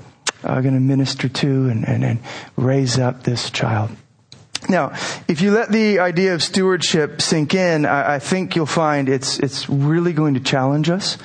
are 0.44 0.62
going 0.62 0.74
to 0.74 0.80
minister 0.80 1.28
to 1.28 1.68
and, 1.68 1.87
and, 1.87 2.04
and 2.04 2.18
raise 2.57 2.98
up 2.98 3.22
this 3.22 3.50
child. 3.50 3.90
Now, 4.68 4.92
if 5.28 5.42
you 5.42 5.52
let 5.52 5.70
the 5.70 5.98
idea 5.98 6.35
of 6.35 6.42
stewardship 6.42 7.20
sink 7.20 7.54
in, 7.54 7.85
I, 7.85 8.14
I 8.14 8.18
think 8.18 8.57
you'll 8.57 8.66
find 8.66 9.09
it's, 9.09 9.38
it's 9.38 9.68
really 9.68 10.12
going 10.12 10.35
to 10.35 10.40
challenge 10.40 10.88
us. 10.88 11.18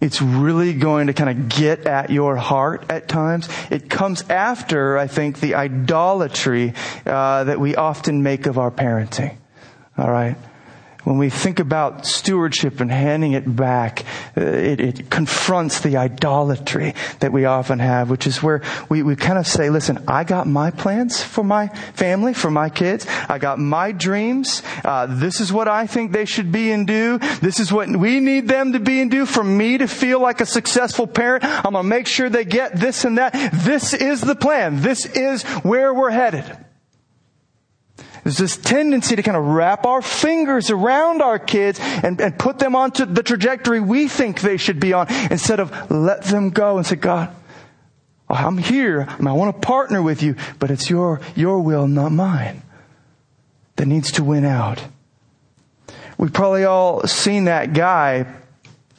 It's 0.00 0.20
really 0.20 0.72
going 0.72 1.06
to 1.06 1.12
kind 1.12 1.30
of 1.30 1.48
get 1.48 1.86
at 1.86 2.10
your 2.10 2.34
heart 2.36 2.86
at 2.90 3.08
times. 3.08 3.48
It 3.70 3.88
comes 3.88 4.22
after, 4.28 4.98
I 4.98 5.06
think, 5.06 5.38
the 5.38 5.54
idolatry 5.54 6.74
uh, 7.06 7.44
that 7.44 7.60
we 7.60 7.76
often 7.76 8.22
make 8.22 8.46
of 8.46 8.58
our 8.58 8.70
parenting. 8.70 9.36
All 9.96 10.10
right. 10.10 10.36
When 11.04 11.18
we 11.18 11.30
think 11.30 11.58
about 11.58 12.06
stewardship 12.06 12.80
and 12.80 12.90
handing 12.90 13.32
it 13.32 13.56
back, 13.56 14.04
uh, 14.36 14.40
it, 14.40 14.80
it, 14.80 15.10
confronts 15.10 15.80
the 15.80 15.96
idolatry 15.96 16.94
that 17.20 17.32
we 17.32 17.44
often 17.44 17.80
have, 17.80 18.08
which 18.08 18.26
is 18.26 18.42
where 18.42 18.62
we, 18.88 19.02
we 19.02 19.16
kind 19.16 19.38
of 19.38 19.46
say, 19.46 19.68
listen, 19.68 20.02
I 20.06 20.24
got 20.24 20.46
my 20.46 20.70
plans 20.70 21.22
for 21.22 21.42
my 21.42 21.68
family, 21.94 22.34
for 22.34 22.50
my 22.50 22.70
kids. 22.70 23.06
I 23.28 23.38
got 23.38 23.58
my 23.58 23.92
dreams. 23.92 24.62
Uh, 24.84 25.06
this 25.06 25.40
is 25.40 25.52
what 25.52 25.68
I 25.68 25.86
think 25.86 26.12
they 26.12 26.24
should 26.24 26.52
be 26.52 26.70
and 26.70 26.86
do. 26.86 27.18
This 27.40 27.58
is 27.58 27.72
what 27.72 27.88
we 27.88 28.20
need 28.20 28.48
them 28.48 28.72
to 28.72 28.80
be 28.80 29.00
and 29.00 29.10
do 29.10 29.26
for 29.26 29.42
me 29.42 29.78
to 29.78 29.88
feel 29.88 30.20
like 30.20 30.40
a 30.40 30.46
successful 30.46 31.06
parent. 31.06 31.44
I'm 31.44 31.72
going 31.72 31.84
to 31.84 31.88
make 31.88 32.06
sure 32.06 32.28
they 32.28 32.44
get 32.44 32.76
this 32.76 33.04
and 33.04 33.18
that. 33.18 33.32
This 33.52 33.92
is 33.92 34.20
the 34.20 34.36
plan. 34.36 34.82
This 34.82 35.04
is 35.04 35.42
where 35.42 35.92
we're 35.92 36.10
headed. 36.10 36.44
There's 38.24 38.38
this 38.38 38.56
tendency 38.56 39.16
to 39.16 39.22
kind 39.22 39.36
of 39.36 39.44
wrap 39.44 39.84
our 39.84 40.00
fingers 40.00 40.70
around 40.70 41.22
our 41.22 41.38
kids 41.38 41.80
and, 41.80 42.20
and 42.20 42.38
put 42.38 42.58
them 42.58 42.76
onto 42.76 43.04
the 43.04 43.22
trajectory 43.22 43.80
we 43.80 44.06
think 44.06 44.40
they 44.40 44.56
should 44.56 44.78
be 44.78 44.92
on 44.92 45.08
instead 45.30 45.58
of 45.58 45.90
let 45.90 46.22
them 46.24 46.50
go 46.50 46.76
and 46.78 46.86
say, 46.86 46.96
God, 46.96 47.34
oh, 48.30 48.34
I'm 48.34 48.58
here. 48.58 49.08
I 49.08 49.32
want 49.32 49.60
to 49.60 49.66
partner 49.66 50.00
with 50.02 50.22
you, 50.22 50.36
but 50.60 50.70
it's 50.70 50.88
your, 50.88 51.20
your 51.34 51.60
will, 51.60 51.88
not 51.88 52.12
mine, 52.12 52.62
that 53.76 53.86
needs 53.86 54.12
to 54.12 54.24
win 54.24 54.44
out. 54.44 54.84
We've 56.16 56.32
probably 56.32 56.64
all 56.64 57.04
seen 57.08 57.46
that 57.46 57.72
guy 57.72 58.26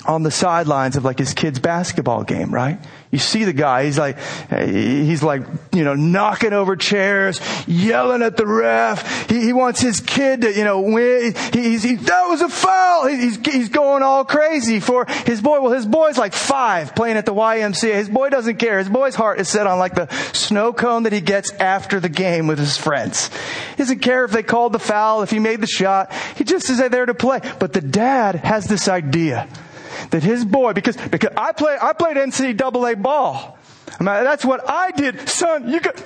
on 0.06 0.24
the 0.24 0.32
sidelines 0.32 0.96
of 0.98 1.06
like 1.06 1.18
his 1.18 1.34
kid's 1.34 1.60
basketball 1.60 2.24
game, 2.24 2.54
right? 2.54 2.80
You 3.12 3.20
see 3.20 3.44
the 3.44 3.54
guy, 3.54 3.86
he's 3.86 3.98
like, 3.98 4.18
he's 4.50 5.22
like, 5.22 5.44
you 5.72 5.84
know, 5.84 5.94
knocking 5.94 6.52
over 6.52 6.76
chairs, 6.76 7.40
yelling 7.68 8.24
at 8.24 8.36
the 8.36 8.46
ref. 8.46 9.30
He, 9.30 9.40
he 9.42 9.54
wants 9.54 9.80
his 9.80 10.02
kid 10.02 10.42
to, 10.42 10.52
you 10.52 10.64
know, 10.64 10.82
win. 10.82 11.36
He's, 11.54 11.84
he, 11.84 11.96
that 11.96 12.26
was 12.28 12.42
a 12.42 12.50
foul. 12.50 13.08
He's, 13.08 13.38
he's 13.46 13.70
going 13.70 14.02
all 14.02 14.26
crazy 14.26 14.80
for 14.80 15.06
his 15.26 15.42
boy. 15.42 15.62
Well, 15.62 15.72
his 15.72 15.86
boy's 15.86 16.18
like 16.18 16.34
five 16.34 16.96
playing 16.96 17.18
at 17.18 17.26
the 17.26 17.34
YMCA. 17.34 17.94
His 17.94 18.10
boy 18.10 18.30
doesn't 18.30 18.58
care. 18.58 18.80
His 18.80 18.90
boy's 18.90 19.16
heart 19.16 19.40
is 19.40 19.48
set 19.48 19.68
on 19.68 19.78
like 19.78 19.94
the 19.94 20.08
snow 20.34 20.74
cone 20.74 21.04
that 21.04 21.14
he 21.14 21.22
gets 21.22 21.52
after 21.54 22.00
the 22.00 22.10
game 22.10 22.48
with 22.48 22.58
his 22.58 22.78
friends. 22.78 23.28
He 23.28 23.76
doesn't 23.78 24.00
care 24.00 24.26
if 24.26 24.32
they 24.32 24.44
called 24.44 24.74
the 24.74 24.80
foul, 24.80 25.22
if 25.22 25.30
he 25.30 25.40
made 25.40 25.62
the 25.62 25.68
shot. 25.68 26.12
He 26.36 26.44
just 26.44 26.70
is 26.70 26.80
there 26.80 27.06
to 27.06 27.14
play. 27.14 27.42
But 27.60 27.74
the 27.74 27.82
dad 27.82 28.36
has 28.36 28.66
this 28.66 28.88
idea 28.88 29.48
that 30.12 30.24
his 30.24 30.46
boy, 30.46 30.74
because, 30.74 30.98
because 30.98 31.32
I 31.38 31.52
play, 31.52 31.78
I 31.82 31.94
played 31.94 32.18
NCAA 32.18 33.02
ball. 33.02 33.58
I 34.00 34.04
mean, 34.04 34.24
that's 34.24 34.46
what 34.46 34.68
I 34.70 34.92
did. 34.92 35.28
Son, 35.30 35.70
you 35.70 35.80
got, 35.80 36.02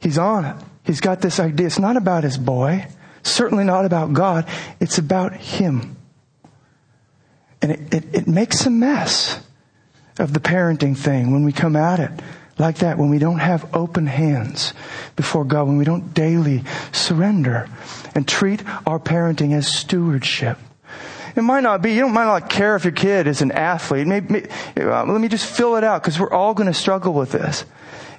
he's 0.00 0.18
on 0.18 0.44
it. 0.44 0.56
He's 0.84 1.00
got 1.00 1.20
this 1.20 1.38
idea. 1.38 1.66
It's 1.66 1.78
not 1.78 1.96
about 1.96 2.24
his 2.24 2.38
boy. 2.38 2.86
Certainly 3.22 3.64
not 3.64 3.84
about 3.84 4.12
God. 4.12 4.46
It's 4.80 4.98
about 4.98 5.34
him. 5.34 5.96
And 7.62 7.72
it, 7.72 7.94
it, 7.94 8.14
it 8.14 8.26
makes 8.26 8.64
a 8.66 8.70
mess 8.70 9.40
of 10.18 10.32
the 10.32 10.40
parenting 10.40 10.96
thing 10.96 11.32
when 11.32 11.44
we 11.44 11.52
come 11.52 11.76
at 11.76 12.00
it 12.00 12.10
like 12.58 12.78
that, 12.78 12.98
when 12.98 13.08
we 13.08 13.18
don't 13.18 13.38
have 13.38 13.74
open 13.74 14.06
hands 14.06 14.74
before 15.16 15.44
God, 15.44 15.66
when 15.66 15.78
we 15.78 15.84
don't 15.84 16.12
daily 16.12 16.62
surrender 16.92 17.68
and 18.14 18.28
treat 18.28 18.62
our 18.86 18.98
parenting 18.98 19.52
as 19.54 19.66
stewardship. 19.66 20.58
It 21.36 21.42
might 21.42 21.62
not 21.62 21.82
be. 21.82 21.92
You 21.92 22.00
don't 22.00 22.12
might 22.12 22.24
not 22.24 22.50
care 22.50 22.76
if 22.76 22.84
your 22.84 22.92
kid 22.92 23.26
is 23.26 23.42
an 23.42 23.52
athlete. 23.52 24.06
Maybe, 24.06 24.46
uh, 24.76 25.04
let 25.04 25.20
me 25.20 25.28
just 25.28 25.46
fill 25.46 25.76
it 25.76 25.84
out 25.84 26.02
because 26.02 26.18
we're 26.18 26.32
all 26.32 26.54
going 26.54 26.66
to 26.66 26.74
struggle 26.74 27.12
with 27.12 27.32
this. 27.32 27.64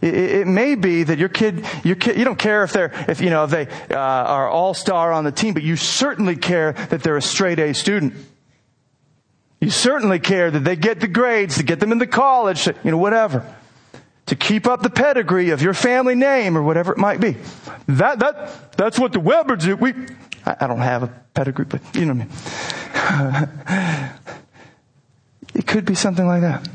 It, 0.01 0.15
it, 0.15 0.47
may 0.47 0.75
be 0.75 1.03
that 1.03 1.19
your 1.19 1.29
kid, 1.29 1.63
your 1.83 1.95
kid, 1.95 2.17
you 2.17 2.25
don't 2.25 2.39
care 2.39 2.63
if 2.63 2.73
they're, 2.73 2.91
if 3.07 3.21
you 3.21 3.29
know, 3.29 3.45
they 3.45 3.67
uh, 3.89 3.95
are 3.95 4.49
all 4.49 4.73
star 4.73 5.13
on 5.13 5.23
the 5.23 5.31
team, 5.31 5.53
but 5.53 5.61
you 5.61 5.75
certainly 5.75 6.35
care 6.35 6.73
that 6.73 7.03
they're 7.03 7.17
a 7.17 7.21
straight 7.21 7.59
A 7.59 7.73
student. 7.73 8.15
You 9.59 9.69
certainly 9.69 10.17
care 10.17 10.49
that 10.49 10.63
they 10.63 10.75
get 10.75 10.99
the 10.99 11.07
grades 11.07 11.57
to 11.57 11.63
get 11.63 11.79
them 11.79 11.91
into 11.91 12.07
college, 12.07 12.65
you 12.65 12.89
know, 12.89 12.97
whatever. 12.97 13.45
To 14.27 14.35
keep 14.35 14.65
up 14.65 14.81
the 14.81 14.89
pedigree 14.89 15.51
of 15.51 15.61
your 15.61 15.75
family 15.75 16.15
name 16.15 16.57
or 16.57 16.63
whatever 16.63 16.91
it 16.91 16.97
might 16.97 17.19
be. 17.19 17.37
That, 17.87 18.19
that, 18.19 18.71
that's 18.75 18.97
what 18.97 19.11
the 19.11 19.19
Webers 19.19 19.65
do. 19.65 19.75
We, 19.75 19.93
I, 20.45 20.57
I 20.61 20.67
don't 20.67 20.79
have 20.79 21.03
a 21.03 21.07
pedigree, 21.33 21.65
but 21.65 21.81
you 21.93 22.05
know 22.05 22.13
what 22.13 22.27
I 22.93 24.09
mean. 24.09 24.19
it 25.55 25.67
could 25.67 25.85
be 25.85 25.95
something 25.95 26.25
like 26.25 26.41
that. 26.41 26.67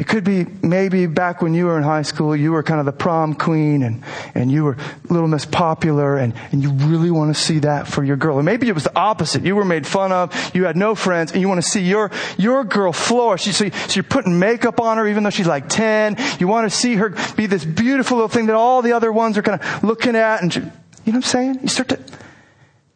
It 0.00 0.08
could 0.08 0.24
be 0.24 0.46
maybe 0.62 1.04
back 1.04 1.42
when 1.42 1.52
you 1.52 1.66
were 1.66 1.76
in 1.76 1.82
high 1.82 2.00
school, 2.00 2.34
you 2.34 2.52
were 2.52 2.62
kind 2.62 2.80
of 2.80 2.86
the 2.86 2.92
prom 2.92 3.34
queen 3.34 3.82
and, 3.82 4.02
and 4.34 4.50
you 4.50 4.64
were 4.64 4.72
a 4.72 5.12
Little 5.12 5.28
Miss 5.28 5.44
Popular 5.44 6.16
and, 6.16 6.32
and 6.52 6.62
you 6.62 6.72
really 6.72 7.10
want 7.10 7.36
to 7.36 7.38
see 7.38 7.58
that 7.58 7.86
for 7.86 8.02
your 8.02 8.16
girl. 8.16 8.38
Or 8.38 8.42
maybe 8.42 8.66
it 8.66 8.74
was 8.74 8.84
the 8.84 8.98
opposite. 8.98 9.44
You 9.44 9.54
were 9.56 9.64
made 9.66 9.86
fun 9.86 10.10
of, 10.10 10.54
you 10.54 10.64
had 10.64 10.74
no 10.74 10.94
friends, 10.94 11.32
and 11.32 11.42
you 11.42 11.48
want 11.48 11.62
to 11.62 11.68
see 11.68 11.82
your, 11.82 12.10
your 12.38 12.64
girl 12.64 12.94
flourish. 12.94 13.44
So, 13.44 13.68
so 13.68 13.70
you're 13.92 14.02
putting 14.02 14.38
makeup 14.38 14.80
on 14.80 14.96
her 14.96 15.06
even 15.06 15.22
though 15.22 15.28
she's 15.28 15.46
like 15.46 15.68
10. 15.68 16.16
You 16.38 16.48
want 16.48 16.64
to 16.64 16.74
see 16.74 16.94
her 16.94 17.10
be 17.36 17.44
this 17.44 17.66
beautiful 17.66 18.16
little 18.16 18.28
thing 18.30 18.46
that 18.46 18.56
all 18.56 18.80
the 18.80 18.92
other 18.92 19.12
ones 19.12 19.36
are 19.36 19.42
kind 19.42 19.60
of 19.60 19.84
looking 19.84 20.16
at 20.16 20.40
and, 20.42 20.54
you 20.54 20.62
know 20.62 20.72
what 21.04 21.14
I'm 21.16 21.22
saying? 21.24 21.58
You 21.60 21.68
start 21.68 21.90
to, 21.90 22.00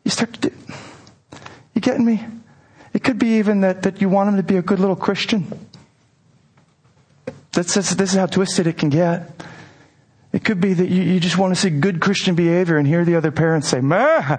you 0.05 0.11
start 0.11 0.33
to 0.35 0.51
do, 0.51 0.57
you 1.75 1.81
getting 1.81 2.05
me? 2.05 2.25
It 2.93 3.03
could 3.03 3.19
be 3.19 3.39
even 3.39 3.63
that, 3.63 3.83
that 3.83 4.01
you 4.01 4.09
want 4.09 4.29
him 4.29 4.37
to 4.37 4.43
be 4.43 4.57
a 4.57 4.63
good 4.63 4.79
little 4.79 4.97
Christian. 4.97 5.67
That's, 7.53 7.75
that's, 7.75 7.95
this 7.95 8.13
is 8.13 8.19
how 8.19 8.27
twisted 8.27 8.67
it 8.67 8.77
can 8.79 8.91
get. 8.91 9.31
It 10.33 10.45
could 10.45 10.61
be 10.61 10.75
that 10.75 10.89
you, 10.89 11.03
you 11.03 11.21
just 11.21 11.39
want 11.39 11.55
to 11.55 11.61
see 11.61 11.71
good 11.71 12.01
Christian 12.01 12.35
behavior 12.35 12.77
and 12.77 12.87
hear 12.87 13.05
the 13.05 13.17
other 13.17 13.31
parents 13.31 13.69
say, 13.69 13.81
Ma, 13.81 14.37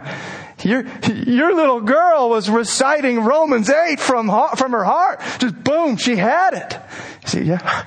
your, 0.63 0.85
your 1.09 1.55
little 1.55 1.81
girl 1.81 2.29
was 2.29 2.49
reciting 2.49 3.21
Romans 3.21 3.69
8 3.69 3.99
from, 3.99 4.27
from 4.57 4.71
her 4.71 4.83
heart. 4.83 5.21
Just 5.39 5.63
boom, 5.63 5.97
she 5.97 6.15
had 6.15 6.53
it. 6.53 6.79
You 7.23 7.27
see, 7.27 7.41
yeah. 7.43 7.85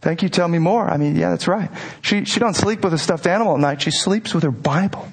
Thank 0.00 0.22
you. 0.22 0.28
Tell 0.28 0.48
me 0.48 0.58
more. 0.58 0.88
I 0.88 0.96
mean, 0.96 1.14
yeah, 1.16 1.30
that's 1.30 1.46
right. 1.46 1.70
She, 2.00 2.24
she 2.24 2.40
don't 2.40 2.54
sleep 2.54 2.82
with 2.82 2.92
a 2.92 2.98
stuffed 2.98 3.26
animal 3.26 3.54
at 3.54 3.60
night. 3.60 3.82
She 3.82 3.92
sleeps 3.92 4.34
with 4.34 4.42
her 4.42 4.50
Bible. 4.50 5.08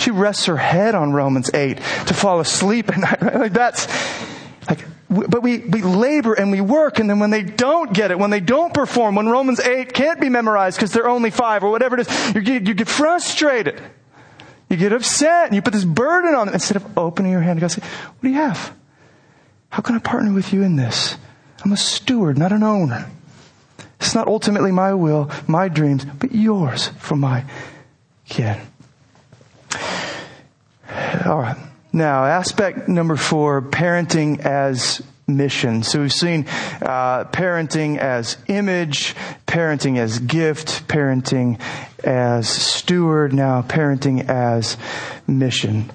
She 0.00 0.10
rests 0.10 0.46
her 0.46 0.56
head 0.56 0.94
on 0.94 1.12
Romans 1.12 1.50
8 1.52 1.76
to 1.76 2.14
fall 2.14 2.40
asleep. 2.40 2.88
Right? 2.88 3.34
Like 3.34 3.52
that's, 3.52 3.86
like, 4.68 4.84
but 5.10 5.42
we, 5.42 5.58
we 5.58 5.82
labor 5.82 6.32
and 6.32 6.50
we 6.50 6.60
work 6.60 6.98
and 6.98 7.10
then 7.10 7.18
when 7.18 7.30
they 7.30 7.42
don't 7.42 7.92
get 7.92 8.10
it, 8.10 8.18
when 8.18 8.30
they 8.30 8.40
don't 8.40 8.72
perform, 8.72 9.14
when 9.14 9.28
Romans 9.28 9.60
8 9.60 9.92
can't 9.92 10.20
be 10.20 10.28
memorized 10.28 10.78
because 10.78 10.92
they're 10.92 11.08
only 11.08 11.30
five 11.30 11.62
or 11.62 11.70
whatever 11.70 11.98
it 11.98 12.08
is, 12.08 12.34
you 12.34 12.40
get, 12.40 12.66
you 12.66 12.74
get 12.74 12.88
frustrated. 12.88 13.80
You 14.70 14.76
get 14.76 14.92
upset 14.92 15.46
and 15.46 15.54
you 15.54 15.60
put 15.60 15.74
this 15.74 15.84
burden 15.84 16.34
on 16.34 16.46
them 16.46 16.54
instead 16.54 16.76
of 16.76 16.98
opening 16.98 17.32
your 17.32 17.40
hand 17.42 17.52
and 17.52 17.60
go 17.60 17.68
say, 17.68 17.82
what 17.82 18.22
do 18.22 18.28
you 18.28 18.36
have? 18.36 18.74
How 19.68 19.82
can 19.82 19.96
I 19.96 19.98
partner 19.98 20.32
with 20.32 20.52
you 20.52 20.62
in 20.62 20.76
this? 20.76 21.16
I'm 21.62 21.72
a 21.72 21.76
steward, 21.76 22.38
not 22.38 22.52
an 22.52 22.62
owner. 22.62 23.10
It's 24.00 24.14
not 24.14 24.28
ultimately 24.28 24.72
my 24.72 24.94
will, 24.94 25.30
my 25.46 25.68
dreams, 25.68 26.06
but 26.06 26.34
yours 26.34 26.88
for 26.98 27.16
my 27.16 27.44
kid. 28.28 28.58
All 31.26 31.38
right. 31.38 31.56
Now, 31.92 32.24
aspect 32.24 32.88
number 32.88 33.16
four, 33.16 33.62
parenting 33.62 34.38
as 34.40 35.02
mission. 35.26 35.82
So 35.82 36.00
we've 36.00 36.12
seen 36.12 36.46
uh, 36.82 37.24
parenting 37.24 37.98
as 37.98 38.36
image, 38.46 39.14
parenting 39.46 39.98
as 39.98 40.18
gift, 40.20 40.86
parenting 40.86 41.60
as 42.04 42.48
steward, 42.48 43.32
now 43.32 43.62
parenting 43.62 44.28
as 44.28 44.76
mission. 45.26 45.90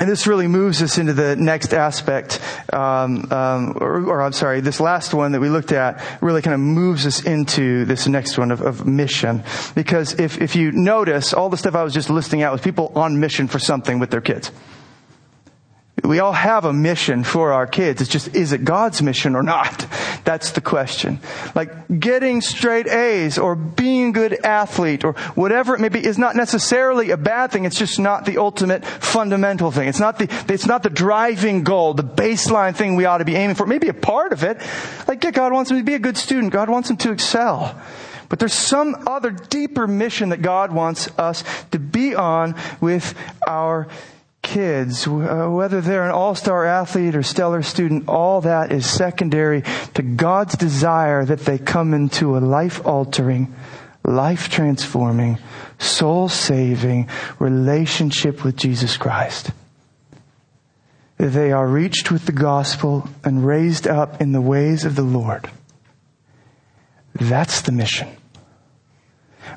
And 0.00 0.08
this 0.08 0.26
really 0.26 0.48
moves 0.48 0.80
us 0.80 0.96
into 0.96 1.12
the 1.12 1.36
next 1.36 1.74
aspect, 1.74 2.40
um, 2.72 3.30
um, 3.30 3.76
or, 3.78 4.02
or, 4.06 4.22
I'm 4.22 4.32
sorry, 4.32 4.62
this 4.62 4.80
last 4.80 5.12
one 5.12 5.32
that 5.32 5.40
we 5.40 5.50
looked 5.50 5.72
at 5.72 6.02
really 6.22 6.40
kind 6.40 6.54
of 6.54 6.60
moves 6.60 7.04
us 7.04 7.22
into 7.22 7.84
this 7.84 8.06
next 8.06 8.38
one 8.38 8.50
of, 8.50 8.62
of 8.62 8.86
mission. 8.86 9.44
Because 9.74 10.18
if, 10.18 10.40
if 10.40 10.56
you 10.56 10.72
notice, 10.72 11.34
all 11.34 11.50
the 11.50 11.58
stuff 11.58 11.74
I 11.74 11.84
was 11.84 11.92
just 11.92 12.08
listing 12.08 12.40
out 12.40 12.50
was 12.50 12.62
people 12.62 12.92
on 12.94 13.20
mission 13.20 13.46
for 13.46 13.58
something 13.58 13.98
with 13.98 14.10
their 14.10 14.22
kids. 14.22 14.50
We 16.10 16.18
all 16.18 16.32
have 16.32 16.64
a 16.64 16.72
mission 16.72 17.22
for 17.22 17.52
our 17.52 17.68
kids. 17.68 18.00
It's 18.00 18.10
just, 18.10 18.34
is 18.34 18.50
it 18.50 18.64
God's 18.64 19.00
mission 19.00 19.36
or 19.36 19.44
not? 19.44 19.86
That's 20.24 20.50
the 20.50 20.60
question. 20.60 21.20
Like 21.54 22.00
getting 22.00 22.40
straight 22.40 22.88
A's 22.88 23.38
or 23.38 23.54
being 23.54 24.08
a 24.08 24.12
good 24.12 24.44
athlete 24.44 25.04
or 25.04 25.12
whatever 25.36 25.72
it 25.72 25.78
may 25.78 25.88
be 25.88 26.04
is 26.04 26.18
not 26.18 26.34
necessarily 26.34 27.12
a 27.12 27.16
bad 27.16 27.52
thing. 27.52 27.64
It's 27.64 27.78
just 27.78 28.00
not 28.00 28.24
the 28.24 28.38
ultimate 28.38 28.84
fundamental 28.84 29.70
thing. 29.70 29.86
It's 29.86 30.00
not 30.00 30.18
the, 30.18 30.28
it's 30.52 30.66
not 30.66 30.82
the 30.82 30.90
driving 30.90 31.62
goal, 31.62 31.94
the 31.94 32.02
baseline 32.02 32.74
thing 32.74 32.96
we 32.96 33.04
ought 33.04 33.18
to 33.18 33.24
be 33.24 33.36
aiming 33.36 33.54
for. 33.54 33.64
Maybe 33.64 33.86
a 33.86 33.94
part 33.94 34.32
of 34.32 34.42
it. 34.42 34.60
Like, 35.06 35.22
yeah, 35.22 35.30
God 35.30 35.52
wants 35.52 35.70
him 35.70 35.76
to 35.76 35.84
be 35.84 35.94
a 35.94 36.00
good 36.00 36.16
student. 36.16 36.52
God 36.52 36.68
wants 36.68 36.90
him 36.90 36.96
to 36.96 37.12
excel. 37.12 37.80
But 38.28 38.40
there's 38.40 38.52
some 38.52 38.96
other 39.06 39.30
deeper 39.30 39.86
mission 39.86 40.30
that 40.30 40.42
God 40.42 40.72
wants 40.72 41.08
us 41.18 41.44
to 41.70 41.78
be 41.78 42.16
on 42.16 42.56
with 42.80 43.14
our 43.46 43.86
kids, 44.50 45.06
uh, 45.06 45.48
whether 45.48 45.80
they're 45.80 46.04
an 46.04 46.10
all-star 46.10 46.66
athlete 46.66 47.14
or 47.14 47.22
stellar 47.22 47.62
student, 47.62 48.08
all 48.08 48.40
that 48.40 48.72
is 48.72 48.84
secondary 48.84 49.62
to 49.94 50.02
God's 50.02 50.56
desire 50.56 51.24
that 51.24 51.40
they 51.40 51.56
come 51.56 51.94
into 51.94 52.36
a 52.36 52.40
life-altering, 52.40 53.54
life-transforming, 54.04 55.38
soul-saving 55.78 57.08
relationship 57.38 58.42
with 58.42 58.56
Jesus 58.56 58.96
Christ. 58.96 59.52
they 61.16 61.52
are 61.52 61.68
reached 61.68 62.10
with 62.10 62.26
the 62.26 62.32
gospel 62.32 63.08
and 63.22 63.46
raised 63.46 63.86
up 63.86 64.20
in 64.20 64.32
the 64.32 64.40
ways 64.40 64.84
of 64.84 64.96
the 64.96 65.02
Lord. 65.02 65.48
That's 67.14 67.60
the 67.60 67.72
mission. 67.72 68.08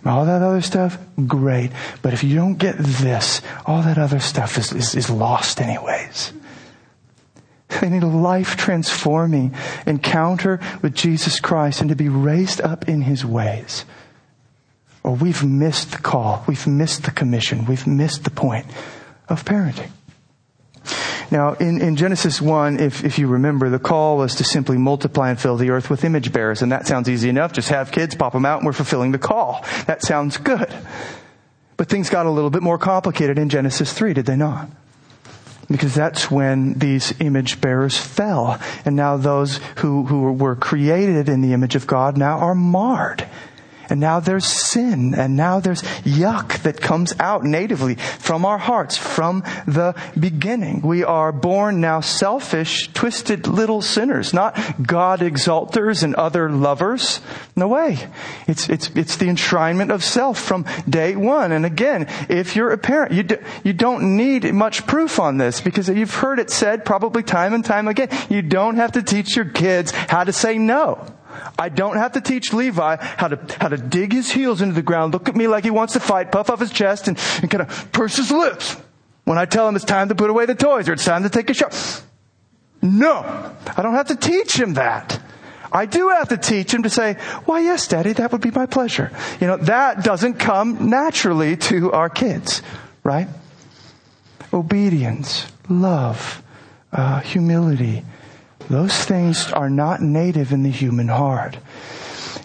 All 0.05 0.25
that 0.25 0.41
other 0.41 0.61
stuff, 0.61 0.97
great. 1.27 1.71
But 2.01 2.13
if 2.13 2.23
you 2.23 2.35
don't 2.35 2.55
get 2.55 2.77
this, 2.77 3.41
all 3.65 3.81
that 3.83 3.97
other 3.97 4.19
stuff 4.19 4.57
is, 4.57 4.71
is, 4.71 4.95
is 4.95 5.09
lost 5.09 5.61
anyways. 5.61 6.33
They 7.81 7.89
need 7.89 8.03
a 8.03 8.07
life 8.07 8.55
transforming 8.55 9.55
encounter 9.87 10.59
with 10.83 10.93
Jesus 10.93 11.39
Christ 11.39 11.81
and 11.81 11.89
to 11.89 11.95
be 11.95 12.07
raised 12.07 12.61
up 12.61 12.87
in 12.87 13.01
his 13.01 13.25
ways. 13.25 13.83
Or 15.01 15.15
we've 15.15 15.43
missed 15.43 15.91
the 15.91 15.97
call. 15.97 16.43
We've 16.47 16.67
missed 16.67 17.03
the 17.03 17.11
commission. 17.11 17.65
We've 17.65 17.87
missed 17.87 18.25
the 18.25 18.29
point 18.29 18.67
of 19.27 19.43
parenting. 19.43 19.89
Now, 21.33 21.53
in, 21.53 21.81
in 21.81 21.95
Genesis 21.95 22.39
1, 22.39 22.79
if, 22.79 23.03
if 23.03 23.17
you 23.17 23.25
remember, 23.25 23.67
the 23.71 23.79
call 23.79 24.17
was 24.17 24.35
to 24.35 24.43
simply 24.43 24.77
multiply 24.77 25.31
and 25.31 25.41
fill 25.41 25.57
the 25.57 25.71
earth 25.71 25.89
with 25.89 26.03
image 26.03 26.31
bearers. 26.31 26.61
And 26.61 26.71
that 26.71 26.85
sounds 26.85 27.09
easy 27.09 27.27
enough. 27.27 27.53
Just 27.53 27.69
have 27.69 27.91
kids, 27.91 28.13
pop 28.13 28.33
them 28.33 28.45
out, 28.45 28.59
and 28.59 28.67
we're 28.67 28.71
fulfilling 28.71 29.13
the 29.13 29.17
call. 29.17 29.65
That 29.87 30.03
sounds 30.03 30.37
good. 30.37 30.71
But 31.75 31.89
things 31.89 32.11
got 32.11 32.27
a 32.27 32.29
little 32.29 32.51
bit 32.51 32.61
more 32.61 32.77
complicated 32.77 33.39
in 33.39 33.49
Genesis 33.49 33.91
3, 33.91 34.13
did 34.13 34.27
they 34.27 34.35
not? 34.35 34.69
Because 35.71 35.95
that's 35.95 36.29
when 36.29 36.73
these 36.73 37.19
image 37.19 37.59
bearers 37.59 37.97
fell. 37.97 38.59
And 38.85 38.95
now 38.95 39.17
those 39.17 39.59
who, 39.77 40.05
who 40.05 40.33
were 40.33 40.55
created 40.55 41.29
in 41.29 41.41
the 41.41 41.53
image 41.53 41.73
of 41.73 41.87
God 41.87 42.15
now 42.15 42.37
are 42.37 42.53
marred. 42.53 43.27
And 43.93 43.99
now 43.99 44.19
there's 44.19 44.47
sin, 44.47 45.13
and 45.13 45.35
now 45.35 45.59
there's 45.59 45.83
yuck 46.01 46.63
that 46.63 46.81
comes 46.81 47.13
out 47.19 47.43
natively 47.43 47.93
from 47.93 48.43
our 48.43 48.57
hearts 48.57 48.97
from 48.97 49.43
the 49.67 49.93
beginning. 50.19 50.81
We 50.81 51.03
are 51.03 51.31
born 51.31 51.79
now 51.79 51.99
selfish, 51.99 52.91
twisted 52.95 53.47
little 53.47 53.83
sinners, 53.83 54.33
not 54.33 54.57
God 54.81 55.19
exalters 55.19 56.01
and 56.01 56.15
other 56.15 56.49
lovers. 56.49 57.21
No 57.55 57.67
way. 57.67 57.99
It's, 58.47 58.67
it's, 58.67 58.89
it's 58.95 59.17
the 59.17 59.27
enshrinement 59.27 59.93
of 59.93 60.03
self 60.03 60.39
from 60.39 60.65
day 60.89 61.15
one. 61.15 61.51
And 61.51 61.63
again, 61.63 62.07
if 62.29 62.55
you're 62.55 62.71
a 62.71 62.79
parent, 62.79 63.11
you, 63.11 63.21
do, 63.21 63.37
you 63.63 63.73
don't 63.73 64.17
need 64.17 64.51
much 64.55 64.87
proof 64.87 65.19
on 65.19 65.37
this 65.37 65.61
because 65.61 65.87
you've 65.87 66.15
heard 66.15 66.39
it 66.39 66.49
said 66.49 66.83
probably 66.83 67.21
time 67.21 67.53
and 67.53 67.63
time 67.63 67.87
again. 67.87 68.09
You 68.27 68.41
don't 68.41 68.77
have 68.77 68.93
to 68.93 69.03
teach 69.03 69.35
your 69.35 69.45
kids 69.45 69.91
how 69.91 70.23
to 70.23 70.33
say 70.33 70.57
no. 70.57 71.05
I 71.57 71.69
don't 71.69 71.97
have 71.97 72.13
to 72.13 72.21
teach 72.21 72.53
Levi 72.53 72.97
how 72.99 73.27
to, 73.27 73.39
how 73.59 73.69
to 73.69 73.77
dig 73.77 74.13
his 74.13 74.31
heels 74.31 74.61
into 74.61 74.75
the 74.75 74.81
ground, 74.81 75.13
look 75.13 75.29
at 75.29 75.35
me 75.35 75.47
like 75.47 75.63
he 75.63 75.71
wants 75.71 75.93
to 75.93 75.99
fight, 75.99 76.31
puff 76.31 76.49
off 76.49 76.59
his 76.59 76.71
chest, 76.71 77.07
and, 77.07 77.19
and 77.41 77.49
kind 77.49 77.61
of 77.61 77.91
purse 77.91 78.17
his 78.17 78.31
lips 78.31 78.75
when 79.25 79.37
I 79.37 79.45
tell 79.45 79.67
him 79.67 79.75
it's 79.75 79.85
time 79.85 80.09
to 80.09 80.15
put 80.15 80.29
away 80.29 80.45
the 80.45 80.55
toys 80.55 80.89
or 80.89 80.93
it's 80.93 81.05
time 81.05 81.23
to 81.23 81.29
take 81.29 81.49
a 81.49 81.53
shower. 81.53 81.71
No, 82.81 83.21
I 83.77 83.81
don't 83.81 83.93
have 83.93 84.07
to 84.07 84.15
teach 84.15 84.59
him 84.59 84.73
that. 84.73 85.21
I 85.71 85.85
do 85.87 86.09
have 86.09 86.29
to 86.29 86.37
teach 86.37 86.73
him 86.73 86.83
to 86.83 86.89
say, 86.89 87.13
why 87.45 87.61
yes, 87.61 87.87
daddy, 87.87 88.13
that 88.13 88.31
would 88.31 88.41
be 88.41 88.51
my 88.51 88.67
pleasure. 88.67 89.11
You 89.41 89.47
know, 89.47 89.57
that 89.57 90.03
doesn't 90.03 90.35
come 90.35 90.89
naturally 90.89 91.57
to 91.57 91.91
our 91.93 92.09
kids, 92.09 92.61
right? 93.03 93.27
Obedience, 94.53 95.47
love, 95.69 96.43
uh, 96.91 97.21
humility, 97.21 98.03
those 98.69 98.95
things 99.05 99.51
are 99.51 99.69
not 99.69 100.01
native 100.01 100.51
in 100.51 100.63
the 100.63 100.71
human 100.71 101.07
heart. 101.07 101.57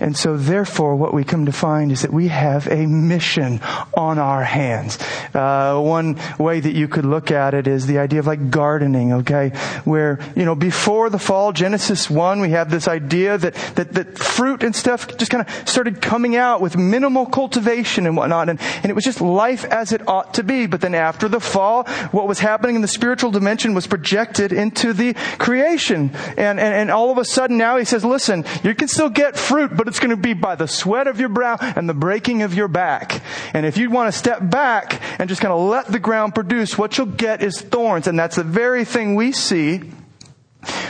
And 0.01 0.16
so 0.16 0.36
therefore 0.36 0.96
what 0.96 1.12
we 1.12 1.24
come 1.24 1.46
to 1.46 1.53
find 1.53 1.90
is 1.90 2.03
that 2.03 2.12
we 2.12 2.28
have 2.28 2.66
a 2.68 2.86
mission 2.86 3.61
on 3.94 4.18
our 4.18 4.44
hands. 4.44 4.99
Uh, 5.34 5.80
one 5.80 6.18
way 6.38 6.61
that 6.61 6.74
you 6.74 6.88
could 6.88 7.05
look 7.05 7.30
at 7.30 7.55
it 7.55 7.66
is 7.66 7.86
the 7.86 7.99
idea 7.99 8.20
of 8.20 8.26
like 8.26 8.51
gardening, 8.51 9.12
okay? 9.12 9.51
Where, 9.84 10.18
you 10.36 10.44
know, 10.44 10.55
before 10.55 11.11
the 11.11 11.18
fall, 11.18 11.53
Genesis 11.53 12.09
1, 12.09 12.40
we 12.40 12.51
have 12.51 12.70
this 12.70 12.86
idea 12.88 13.38
that, 13.38 13.55
that, 13.74 13.92
that 13.92 14.18
fruit 14.18 14.62
and 14.62 14.74
stuff 14.74 15.16
just 15.16 15.30
kind 15.30 15.46
of 15.46 15.68
started 15.68 16.01
coming 16.01 16.36
out 16.36 16.61
with 16.61 16.76
minimal 16.76 17.26
cultivation 17.26 18.07
and 18.07 18.16
whatnot. 18.16 18.49
And, 18.49 18.61
and 18.82 18.86
it 18.86 18.94
was 18.94 19.05
just 19.05 19.20
life 19.20 19.64
as 19.64 19.92
it 19.92 20.07
ought 20.07 20.34
to 20.34 20.42
be. 20.42 20.66
But 20.66 20.80
then 20.80 20.94
after 20.94 21.28
the 21.28 21.40
fall, 21.40 21.84
what 22.12 22.28
was 22.28 22.38
happening 22.38 22.76
in 22.76 22.82
the 22.82 22.88
spiritual 22.88 23.30
dimension 23.30 23.74
was 23.74 23.86
projected 23.86 24.53
into 24.53 24.92
the 24.92 25.14
creation. 25.38 26.11
And, 26.36 26.61
and, 26.61 26.74
and 26.74 26.90
all 26.90 27.11
of 27.11 27.18
a 27.18 27.24
sudden 27.24 27.57
now 27.59 27.78
he 27.78 27.84
says, 27.84 28.05
listen, 28.05 28.44
you 28.62 28.74
can 28.74 28.88
still 28.88 29.11
get 29.11 29.36
fruit, 29.36 29.76
but 29.76 29.88
it's 29.89 29.99
going 29.99 30.11
to 30.11 30.16
be 30.16 30.34
by 30.34 30.55
the 30.55 30.68
sweat 30.68 31.07
of 31.07 31.18
your 31.18 31.28
brow 31.28 31.57
and 31.61 31.89
the 31.89 31.95
breaking 31.95 32.43
of 32.43 32.55
your 32.55 32.68
back. 32.68 33.20
And 33.53 33.66
if 33.66 33.76
you 33.76 33.91
want 33.91 34.12
to 34.12 34.18
step 34.18 34.49
back 34.49 35.01
and 35.18 35.28
just 35.28 35.41
kind 35.41 35.53
of 35.53 35.61
let 35.61 35.86
the 35.86 35.99
ground 35.99 36.34
produce, 36.34 36.78
what 36.78 36.97
you'll 36.97 37.07
get 37.07 37.43
is 37.43 37.61
thorns. 37.61 38.07
And 38.07 38.18
that's 38.18 38.36
the 38.36 38.45
very 38.45 38.84
thing 38.84 39.14
we 39.14 39.32
see 39.32 39.78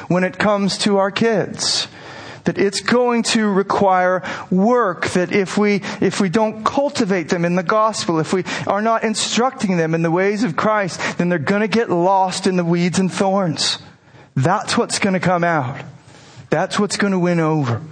when 0.09 0.25
it 0.25 0.39
comes 0.39 0.79
to 0.79 0.99
our 0.99 1.11
kids 1.11 1.89
that 2.45 2.57
it's 2.57 2.81
going 2.81 3.23
to 3.23 3.47
require 3.47 4.23
work 4.51 5.07
that 5.09 5.33
if 5.33 5.59
we 5.59 5.83
if 6.01 6.19
we 6.19 6.31
don't 6.31 6.65
cultivate 6.65 7.29
them 7.29 7.45
in 7.45 7.57
the 7.57 7.63
gospel 7.63 8.19
if 8.19 8.33
we 8.33 8.43
are 8.67 8.81
not 8.81 9.05
instructing 9.05 9.77
them 9.77 9.95
in 9.95 10.01
the 10.01 10.11
ways 10.11 10.45
of 10.45 10.57
Christ 10.57 11.19
then 11.19 11.29
they're 11.29 11.39
going 11.39 11.61
to 11.61 11.69
get 11.69 11.91
lost 11.91 12.47
in 12.47 12.57
the 12.57 12.65
weeds 12.65 12.99
and 12.99 13.13
thorns 13.13 13.79
that's 14.35 14.79
what's 14.79 14.99
going 14.99 15.13
to 15.13 15.21
come 15.21 15.45
out 15.45 15.85
that's 16.49 16.79
what's 16.79 16.97
going 16.97 17.13
to 17.13 17.19
win 17.19 17.39
over 17.39 17.83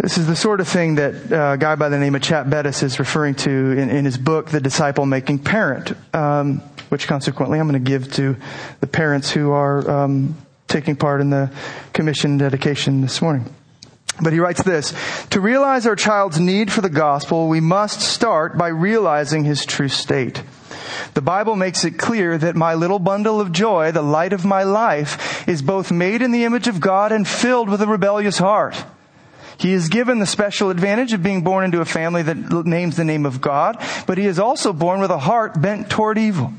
this 0.00 0.16
is 0.16 0.26
the 0.26 0.36
sort 0.36 0.60
of 0.60 0.68
thing 0.68 0.94
that 0.94 1.30
uh, 1.30 1.52
a 1.52 1.58
guy 1.58 1.74
by 1.74 1.90
the 1.90 1.98
name 1.98 2.14
of 2.14 2.22
Chap 2.22 2.48
Bettis 2.48 2.82
is 2.82 2.98
referring 2.98 3.34
to 3.34 3.50
in, 3.50 3.90
in 3.90 4.06
his 4.06 4.16
book, 4.16 4.48
The 4.48 4.60
Disciple 4.60 5.04
Making 5.04 5.40
Parent, 5.40 5.92
um, 6.14 6.60
which 6.88 7.06
consequently 7.06 7.60
I'm 7.60 7.68
going 7.68 7.82
to 7.82 7.90
give 7.90 8.10
to 8.14 8.36
the 8.80 8.86
parents 8.86 9.30
who 9.30 9.50
are 9.50 9.88
um, 9.90 10.36
taking 10.68 10.96
part 10.96 11.20
in 11.20 11.28
the 11.28 11.50
commission 11.92 12.38
dedication 12.38 13.02
this 13.02 13.20
morning. 13.20 13.44
But 14.22 14.32
he 14.32 14.38
writes 14.38 14.62
this, 14.62 14.94
to 15.30 15.40
realize 15.40 15.86
our 15.86 15.96
child's 15.96 16.40
need 16.40 16.72
for 16.72 16.80
the 16.80 16.88
gospel, 16.88 17.48
we 17.48 17.60
must 17.60 18.00
start 18.00 18.56
by 18.56 18.68
realizing 18.68 19.44
his 19.44 19.66
true 19.66 19.88
state. 19.88 20.42
The 21.12 21.22
Bible 21.22 21.56
makes 21.56 21.84
it 21.84 21.98
clear 21.98 22.38
that 22.38 22.56
my 22.56 22.74
little 22.74 22.98
bundle 22.98 23.40
of 23.40 23.52
joy, 23.52 23.92
the 23.92 24.02
light 24.02 24.32
of 24.32 24.46
my 24.46 24.62
life, 24.62 25.46
is 25.46 25.60
both 25.60 25.92
made 25.92 26.22
in 26.22 26.32
the 26.32 26.44
image 26.44 26.68
of 26.68 26.80
God 26.80 27.12
and 27.12 27.28
filled 27.28 27.68
with 27.68 27.82
a 27.82 27.86
rebellious 27.86 28.38
heart. 28.38 28.82
He 29.60 29.74
is 29.74 29.90
given 29.90 30.20
the 30.20 30.26
special 30.26 30.70
advantage 30.70 31.12
of 31.12 31.22
being 31.22 31.42
born 31.42 31.66
into 31.66 31.82
a 31.82 31.84
family 31.84 32.22
that 32.22 32.64
names 32.64 32.96
the 32.96 33.04
name 33.04 33.26
of 33.26 33.42
God, 33.42 33.76
but 34.06 34.16
he 34.16 34.24
is 34.24 34.38
also 34.38 34.72
born 34.72 35.00
with 35.00 35.10
a 35.10 35.18
heart 35.18 35.60
bent 35.60 35.90
toward 35.90 36.16
evil. 36.16 36.54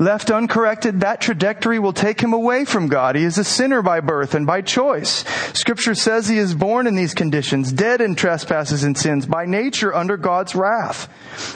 Left 0.00 0.30
uncorrected, 0.30 1.00
that 1.00 1.20
trajectory 1.20 1.78
will 1.78 1.92
take 1.92 2.22
him 2.22 2.32
away 2.32 2.64
from 2.64 2.88
God. 2.88 3.16
He 3.16 3.22
is 3.22 3.36
a 3.36 3.44
sinner 3.44 3.82
by 3.82 4.00
birth 4.00 4.34
and 4.34 4.46
by 4.46 4.62
choice. 4.62 5.26
Scripture 5.52 5.94
says 5.94 6.26
he 6.26 6.38
is 6.38 6.54
born 6.54 6.86
in 6.86 6.96
these 6.96 7.12
conditions, 7.12 7.70
dead 7.70 8.00
in 8.00 8.14
trespasses 8.14 8.82
and 8.82 8.96
sins, 8.96 9.26
by 9.26 9.44
nature 9.44 9.94
under 9.94 10.16
God's 10.16 10.54
wrath. 10.54 11.06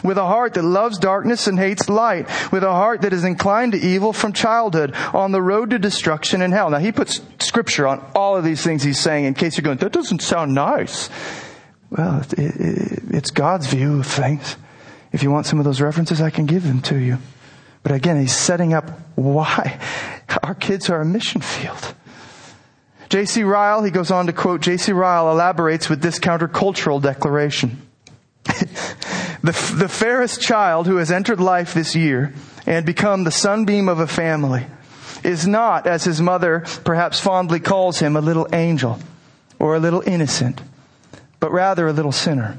With 0.05 0.19
a 0.19 0.27
heart 0.27 0.53
that 0.55 0.63
loves 0.63 0.99
darkness 0.99 1.47
and 1.47 1.59
hates 1.59 1.89
light. 1.89 2.29
With 2.53 2.65
a 2.65 2.71
heart 2.71 3.01
that 3.01 3.15
is 3.15 3.25
inclined 3.25 3.73
to 3.73 3.79
evil 3.79 4.13
from 4.13 4.35
childhood, 4.35 4.95
on 5.15 5.33
the 5.33 5.41
road 5.41 5.71
to 5.71 5.79
destruction 5.79 6.43
and 6.43 6.53
hell. 6.53 6.69
Now 6.69 6.81
he 6.81 6.93
puts 6.93 7.23
scripture 7.39 7.87
on 7.87 8.05
all 8.15 8.37
of 8.37 8.45
these 8.45 8.63
things 8.63 8.83
he's 8.83 9.01
saying 9.01 9.25
in 9.25 9.33
case 9.33 9.57
you're 9.57 9.63
going, 9.63 9.79
that 9.79 9.93
doesn't 9.93 10.21
sound 10.21 10.53
nice. 10.53 11.09
Well, 11.89 12.21
it, 12.21 12.39
it, 12.39 13.03
it's 13.09 13.31
God's 13.31 13.69
view 13.69 14.01
of 14.01 14.07
things. 14.07 14.59
If 15.13 15.23
you 15.23 15.31
want 15.31 15.47
some 15.47 15.59
of 15.61 15.65
those 15.65 15.81
references, 15.81 16.21
I 16.21 16.29
can 16.29 16.45
give 16.45 16.65
them 16.65 16.83
to 16.83 16.99
you. 16.99 17.17
But 17.85 17.93
again, 17.93 18.19
he's 18.19 18.35
setting 18.35 18.73
up 18.73 18.91
why 19.15 19.79
our 20.43 20.55
kids 20.55 20.91
are 20.91 21.01
a 21.01 21.05
mission 21.05 21.41
field. 21.41 21.95
J.C. 23.11 23.45
Ryle, 23.45 23.85
he 23.85 23.93
goes 23.93 24.11
on 24.11 24.27
to 24.27 24.33
quote, 24.33 24.63
J.C. 24.63 24.91
Ryle 24.91 25.31
elaborates 25.31 25.89
with 25.89 26.03
this 26.03 26.19
countercultural 26.19 27.01
declaration. 27.01 27.87
the, 28.45 29.75
the 29.77 29.89
fairest 29.89 30.41
child 30.41 30.87
who 30.87 30.97
has 30.97 31.13
entered 31.13 31.39
life 31.39 31.75
this 31.75 31.95
year 31.95 32.35
and 32.67 32.85
become 32.85 33.23
the 33.23 33.31
sunbeam 33.31 33.89
of 33.89 34.01
a 34.01 34.07
family 34.07 34.67
is 35.23 35.47
not, 35.47 35.87
as 35.87 36.05
his 36.05 36.21
mother 36.21 36.65
perhaps 36.85 37.21
fondly 37.21 37.61
calls 37.61 37.99
him, 37.99 38.17
a 38.17 38.21
little 38.21 38.49
angel 38.53 38.99
or 39.59 39.77
a 39.77 39.81
little 39.81 40.03
innocent, 40.07 40.61
but 41.41 41.53
rather 41.53 41.87
a 41.87 41.93
little 41.93 42.13
sinner. 42.13 42.59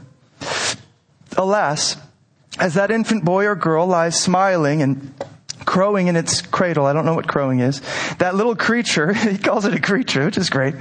Alas, 1.37 1.97
as 2.59 2.75
that 2.75 2.91
infant 2.91 3.25
boy 3.25 3.45
or 3.45 3.55
girl 3.55 3.87
lies 3.87 4.19
smiling 4.19 4.81
and 4.81 5.13
crowing 5.65 6.07
in 6.07 6.15
its 6.15 6.41
cradle. 6.41 6.85
I 6.85 6.93
don't 6.93 7.05
know 7.05 7.15
what 7.15 7.27
crowing 7.27 7.59
is. 7.59 7.81
That 8.19 8.35
little 8.35 8.55
creature, 8.55 9.13
he 9.13 9.37
calls 9.37 9.65
it 9.65 9.73
a 9.73 9.81
creature, 9.81 10.25
which 10.25 10.37
is 10.37 10.49
great, 10.49 10.75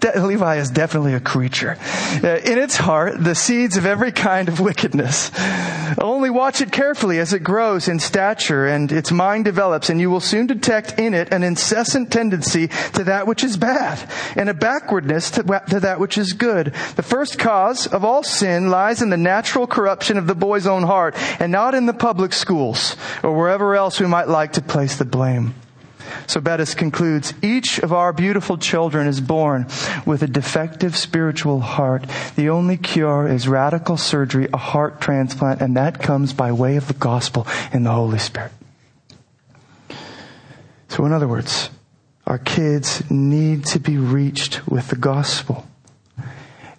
de- 0.00 0.20
Levi 0.20 0.56
is 0.56 0.70
definitely 0.70 1.14
a 1.14 1.20
creature. 1.20 1.76
Uh, 2.22 2.38
in 2.44 2.58
its 2.58 2.76
heart, 2.76 3.22
the 3.22 3.34
seeds 3.34 3.76
of 3.76 3.86
every 3.86 4.12
kind 4.12 4.48
of 4.48 4.60
wickedness. 4.60 5.30
Only 5.98 6.30
watch 6.30 6.60
it 6.60 6.72
carefully 6.72 7.18
as 7.18 7.32
it 7.32 7.42
grows 7.42 7.88
in 7.88 7.98
stature 7.98 8.66
and 8.66 8.90
its 8.92 9.10
mind 9.10 9.44
develops, 9.44 9.90
and 9.90 10.00
you 10.00 10.10
will 10.10 10.20
soon 10.20 10.46
detect 10.46 10.98
in 10.98 11.14
it 11.14 11.32
an 11.32 11.42
incessant 11.42 12.10
tendency 12.10 12.68
to 12.94 13.04
that 13.04 13.26
which 13.26 13.44
is 13.44 13.56
bad, 13.56 13.98
and 14.36 14.48
a 14.48 14.54
backwardness 14.54 15.30
to, 15.32 15.42
to 15.70 15.80
that 15.80 16.00
which 16.00 16.18
is 16.18 16.32
good. 16.32 16.72
The 16.96 17.02
first 17.02 17.38
cause 17.38 17.86
of 17.86 18.04
all 18.04 18.22
sin 18.22 18.70
lies 18.70 19.02
in 19.02 19.10
the 19.10 19.16
natural 19.16 19.66
corruption 19.66 20.18
of 20.18 20.26
the 20.26 20.34
boy's 20.34 20.66
own 20.66 20.82
heart, 20.82 21.14
and 21.40 21.52
not 21.52 21.74
in 21.74 21.86
the 21.86 21.94
public 21.94 22.32
schools, 22.32 22.96
or 23.22 23.36
wherever 23.36 23.74
else 23.74 24.00
we 24.00 24.06
might 24.06 24.28
like 24.28 24.54
to 24.54 24.62
place 24.62 24.96
the 24.96 25.04
blame. 25.04 25.54
So 26.26 26.40
Bettis 26.40 26.74
concludes, 26.74 27.34
each 27.42 27.78
of 27.78 27.92
our 27.92 28.12
beautiful 28.12 28.58
children 28.58 29.06
is 29.06 29.20
born 29.20 29.66
with 30.06 30.22
a 30.22 30.26
defective 30.26 30.96
spiritual 30.96 31.60
heart. 31.60 32.04
The 32.36 32.50
only 32.50 32.76
cure 32.76 33.26
is 33.26 33.48
radical 33.48 33.96
surgery, 33.96 34.48
a 34.52 34.58
heart 34.58 35.00
transplant, 35.00 35.60
and 35.60 35.76
that 35.76 36.00
comes 36.00 36.32
by 36.32 36.52
way 36.52 36.76
of 36.76 36.88
the 36.88 36.94
gospel 36.94 37.46
and 37.72 37.84
the 37.86 37.92
Holy 37.92 38.18
Spirit. 38.18 38.52
So 40.88 41.04
in 41.04 41.12
other 41.12 41.28
words, 41.28 41.70
our 42.26 42.38
kids 42.38 43.08
need 43.10 43.64
to 43.66 43.78
be 43.78 43.96
reached 43.96 44.66
with 44.68 44.88
the 44.88 44.96
gospel. 44.96 45.66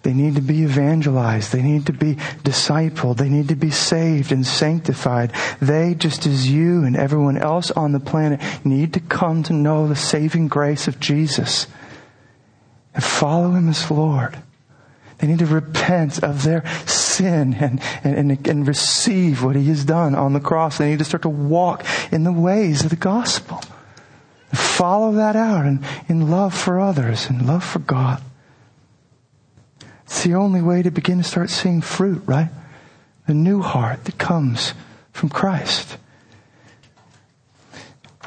They 0.02 0.14
need 0.14 0.36
to 0.36 0.40
be 0.40 0.62
evangelized. 0.62 1.52
They 1.52 1.62
need 1.62 1.86
to 1.86 1.92
be 1.92 2.14
discipled. 2.42 3.18
They 3.18 3.28
need 3.28 3.48
to 3.48 3.54
be 3.54 3.70
saved 3.70 4.32
and 4.32 4.46
sanctified. 4.46 5.32
They, 5.60 5.94
just 5.94 6.26
as 6.26 6.50
you 6.50 6.84
and 6.84 6.96
everyone 6.96 7.36
else 7.36 7.70
on 7.72 7.92
the 7.92 8.00
planet, 8.00 8.40
need 8.64 8.94
to 8.94 9.00
come 9.00 9.42
to 9.44 9.52
know 9.52 9.86
the 9.86 9.96
saving 9.96 10.48
grace 10.48 10.88
of 10.88 11.00
Jesus 11.00 11.66
and 12.94 13.04
follow 13.04 13.50
Him 13.50 13.68
as 13.68 13.90
Lord. 13.90 14.38
They 15.18 15.26
need 15.26 15.40
to 15.40 15.46
repent 15.46 16.22
of 16.22 16.44
their 16.44 16.66
sin 16.86 17.52
and, 17.54 17.78
and, 18.02 18.30
and, 18.30 18.48
and 18.48 18.66
receive 18.66 19.44
what 19.44 19.54
He 19.54 19.66
has 19.66 19.84
done 19.84 20.14
on 20.14 20.32
the 20.32 20.40
cross. 20.40 20.78
They 20.78 20.88
need 20.88 21.00
to 21.00 21.04
start 21.04 21.22
to 21.22 21.28
walk 21.28 21.84
in 22.10 22.24
the 22.24 22.32
ways 22.32 22.84
of 22.84 22.90
the 22.90 22.96
gospel. 22.96 23.60
And 24.50 24.58
follow 24.58 25.12
that 25.12 25.36
out 25.36 25.66
in, 25.66 25.84
in 26.08 26.30
love 26.30 26.54
for 26.54 26.80
others 26.80 27.28
and 27.28 27.46
love 27.46 27.62
for 27.62 27.80
God. 27.80 28.22
It's 30.10 30.24
the 30.24 30.34
only 30.34 30.60
way 30.60 30.82
to 30.82 30.90
begin 30.90 31.18
to 31.18 31.24
start 31.24 31.50
seeing 31.50 31.80
fruit, 31.80 32.24
right? 32.26 32.50
The 33.28 33.32
new 33.32 33.62
heart 33.62 34.06
that 34.06 34.18
comes 34.18 34.74
from 35.12 35.28
Christ. 35.28 35.96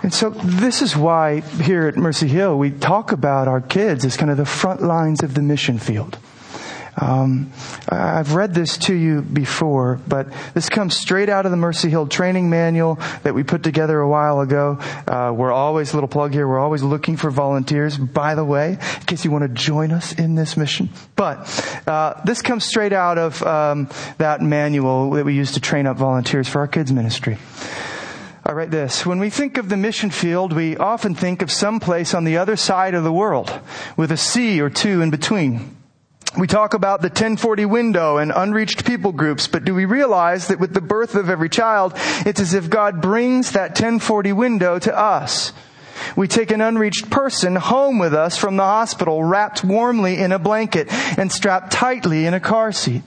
And 0.02 0.14
so 0.14 0.30
this 0.30 0.82
is 0.82 0.96
why 0.96 1.42
here 1.42 1.90
at 1.90 1.98
Mercy 1.98 2.30
Hill 2.30 2.58
we 2.58 2.72
talk 2.72 3.12
about 3.12 3.50
our 3.50 3.60
kids 3.60 4.06
as 4.06 4.16
kind 4.16 4.32
of 4.32 4.38
the 4.38 4.46
front 4.46 4.82
lines 4.82 5.24
of 5.24 5.34
the 5.34 5.42
mission 5.42 5.78
field. 5.78 6.18
Um, 6.96 7.52
I've 7.90 8.36
read 8.36 8.54
this 8.54 8.78
to 8.80 8.94
you 8.94 9.22
before, 9.22 10.00
but 10.08 10.28
this 10.54 10.70
comes 10.70 10.96
straight 10.96 11.30
out 11.30 11.46
of 11.46 11.52
the 11.52 11.58
Mercy 11.58 11.90
Hill 11.90 12.08
training 12.08 12.50
manual 12.50 13.00
that 13.24 13.34
we 13.34 13.44
put 13.44 13.64
together 13.64 14.00
a 14.00 14.08
while 14.08 14.42
ago. 14.42 14.78
Uh, 15.08 15.34
we're 15.36 15.52
always, 15.52 15.94
little 15.94 16.08
plug 16.08 16.34
here, 16.34 16.48
we're 16.48 16.60
always 16.60 16.84
looking 16.84 17.18
for 17.18 17.32
volunteers, 17.32 17.98
by 17.98 18.36
the 18.36 18.46
way, 18.46 18.74
in 18.74 19.06
case 19.06 19.26
you 19.26 19.32
want 19.32 19.44
to 19.44 19.50
join 19.50 19.92
us 19.92 20.14
in 20.14 20.36
this 20.36 20.56
mission. 20.56 20.90
But 21.16 21.84
uh, 21.88 22.22
this 22.26 22.42
comes 22.42 22.66
straight 22.66 22.94
out 22.94 23.18
of 23.18 23.42
um, 23.44 23.90
that 24.20 24.42
manual 24.42 25.12
that 25.12 25.26
we 25.26 25.34
use 25.34 25.54
to 25.54 25.60
train 25.60 25.88
up 25.88 25.98
volunteers 25.98 26.48
for 26.48 26.60
our 26.60 26.68
kids 26.68 26.92
ministry. 26.92 27.38
I 28.46 28.52
write 28.52 28.72
this. 28.72 29.06
When 29.06 29.20
we 29.20 29.30
think 29.30 29.58
of 29.58 29.70
the 29.70 29.78
mission 29.78 30.10
field, 30.10 30.52
we 30.52 30.76
often 30.76 31.16
think 31.16 31.42
of 31.42 31.50
some 31.50 31.80
place 31.80 32.14
on 32.14 32.26
the 32.26 32.38
other 32.38 32.58
side 32.58 32.94
of 32.94 33.06
the 33.06 33.14
world 33.14 33.58
with 33.96 34.12
a 34.12 34.18
sea 34.18 34.60
or 34.60 34.70
two 34.70 35.02
in 35.02 35.12
between. 35.12 35.78
We 36.36 36.48
talk 36.48 36.74
about 36.74 37.02
the 37.02 37.10
1040 37.10 37.66
window 37.66 38.18
and 38.18 38.32
unreached 38.36 38.86
people 38.86 39.12
groups, 39.12 39.48
but 39.48 39.66
do 39.66 39.76
we 39.76 39.86
realize 39.86 40.48
that 40.48 40.60
with 40.60 40.74
the 40.74 40.82
birth 40.82 41.14
of 41.14 41.30
every 41.30 41.50
child, 41.50 41.94
it's 42.26 42.40
as 42.40 42.56
if 42.56 42.72
God 42.72 43.02
brings 43.02 43.52
that 43.52 43.72
1040 43.72 44.34
window 44.34 44.80
to 44.80 44.98
us? 44.98 45.54
We 46.16 46.28
take 46.28 46.50
an 46.50 46.60
unreached 46.60 47.12
person 47.12 47.56
home 47.56 48.00
with 48.00 48.16
us 48.16 48.36
from 48.36 48.58
the 48.58 48.64
hospital, 48.64 49.24
wrapped 49.24 49.64
warmly 49.64 50.18
in 50.18 50.32
a 50.32 50.40
blanket 50.40 50.88
and 51.20 51.32
strapped 51.32 51.72
tightly 51.72 52.26
in 52.26 52.34
a 52.34 52.40
car 52.40 52.72
seat. 52.72 53.04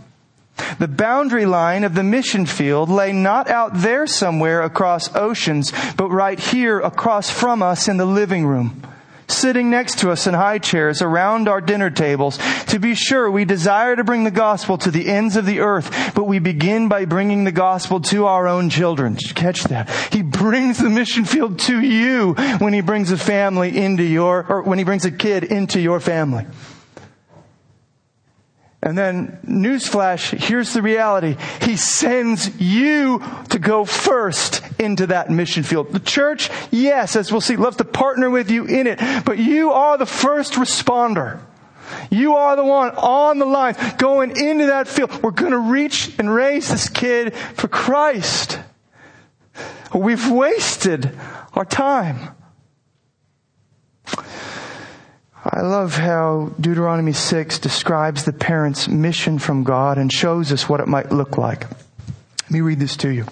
The 0.79 0.89
boundary 0.89 1.47
line 1.47 1.83
of 1.83 1.95
the 1.95 2.05
mission 2.05 2.47
field 2.47 2.89
lay 2.89 3.13
not 3.13 3.49
out 3.49 3.73
there 3.75 4.07
somewhere 4.07 4.63
across 4.63 5.15
oceans, 5.17 5.73
but 5.97 6.11
right 6.11 6.39
here 6.39 6.79
across 6.79 7.29
from 7.29 7.61
us 7.61 7.89
in 7.89 7.97
the 7.97 8.07
living 8.07 8.47
room 8.47 8.83
sitting 9.29 9.71
next 9.71 9.99
to 10.01 10.11
us 10.11 10.27
in 10.27 10.35
high 10.35 10.59
chairs 10.59 11.03
around 11.03 11.49
our 11.49 11.61
dinner 11.61 11.91
tables. 11.91 12.39
To 12.69 12.79
be 12.79 12.95
sure, 12.95 13.31
we 13.31 13.45
desire 13.45 13.97
to 13.97 14.05
bring 14.05 14.25
the 14.25 14.31
gospel 14.31 14.79
to 14.79 14.91
the 14.91 15.09
ends 15.09 15.37
of 15.37 15.47
the 15.47 15.61
earth, 15.61 16.15
but 16.15 16.25
we 16.25 16.39
begin 16.39 16.89
by 16.89 17.05
bringing 17.05 17.45
the 17.45 17.53
gospel 17.53 18.01
to 18.03 18.27
our 18.27 18.47
own 18.47 18.71
children. 18.71 19.15
Did 19.15 19.29
you 19.29 19.35
catch 19.35 19.65
that? 19.65 19.91
He 20.13 20.23
brings 20.23 20.79
the 20.79 20.91
mission 20.91 21.25
field 21.25 21.59
to 21.61 21.81
you 21.81 22.35
when 22.59 22.73
he 22.73 22.81
brings 22.81 23.11
a 23.11 23.19
family 23.19 23.77
into 23.77 24.03
your, 24.03 24.47
or 24.49 24.63
when 24.63 24.79
he 24.79 24.85
brings 24.85 25.05
a 25.05 25.11
kid 25.11 25.45
into 25.45 25.81
your 25.81 26.01
family. 26.01 26.47
And 28.87 28.97
then, 28.97 29.41
newsflash, 29.45 30.39
here's 30.39 30.73
the 30.73 30.81
reality. 30.81 31.35
He 31.61 31.77
sends 31.77 32.61
you 32.61 33.21
to 33.49 33.59
go 33.59 33.85
first 33.85 34.63
into 34.79 35.09
that 35.09 35.29
mission 35.29 35.65
field. 35.65 35.91
The 35.91 35.99
church, 35.99 36.51
yes, 36.71 37.17
as 37.17 37.33
we'll 37.33 37.41
see, 37.41 37.57
loves 37.57 37.79
to 37.79 37.85
partner 37.85 38.31
with 38.31 38.49
you 38.49 38.65
in 38.65 38.87
it, 38.87 39.01
but 39.25 39.39
you 39.39 39.73
are 39.73 39.99
the 39.99 40.07
first 40.07 40.53
responder. 40.53 41.41
You 42.13 42.37
are 42.37 42.55
the 42.55 42.63
one 42.63 42.91
on 42.91 43.41
the 43.41 43.45
line 43.45 43.75
going 43.99 44.37
into 44.37 44.67
that 44.67 44.87
field. 44.87 45.21
We're 45.21 45.33
going 45.33 45.51
to 45.51 45.59
reach 45.59 46.17
and 46.21 46.33
raise 46.33 46.69
this 46.69 46.89
kid 46.89 47.35
for 47.35 47.67
Christ. 47.67 48.61
We've 49.93 50.31
wasted 50.31 51.11
our 51.55 51.65
time. 51.65 52.37
I 55.53 55.61
love 55.61 55.95
how 55.95 56.53
Deuteronomy 56.61 57.13
6 57.13 57.61
describes 57.61 58.25
the 58.25 58.33
parent's 58.33 58.89
mission 58.89 59.39
from 59.39 59.63
God 59.63 59.97
and 59.97 60.13
shows 60.13 60.51
us 60.51 60.69
what 60.69 60.81
it 60.81 60.89
might 60.89 61.13
look 61.13 61.39
like. 61.39 61.71
Let 61.71 62.51
me 62.51 62.61
read 62.63 62.81
this 62.81 62.97
to 62.99 63.09
you. 63.09 63.27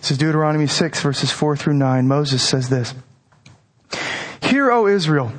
This 0.00 0.10
is 0.10 0.18
Deuteronomy 0.18 0.66
6 0.66 1.00
verses 1.00 1.30
4 1.30 1.56
through 1.56 1.74
9. 1.74 2.08
Moses 2.08 2.42
says 2.42 2.68
this. 2.68 2.94
Hear, 4.42 4.72
O 4.72 4.88
Israel, 4.88 5.32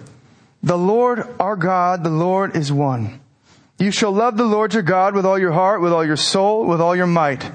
the 0.63 0.78
Lord 0.78 1.28
our 1.39 1.57
God, 1.57 2.03
the 2.03 2.09
Lord 2.09 2.55
is 2.55 2.72
one. 2.72 3.20
You 3.78 3.91
shall 3.91 4.11
love 4.11 4.38
the 4.38 4.45
Lord 4.45 4.74
your 4.74 4.84
God 4.84 5.16
with 5.16 5.26
all 5.26 5.38
your 5.38 5.51
heart, 5.51 5.82
with 5.82 5.91
all 5.91 6.05
your 6.05 6.16
soul, 6.16 6.66
with 6.66 6.80
all 6.80 6.95
your 6.95 7.07
might. 7.07 7.49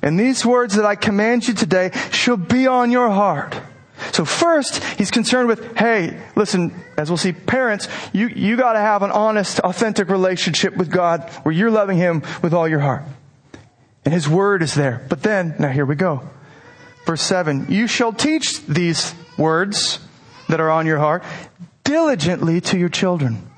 And 0.00 0.18
these 0.18 0.46
words 0.46 0.76
that 0.76 0.86
I 0.86 0.94
command 0.94 1.46
you 1.46 1.52
today 1.52 1.90
shall 2.10 2.38
be 2.38 2.66
on 2.66 2.90
your 2.90 3.10
heart. 3.10 3.54
So 4.12 4.26
first, 4.26 4.84
he's 4.98 5.10
concerned 5.10 5.48
with, 5.48 5.76
hey, 5.76 6.20
listen, 6.36 6.74
as 6.98 7.10
we'll 7.10 7.16
see, 7.16 7.32
parents, 7.32 7.88
you, 8.12 8.28
you 8.28 8.56
gotta 8.58 8.78
have 8.78 9.02
an 9.02 9.10
honest, 9.10 9.58
authentic 9.60 10.08
relationship 10.08 10.76
with 10.76 10.90
God 10.90 11.28
where 11.42 11.54
you're 11.54 11.70
loving 11.70 11.96
Him 11.96 12.22
with 12.42 12.52
all 12.52 12.68
your 12.68 12.80
heart. 12.80 13.04
And 14.04 14.12
His 14.12 14.28
Word 14.28 14.62
is 14.62 14.74
there. 14.74 15.04
But 15.08 15.22
then, 15.22 15.54
now 15.58 15.70
here 15.70 15.86
we 15.86 15.96
go. 15.96 16.28
Verse 17.06 17.22
7, 17.22 17.66
you 17.70 17.86
shall 17.86 18.12
teach 18.12 18.64
these 18.66 19.14
words 19.38 19.98
that 20.48 20.60
are 20.60 20.70
on 20.70 20.86
your 20.86 20.98
heart 20.98 21.24
diligently 21.82 22.60
to 22.60 22.78
your 22.78 22.90
children 22.90 23.50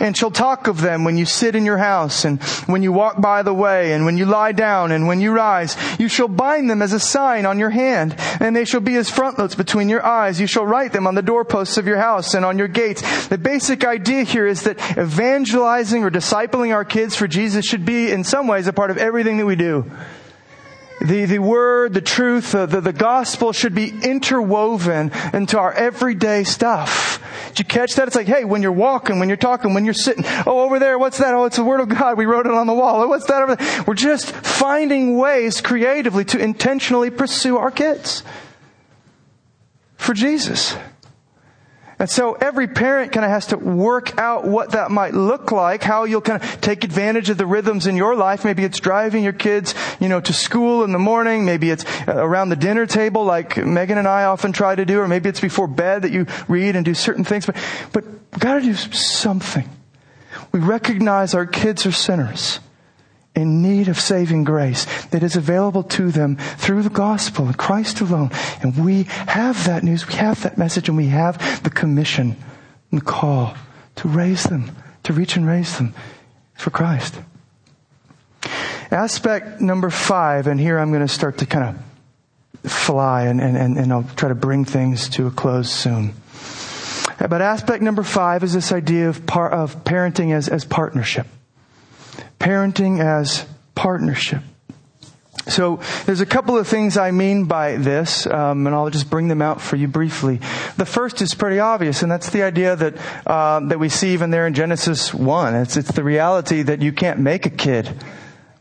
and 0.00 0.16
shall 0.16 0.30
talk 0.30 0.66
of 0.66 0.80
them 0.80 1.04
when 1.04 1.16
you 1.16 1.24
sit 1.24 1.54
in 1.54 1.64
your 1.64 1.78
house 1.78 2.24
and 2.24 2.42
when 2.66 2.82
you 2.82 2.92
walk 2.92 3.20
by 3.20 3.42
the 3.42 3.54
way 3.54 3.92
and 3.92 4.04
when 4.04 4.16
you 4.16 4.26
lie 4.26 4.52
down 4.52 4.92
and 4.92 5.06
when 5.06 5.20
you 5.20 5.32
rise. 5.32 5.76
You 5.98 6.08
shall 6.08 6.28
bind 6.28 6.70
them 6.70 6.82
as 6.82 6.92
a 6.92 7.00
sign 7.00 7.46
on 7.46 7.58
your 7.58 7.70
hand 7.70 8.16
and 8.40 8.54
they 8.54 8.64
shall 8.64 8.80
be 8.80 8.96
as 8.96 9.10
frontlets 9.10 9.54
between 9.54 9.88
your 9.88 10.04
eyes. 10.04 10.40
You 10.40 10.46
shall 10.46 10.66
write 10.66 10.92
them 10.92 11.06
on 11.06 11.14
the 11.14 11.22
doorposts 11.22 11.78
of 11.78 11.86
your 11.86 11.98
house 11.98 12.34
and 12.34 12.44
on 12.44 12.58
your 12.58 12.68
gates. 12.68 13.28
The 13.28 13.38
basic 13.38 13.84
idea 13.84 14.24
here 14.24 14.46
is 14.46 14.62
that 14.62 14.78
evangelizing 14.98 16.04
or 16.04 16.10
discipling 16.10 16.74
our 16.74 16.84
kids 16.84 17.16
for 17.16 17.26
Jesus 17.26 17.64
should 17.64 17.84
be 17.84 18.10
in 18.10 18.24
some 18.24 18.46
ways 18.46 18.66
a 18.66 18.72
part 18.72 18.90
of 18.90 18.98
everything 18.98 19.38
that 19.38 19.46
we 19.46 19.56
do. 19.56 19.90
The, 21.04 21.26
the 21.26 21.38
word, 21.38 21.92
the 21.92 22.00
truth, 22.00 22.52
the, 22.52 22.64
the, 22.64 22.80
the 22.80 22.92
gospel 22.92 23.52
should 23.52 23.74
be 23.74 23.90
interwoven 23.90 25.12
into 25.34 25.58
our 25.58 25.70
everyday 25.70 26.44
stuff. 26.44 27.20
Did 27.48 27.58
you 27.58 27.64
catch 27.66 27.96
that? 27.96 28.06
It's 28.06 28.16
like, 28.16 28.26
hey, 28.26 28.44
when 28.44 28.62
you're 28.62 28.72
walking, 28.72 29.18
when 29.18 29.28
you're 29.28 29.36
talking, 29.36 29.74
when 29.74 29.84
you're 29.84 29.92
sitting, 29.92 30.24
oh, 30.46 30.60
over 30.60 30.78
there, 30.78 30.98
what's 30.98 31.18
that? 31.18 31.34
Oh, 31.34 31.44
it's 31.44 31.56
the 31.56 31.64
Word 31.64 31.80
of 31.80 31.90
God. 31.90 32.16
We 32.16 32.24
wrote 32.24 32.46
it 32.46 32.52
on 32.52 32.66
the 32.66 32.72
wall. 32.72 33.02
Oh, 33.02 33.08
what's 33.08 33.26
that 33.26 33.42
over 33.42 33.56
there? 33.56 33.84
We're 33.86 33.94
just 33.94 34.30
finding 34.30 35.18
ways 35.18 35.60
creatively 35.60 36.24
to 36.26 36.38
intentionally 36.38 37.10
pursue 37.10 37.58
our 37.58 37.70
kids 37.70 38.22
for 39.96 40.14
Jesus. 40.14 40.74
And 41.98 42.10
so 42.10 42.34
every 42.34 42.66
parent 42.66 43.12
kind 43.12 43.24
of 43.24 43.30
has 43.30 43.46
to 43.48 43.56
work 43.56 44.18
out 44.18 44.46
what 44.46 44.72
that 44.72 44.90
might 44.90 45.14
look 45.14 45.52
like, 45.52 45.82
how 45.82 46.04
you'll 46.04 46.20
kind 46.20 46.42
of 46.42 46.60
take 46.60 46.82
advantage 46.84 47.30
of 47.30 47.38
the 47.38 47.46
rhythms 47.46 47.86
in 47.86 47.96
your 47.96 48.16
life. 48.16 48.44
Maybe 48.44 48.64
it's 48.64 48.80
driving 48.80 49.22
your 49.22 49.32
kids, 49.32 49.74
you 50.00 50.08
know, 50.08 50.20
to 50.20 50.32
school 50.32 50.82
in 50.84 50.92
the 50.92 50.98
morning. 50.98 51.44
Maybe 51.44 51.70
it's 51.70 51.84
uh, 52.08 52.14
around 52.16 52.48
the 52.48 52.56
dinner 52.56 52.86
table 52.86 53.24
like 53.24 53.56
Megan 53.56 53.98
and 53.98 54.08
I 54.08 54.24
often 54.24 54.52
try 54.52 54.74
to 54.74 54.84
do, 54.84 55.00
or 55.00 55.08
maybe 55.08 55.28
it's 55.28 55.40
before 55.40 55.68
bed 55.68 56.02
that 56.02 56.10
you 56.10 56.26
read 56.48 56.76
and 56.76 56.84
do 56.84 56.94
certain 56.94 57.24
things. 57.24 57.46
But, 57.46 57.56
but 57.92 58.04
gotta 58.38 58.60
do 58.60 58.74
something 58.74 59.68
We 60.52 60.60
recognize 60.60 61.34
our 61.34 61.46
kids 61.46 61.86
are 61.86 61.92
sinners 61.92 62.60
in 63.34 63.62
need 63.62 63.88
of 63.88 63.98
saving 63.98 64.44
grace 64.44 64.84
that 65.06 65.22
is 65.22 65.36
available 65.36 65.82
to 65.82 66.10
them 66.10 66.36
through 66.36 66.82
the 66.82 66.90
gospel 66.90 67.46
and 67.46 67.58
Christ 67.58 68.00
alone. 68.00 68.30
And 68.62 68.84
we 68.84 69.04
have 69.04 69.64
that 69.66 69.82
news, 69.82 70.06
we 70.06 70.14
have 70.14 70.42
that 70.42 70.56
message, 70.56 70.88
and 70.88 70.96
we 70.96 71.08
have 71.08 71.62
the 71.62 71.70
commission 71.70 72.36
and 72.90 73.00
the 73.00 73.04
call 73.04 73.54
to 73.96 74.08
raise 74.08 74.44
them, 74.44 74.70
to 75.02 75.12
reach 75.12 75.36
and 75.36 75.46
raise 75.46 75.76
them 75.78 75.94
for 76.54 76.70
Christ. 76.70 77.20
Aspect 78.90 79.60
number 79.60 79.90
five, 79.90 80.46
and 80.46 80.60
here 80.60 80.78
I'm 80.78 80.90
going 80.90 81.06
to 81.06 81.12
start 81.12 81.38
to 81.38 81.46
kind 81.46 81.76
of 81.76 82.70
fly 82.70 83.24
and, 83.24 83.40
and, 83.40 83.76
and 83.76 83.92
I'll 83.92 84.08
try 84.16 84.28
to 84.28 84.34
bring 84.34 84.64
things 84.64 85.08
to 85.10 85.26
a 85.26 85.30
close 85.30 85.70
soon. 85.70 86.14
But 87.18 87.42
aspect 87.42 87.82
number 87.82 88.02
five 88.02 88.42
is 88.42 88.54
this 88.54 88.72
idea 88.72 89.08
of, 89.08 89.26
par- 89.26 89.50
of 89.50 89.84
parenting 89.84 90.32
as, 90.32 90.48
as 90.48 90.64
partnership. 90.64 91.26
Parenting 92.38 93.00
as 93.00 93.46
partnership. 93.74 94.42
So 95.46 95.80
there's 96.06 96.20
a 96.20 96.26
couple 96.26 96.56
of 96.56 96.66
things 96.66 96.96
I 96.96 97.10
mean 97.10 97.44
by 97.44 97.76
this, 97.76 98.26
um, 98.26 98.66
and 98.66 98.74
I'll 98.74 98.88
just 98.88 99.10
bring 99.10 99.28
them 99.28 99.42
out 99.42 99.60
for 99.60 99.76
you 99.76 99.88
briefly. 99.88 100.40
The 100.78 100.86
first 100.86 101.20
is 101.20 101.34
pretty 101.34 101.60
obvious, 101.60 102.02
and 102.02 102.10
that's 102.10 102.30
the 102.30 102.42
idea 102.42 102.76
that 102.76 102.94
uh, 103.26 103.60
that 103.68 103.78
we 103.78 103.90
see 103.90 104.14
even 104.14 104.30
there 104.30 104.46
in 104.46 104.54
Genesis 104.54 105.12
one. 105.12 105.54
It's 105.54 105.76
it's 105.76 105.92
the 105.92 106.02
reality 106.02 106.62
that 106.62 106.80
you 106.80 106.92
can't 106.92 107.20
make 107.20 107.44
a 107.44 107.50
kid 107.50 107.92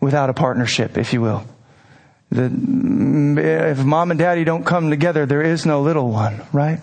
without 0.01 0.29
a 0.29 0.33
partnership, 0.33 0.97
if 0.97 1.13
you 1.13 1.21
will. 1.21 1.47
The, 2.31 2.51
if 3.71 3.83
mom 3.83 4.11
and 4.11 4.19
daddy 4.19 4.43
don't 4.43 4.65
come 4.65 4.89
together, 4.89 5.25
there 5.25 5.41
is 5.41 5.65
no 5.65 5.81
little 5.81 6.09
one, 6.09 6.41
right? 6.51 6.81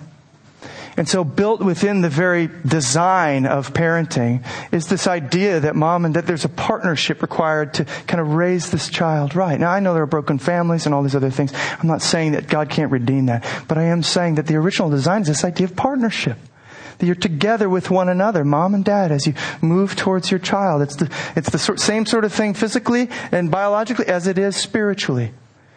And 0.96 1.08
so 1.08 1.24
built 1.24 1.62
within 1.62 2.00
the 2.00 2.08
very 2.08 2.48
design 2.66 3.46
of 3.46 3.72
parenting 3.72 4.44
is 4.72 4.88
this 4.88 5.06
idea 5.06 5.60
that 5.60 5.76
mom 5.76 6.04
and 6.04 6.14
that 6.16 6.26
there's 6.26 6.44
a 6.44 6.48
partnership 6.48 7.22
required 7.22 7.74
to 7.74 7.84
kind 7.84 8.20
of 8.20 8.34
raise 8.34 8.70
this 8.70 8.88
child 8.88 9.34
right. 9.34 9.58
Now 9.58 9.70
I 9.70 9.80
know 9.80 9.94
there 9.94 10.02
are 10.02 10.06
broken 10.06 10.38
families 10.38 10.86
and 10.86 10.94
all 10.94 11.02
these 11.02 11.14
other 11.14 11.30
things. 11.30 11.52
I'm 11.78 11.86
not 11.86 12.02
saying 12.02 12.32
that 12.32 12.48
God 12.48 12.70
can't 12.70 12.90
redeem 12.90 13.26
that, 13.26 13.46
but 13.68 13.78
I 13.78 13.84
am 13.84 14.02
saying 14.02 14.34
that 14.34 14.46
the 14.46 14.56
original 14.56 14.90
design 14.90 15.22
is 15.22 15.28
this 15.28 15.44
idea 15.44 15.66
of 15.66 15.76
partnership. 15.76 16.38
That 16.98 17.06
you're 17.06 17.14
together 17.14 17.68
with 17.70 17.90
one 17.90 18.10
another, 18.10 18.44
mom 18.44 18.74
and 18.74 18.84
dad, 18.84 19.10
as 19.10 19.26
you 19.26 19.32
move 19.62 19.96
towards 19.96 20.30
your 20.30 20.40
child. 20.40 20.82
It's 20.82 20.96
the, 20.96 21.10
it's 21.34 21.48
the 21.48 21.78
same 21.78 22.04
sort 22.04 22.26
of 22.26 22.32
thing 22.32 22.52
physically 22.52 23.08
and 23.32 23.50
biologically 23.50 24.06
as 24.06 24.26
it 24.26 24.36
is 24.36 24.54
spiritually. 24.54 25.32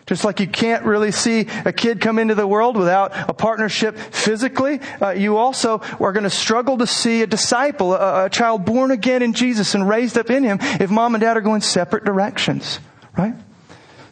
Just 0.06 0.26
like 0.26 0.39
you 0.39 0.47
can't 0.47 0.84
really 0.84 1.12
see 1.12 1.47
a 1.66 1.72
kid 1.72 2.01
come 2.01 2.20
into 2.20 2.36
the 2.36 2.45
world 2.45 2.76
without 2.76 3.12
a 3.30 3.34
partnership 3.34 3.97
physically, 3.97 4.82
uh, 5.01 5.12
you 5.12 5.38
also 5.38 5.80
are 5.99 6.12
going 6.12 6.24
to 6.24 6.30
struggle 6.30 6.78
to 6.80 6.88
see 6.88 7.22
a 7.22 7.28
disciple, 7.28 7.93
a, 7.93 8.26
a, 8.26 8.30
child 8.30 8.66
born 8.66 8.91
again 8.91 9.22
in 9.22 9.34
Jesus 9.34 9.76
and 9.76 9.88
raised 9.88 10.18
up 10.18 10.30
in 10.30 10.43
Him 10.43 10.58
if 10.62 10.89
mom 10.89 11.16
and 11.16 11.22
dad 11.22 11.38
are 11.38 11.41
going 11.41 11.62
separate 11.62 12.04
directions, 12.04 12.80
right? 13.18 13.34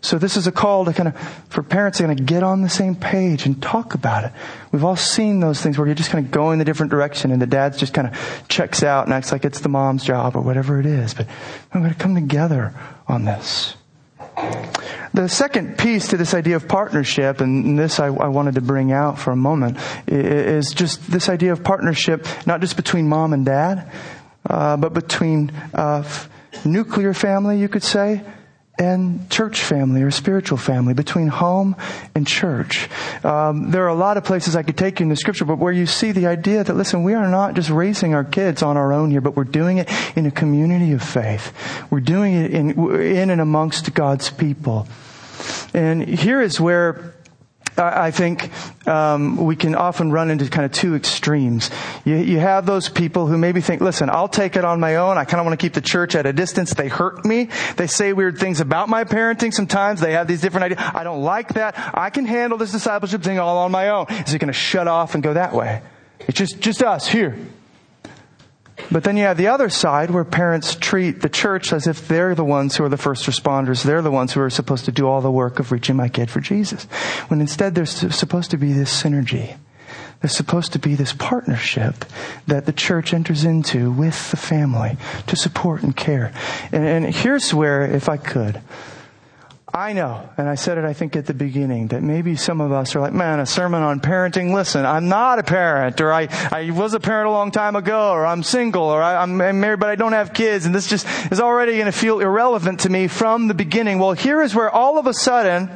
So 0.03 0.17
this 0.17 0.35
is 0.35 0.47
a 0.47 0.51
call 0.51 0.85
to 0.85 0.93
kind 0.93 1.09
of, 1.09 1.19
for 1.49 1.61
parents 1.61 1.99
to 1.99 2.05
kind 2.05 2.19
of 2.19 2.25
get 2.25 2.41
on 2.41 2.61
the 2.61 2.69
same 2.69 2.95
page 2.95 3.45
and 3.45 3.61
talk 3.61 3.93
about 3.93 4.23
it. 4.23 4.31
We've 4.71 4.83
all 4.83 4.95
seen 4.95 5.41
those 5.41 5.61
things 5.61 5.77
where 5.77 5.85
you're 5.85 5.95
just 5.95 6.09
kind 6.09 6.25
of 6.25 6.31
going 6.31 6.57
the 6.57 6.65
different 6.65 6.89
direction 6.89 7.31
and 7.31 7.39
the 7.39 7.45
dad's 7.45 7.77
just 7.77 7.93
kind 7.93 8.07
of 8.07 8.45
checks 8.47 8.81
out 8.81 9.05
and 9.05 9.13
acts 9.13 9.31
like 9.31 9.45
it's 9.45 9.59
the 9.59 9.69
mom's 9.69 10.03
job 10.03 10.35
or 10.35 10.41
whatever 10.41 10.79
it 10.79 10.87
is. 10.87 11.13
But 11.13 11.27
we're 11.73 11.81
going 11.81 11.93
to 11.93 11.99
come 11.99 12.15
together 12.15 12.73
on 13.07 13.25
this. 13.25 13.75
The 15.13 15.27
second 15.27 15.77
piece 15.77 16.07
to 16.09 16.17
this 16.17 16.33
idea 16.33 16.55
of 16.55 16.67
partnership, 16.67 17.41
and 17.41 17.77
this 17.77 17.99
I, 17.99 18.07
I, 18.07 18.27
wanted 18.27 18.55
to 18.55 18.61
bring 18.61 18.93
out 18.93 19.19
for 19.19 19.31
a 19.31 19.35
moment, 19.35 19.77
is 20.07 20.71
just 20.71 21.11
this 21.11 21.27
idea 21.27 21.51
of 21.51 21.63
partnership, 21.63 22.25
not 22.45 22.61
just 22.61 22.77
between 22.77 23.09
mom 23.09 23.33
and 23.33 23.45
dad, 23.45 23.91
uh, 24.49 24.77
but 24.77 24.93
between 24.93 25.51
uh, 25.73 26.07
nuclear 26.63 27.13
family, 27.13 27.59
you 27.59 27.67
could 27.67 27.83
say, 27.83 28.21
and 28.79 29.29
church 29.29 29.61
family 29.61 30.01
or 30.01 30.11
spiritual 30.11 30.57
family, 30.57 30.93
between 30.93 31.27
home 31.27 31.75
and 32.15 32.25
church. 32.25 32.89
Um, 33.23 33.71
there 33.71 33.83
are 33.83 33.89
a 33.89 33.95
lot 33.95 34.17
of 34.17 34.23
places 34.23 34.55
I 34.55 34.63
could 34.63 34.77
take 34.77 34.99
you 34.99 35.03
in 35.03 35.09
the 35.09 35.15
scripture, 35.15 35.45
but 35.45 35.57
where 35.57 35.73
you 35.73 35.85
see 35.85 36.11
the 36.11 36.27
idea 36.27 36.63
that, 36.63 36.73
listen, 36.73 37.03
we 37.03 37.13
are 37.13 37.27
not 37.27 37.53
just 37.53 37.69
raising 37.69 38.13
our 38.15 38.23
kids 38.23 38.63
on 38.63 38.77
our 38.77 38.93
own 38.93 39.11
here, 39.11 39.21
but 39.21 39.35
we're 39.35 39.43
doing 39.43 39.77
it 39.77 39.89
in 40.15 40.25
a 40.25 40.31
community 40.31 40.93
of 40.93 41.03
faith. 41.03 41.53
We're 41.91 41.99
doing 41.99 42.33
it 42.33 42.51
in, 42.51 42.71
in 43.01 43.29
and 43.29 43.41
amongst 43.41 43.93
God's 43.93 44.29
people. 44.29 44.87
And 45.73 46.07
here 46.07 46.41
is 46.41 46.59
where 46.59 47.13
I 47.81 48.11
think 48.11 48.49
um, 48.87 49.37
we 49.37 49.55
can 49.55 49.75
often 49.75 50.11
run 50.11 50.29
into 50.29 50.49
kind 50.49 50.65
of 50.65 50.71
two 50.71 50.95
extremes. 50.95 51.69
You, 52.05 52.15
you, 52.15 52.39
have 52.39 52.65
those 52.65 52.89
people 52.89 53.27
who 53.27 53.37
maybe 53.37 53.61
think, 53.61 53.81
listen, 53.81 54.09
I'll 54.09 54.27
take 54.27 54.55
it 54.55 54.65
on 54.65 54.79
my 54.79 54.95
own. 54.95 55.17
I 55.17 55.25
kind 55.25 55.39
of 55.39 55.45
want 55.45 55.59
to 55.59 55.63
keep 55.63 55.73
the 55.73 55.81
church 55.81 56.15
at 56.15 56.25
a 56.25 56.33
distance. 56.33 56.73
They 56.73 56.87
hurt 56.87 57.25
me. 57.25 57.49
They 57.77 57.87
say 57.87 58.13
weird 58.13 58.37
things 58.37 58.59
about 58.59 58.89
my 58.89 59.03
parenting 59.03 59.53
sometimes. 59.53 59.99
They 59.99 60.13
have 60.13 60.27
these 60.27 60.41
different 60.41 60.65
ideas. 60.65 60.91
I 60.93 61.03
don't 61.03 61.21
like 61.21 61.55
that. 61.55 61.75
I 61.93 62.09
can 62.09 62.25
handle 62.25 62.57
this 62.57 62.71
discipleship 62.71 63.23
thing 63.23 63.39
all 63.39 63.57
on 63.59 63.71
my 63.71 63.89
own. 63.89 64.05
Is 64.09 64.33
it 64.33 64.39
going 64.39 64.47
to 64.47 64.53
shut 64.53 64.87
off 64.87 65.13
and 65.13 65.23
go 65.23 65.33
that 65.33 65.53
way? 65.53 65.81
It's 66.27 66.37
just, 66.37 66.59
just 66.59 66.83
us 66.83 67.07
here. 67.07 67.37
But 68.91 69.03
then 69.03 69.17
you 69.17 69.23
have 69.23 69.37
the 69.37 69.47
other 69.47 69.69
side 69.69 70.11
where 70.11 70.23
parents 70.23 70.75
treat 70.75 71.21
the 71.21 71.29
church 71.29 71.71
as 71.71 71.87
if 71.87 72.07
they're 72.07 72.35
the 72.35 72.43
ones 72.43 72.75
who 72.75 72.83
are 72.83 72.89
the 72.89 72.97
first 72.97 73.25
responders. 73.25 73.83
They're 73.83 74.01
the 74.01 74.11
ones 74.11 74.33
who 74.33 74.41
are 74.41 74.49
supposed 74.49 74.85
to 74.85 74.91
do 74.91 75.07
all 75.07 75.21
the 75.21 75.31
work 75.31 75.59
of 75.59 75.71
reaching 75.71 75.95
my 75.95 76.09
kid 76.09 76.29
for 76.29 76.39
Jesus. 76.39 76.83
When 77.27 77.41
instead 77.41 77.75
there's 77.75 77.91
supposed 78.15 78.51
to 78.51 78.57
be 78.57 78.73
this 78.73 79.01
synergy. 79.01 79.57
There's 80.21 80.35
supposed 80.35 80.73
to 80.73 80.79
be 80.79 80.95
this 80.95 81.13
partnership 81.13 82.05
that 82.47 82.65
the 82.65 82.73
church 82.73 83.13
enters 83.13 83.43
into 83.43 83.91
with 83.91 84.29
the 84.31 84.37
family 84.37 84.97
to 85.27 85.35
support 85.35 85.81
and 85.81 85.95
care. 85.95 86.31
And, 86.71 86.83
and 86.85 87.15
here's 87.15 87.53
where, 87.53 87.83
if 87.83 88.07
I 88.07 88.17
could, 88.17 88.61
I 89.73 89.93
know, 89.93 90.29
and 90.35 90.49
I 90.49 90.55
said 90.55 90.77
it 90.77 90.83
I 90.83 90.91
think 90.91 91.15
at 91.15 91.27
the 91.27 91.33
beginning, 91.33 91.87
that 91.87 92.03
maybe 92.03 92.35
some 92.35 92.59
of 92.59 92.73
us 92.73 92.93
are 92.93 92.99
like, 92.99 93.13
man, 93.13 93.39
a 93.39 93.45
sermon 93.45 93.83
on 93.83 94.01
parenting, 94.01 94.53
listen, 94.53 94.85
I'm 94.85 95.07
not 95.07 95.39
a 95.39 95.43
parent, 95.43 96.01
or 96.01 96.11
I, 96.11 96.27
I 96.51 96.71
was 96.71 96.93
a 96.93 96.99
parent 96.99 97.29
a 97.29 97.31
long 97.31 97.51
time 97.51 97.77
ago, 97.77 98.11
or 98.11 98.25
I'm 98.25 98.43
single, 98.43 98.83
or 98.83 99.01
I, 99.01 99.23
am 99.23 99.37
married 99.37 99.79
but 99.79 99.89
I 99.89 99.95
don't 99.95 100.11
have 100.11 100.33
kids, 100.33 100.65
and 100.65 100.75
this 100.75 100.87
just 100.87 101.07
is 101.31 101.39
already 101.39 101.73
going 101.73 101.85
to 101.85 101.93
feel 101.93 102.19
irrelevant 102.19 102.81
to 102.81 102.89
me 102.89 103.07
from 103.07 103.47
the 103.47 103.53
beginning. 103.53 103.97
Well, 103.97 104.11
here 104.11 104.41
is 104.41 104.53
where 104.53 104.69
all 104.69 104.99
of 104.99 105.07
a 105.07 105.13
sudden, 105.13 105.69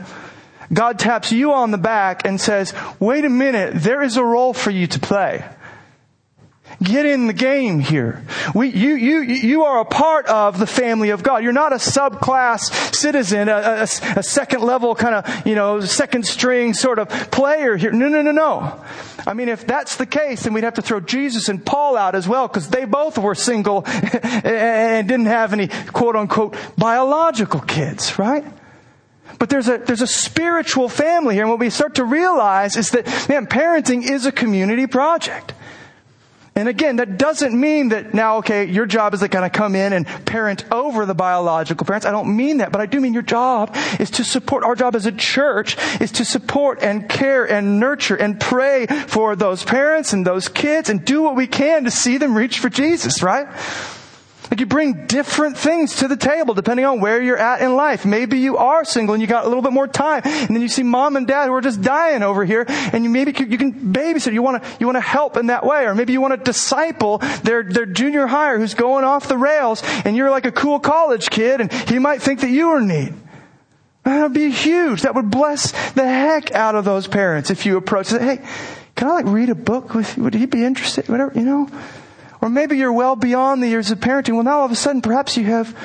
God 0.73 0.99
taps 0.99 1.31
you 1.31 1.53
on 1.53 1.71
the 1.71 1.77
back 1.77 2.25
and 2.25 2.41
says, 2.41 2.73
wait 2.99 3.23
a 3.23 3.29
minute, 3.29 3.75
there 3.75 4.01
is 4.01 4.17
a 4.17 4.23
role 4.25 4.53
for 4.53 4.71
you 4.71 4.87
to 4.87 4.99
play. 4.99 5.45
Get 6.86 7.07
in 7.07 7.25
the 7.25 7.33
game 7.33 7.79
here. 7.79 8.23
We, 8.53 8.67
you, 8.67 8.93
you, 8.93 9.21
you 9.21 9.63
are 9.63 9.79
a 9.79 9.86
part 9.86 10.27
of 10.27 10.59
the 10.59 10.67
family 10.67 11.09
of 11.09 11.23
God. 11.23 11.43
You're 11.43 11.51
not 11.51 11.73
a 11.73 11.77
subclass 11.77 12.93
citizen, 12.93 13.49
a, 13.49 13.53
a, 13.53 13.81
a 13.81 14.23
second 14.23 14.61
level 14.61 14.93
kind 14.93 15.15
of, 15.15 15.47
you 15.47 15.55
know, 15.55 15.81
second 15.81 16.27
string 16.27 16.75
sort 16.75 16.99
of 16.99 17.09
player 17.31 17.75
here. 17.75 17.91
No, 17.91 18.07
no, 18.07 18.21
no, 18.21 18.31
no. 18.31 18.86
I 19.25 19.33
mean, 19.33 19.49
if 19.49 19.65
that's 19.65 19.95
the 19.95 20.05
case, 20.05 20.43
then 20.43 20.53
we'd 20.53 20.63
have 20.63 20.75
to 20.75 20.83
throw 20.83 20.99
Jesus 20.99 21.49
and 21.49 21.65
Paul 21.65 21.97
out 21.97 22.13
as 22.13 22.27
well, 22.27 22.47
because 22.47 22.69
they 22.69 22.86
both 22.86 23.17
were 23.17 23.33
single 23.33 23.83
and 24.43 25.07
didn't 25.07 25.25
have 25.25 25.53
any 25.53 25.69
quote 25.88 26.15
unquote 26.15 26.55
biological 26.77 27.61
kids, 27.61 28.19
right? 28.19 28.45
But 29.39 29.49
there's 29.49 29.67
a, 29.67 29.79
there's 29.79 30.03
a 30.03 30.07
spiritual 30.07 30.88
family 30.88 31.33
here, 31.33 31.43
and 31.45 31.49
what 31.49 31.59
we 31.59 31.71
start 31.71 31.95
to 31.95 32.05
realize 32.05 32.77
is 32.77 32.91
that, 32.91 33.07
man, 33.27 33.47
parenting 33.47 34.07
is 34.07 34.27
a 34.27 34.31
community 34.31 34.86
project. 34.86 35.53
And 36.57 36.69
again, 36.69 36.95
that 36.95 37.17
doesn't 37.17 37.59
mean 37.59 37.89
that 37.89 38.13
now, 38.13 38.37
okay, 38.37 38.63
your 38.63 38.85
job 38.85 39.13
is 39.13 39.19
to 39.19 39.27
kind 39.27 39.43
of 39.43 39.51
come 39.51 39.75
in 39.75 39.91
and 39.91 40.07
parent 40.25 40.63
over 40.71 41.05
the 41.05 41.13
biological 41.13 41.85
parents. 41.85 42.05
I 42.05 42.11
don't 42.11 42.37
mean 42.37 42.57
that, 42.59 42.71
but 42.71 42.79
I 42.79 42.85
do 42.85 43.01
mean 43.01 43.13
your 43.13 43.23
job 43.23 43.75
is 43.99 44.09
to 44.11 44.23
support, 44.23 44.63
our 44.63 44.73
job 44.73 44.95
as 44.95 45.05
a 45.05 45.11
church 45.11 45.75
is 45.99 46.13
to 46.13 46.23
support 46.23 46.81
and 46.81 47.09
care 47.09 47.43
and 47.43 47.77
nurture 47.77 48.15
and 48.15 48.39
pray 48.39 48.85
for 48.85 49.35
those 49.35 49.65
parents 49.65 50.13
and 50.13 50.25
those 50.25 50.47
kids 50.47 50.89
and 50.89 51.03
do 51.03 51.23
what 51.23 51.35
we 51.35 51.45
can 51.45 51.83
to 51.83 51.91
see 51.91 52.17
them 52.17 52.37
reach 52.37 52.59
for 52.59 52.69
Jesus, 52.69 53.21
right? 53.21 53.47
Like 54.49 54.59
you 54.59 54.65
bring 54.65 55.07
different 55.07 55.57
things 55.57 55.97
to 55.97 56.07
the 56.07 56.17
table 56.17 56.53
depending 56.53 56.85
on 56.85 56.99
where 56.99 57.21
you're 57.21 57.37
at 57.37 57.61
in 57.61 57.75
life. 57.75 58.05
Maybe 58.05 58.39
you 58.39 58.57
are 58.57 58.85
single 58.85 59.13
and 59.13 59.21
you 59.21 59.27
got 59.27 59.45
a 59.45 59.47
little 59.47 59.63
bit 59.63 59.73
more 59.73 59.87
time, 59.87 60.21
and 60.25 60.55
then 60.55 60.61
you 60.61 60.67
see 60.67 60.83
mom 60.83 61.15
and 61.15 61.27
dad 61.27 61.47
who 61.47 61.53
are 61.53 61.61
just 61.61 61.81
dying 61.81 62.23
over 62.23 62.45
here, 62.45 62.65
and 62.67 63.03
you 63.03 63.09
maybe 63.09 63.31
you 63.31 63.57
can 63.57 63.93
babysit. 63.93 64.33
You 64.33 64.41
want 64.41 64.63
to 64.63 64.69
you 64.79 64.85
want 64.85 64.97
to 64.97 65.01
help 65.01 65.37
in 65.37 65.47
that 65.47 65.65
way, 65.65 65.85
or 65.85 65.95
maybe 65.95 66.13
you 66.13 66.21
want 66.21 66.33
to 66.33 66.43
disciple 66.43 67.19
their 67.43 67.63
their 67.63 67.85
junior 67.85 68.27
higher 68.27 68.57
who's 68.57 68.73
going 68.73 69.03
off 69.03 69.27
the 69.27 69.37
rails, 69.37 69.81
and 70.05 70.15
you're 70.15 70.31
like 70.31 70.45
a 70.45 70.51
cool 70.51 70.79
college 70.79 71.29
kid, 71.29 71.61
and 71.61 71.71
he 71.71 71.99
might 71.99 72.21
think 72.21 72.41
that 72.41 72.49
you 72.49 72.69
are 72.69 72.81
neat. 72.81 73.13
That 74.03 74.21
would 74.21 74.33
be 74.33 74.51
huge. 74.51 75.01
That 75.01 75.15
would 75.15 75.31
bless 75.31 75.71
the 75.93 76.07
heck 76.07 76.51
out 76.51 76.75
of 76.75 76.85
those 76.85 77.07
parents 77.07 77.49
if 77.49 77.65
you 77.65 77.75
approach. 77.75 78.07
Say, 78.07 78.23
hey, 78.23 78.45
can 78.95 79.07
I 79.07 79.13
like 79.13 79.25
read 79.25 79.49
a 79.49 79.55
book 79.55 79.95
with? 79.95 80.15
you? 80.15 80.23
Would 80.23 80.35
he 80.35 80.45
be 80.45 80.63
interested? 80.63 81.09
Whatever 81.09 81.31
you 81.37 81.43
know. 81.45 81.69
Or 82.45 82.49
maybe 82.49 82.77
you're 82.77 82.93
well 82.93 83.15
beyond 83.15 83.63
the 83.63 83.67
years 83.67 83.89
of 83.89 83.99
parenting. 83.99 84.35
Well, 84.35 84.43
now 84.43 84.59
all 84.59 84.65
of 84.65 84.71
a 84.71 84.75
sudden, 84.75 85.01
perhaps 85.01 85.35
you 85.35 85.45
have 85.45 85.75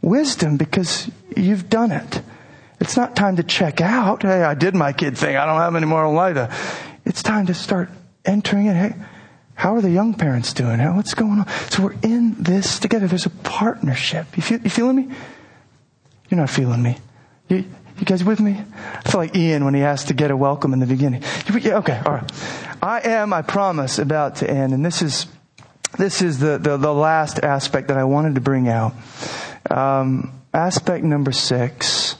wisdom 0.00 0.56
because 0.56 1.10
you've 1.36 1.68
done 1.68 1.92
it. 1.92 2.22
It's 2.80 2.96
not 2.96 3.14
time 3.14 3.36
to 3.36 3.42
check 3.42 3.82
out. 3.82 4.22
Hey, 4.22 4.42
I 4.42 4.54
did 4.54 4.74
my 4.74 4.94
kid 4.94 5.18
thing. 5.18 5.36
I 5.36 5.44
don't 5.44 5.58
have 5.58 5.76
any 5.76 5.84
more 5.84 6.10
life. 6.10 6.38
Uh, 6.38 6.48
it's 7.04 7.22
time 7.22 7.44
to 7.48 7.54
start 7.54 7.90
entering 8.24 8.64
it. 8.64 8.76
Hey, 8.76 8.94
How 9.52 9.74
are 9.74 9.82
the 9.82 9.90
young 9.90 10.14
parents 10.14 10.54
doing? 10.54 10.80
What's 10.96 11.12
going 11.12 11.40
on? 11.40 11.48
So 11.68 11.82
we're 11.82 11.96
in 12.02 12.34
this 12.42 12.78
together. 12.78 13.06
There's 13.06 13.26
a 13.26 13.36
partnership. 13.44 14.38
You, 14.38 14.42
feel, 14.42 14.58
you 14.62 14.70
feeling 14.70 14.96
me? 14.96 15.14
You're 16.30 16.40
not 16.40 16.48
feeling 16.48 16.82
me. 16.82 16.96
You, 17.50 17.56
you 17.98 18.06
guys 18.06 18.24
with 18.24 18.40
me? 18.40 18.58
I 19.04 19.10
feel 19.10 19.20
like 19.20 19.36
Ian 19.36 19.66
when 19.66 19.74
he 19.74 19.82
asked 19.82 20.08
to 20.08 20.14
get 20.14 20.30
a 20.30 20.36
welcome 20.38 20.72
in 20.72 20.78
the 20.78 20.86
beginning. 20.86 21.22
Yeah, 21.60 21.76
okay, 21.80 22.00
all 22.06 22.14
right. 22.14 22.32
I 22.82 23.00
am, 23.00 23.34
I 23.34 23.42
promise, 23.42 23.98
about 23.98 24.36
to 24.36 24.48
end, 24.50 24.72
and 24.72 24.82
this 24.82 25.02
is 25.02 25.26
this 25.98 26.22
is 26.22 26.38
the, 26.38 26.58
the, 26.58 26.76
the 26.76 26.94
last 26.94 27.38
aspect 27.40 27.88
that 27.88 27.96
I 27.96 28.04
wanted 28.04 28.36
to 28.36 28.40
bring 28.40 28.68
out. 28.68 28.94
Um, 29.70 30.32
aspect 30.52 31.04
number 31.04 31.32
six 31.32 32.16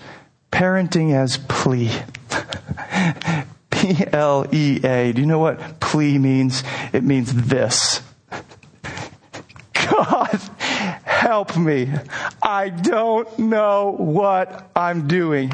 parenting 0.53 1.15
as 1.15 1.39
plea. 1.39 1.91
P 3.71 4.05
L 4.13 4.47
E 4.53 4.81
A. 4.85 5.13
Do 5.13 5.21
you 5.21 5.27
know 5.27 5.39
what 5.39 5.81
plea 5.81 6.19
means? 6.19 6.63
It 6.93 7.03
means 7.03 7.33
this. 7.33 8.03
God, 9.73 10.41
help 11.31 11.57
me. 11.57 11.89
I 12.43 12.71
don't 12.71 13.39
know 13.39 13.95
what 13.97 14.69
I'm 14.75 15.07
doing. 15.07 15.53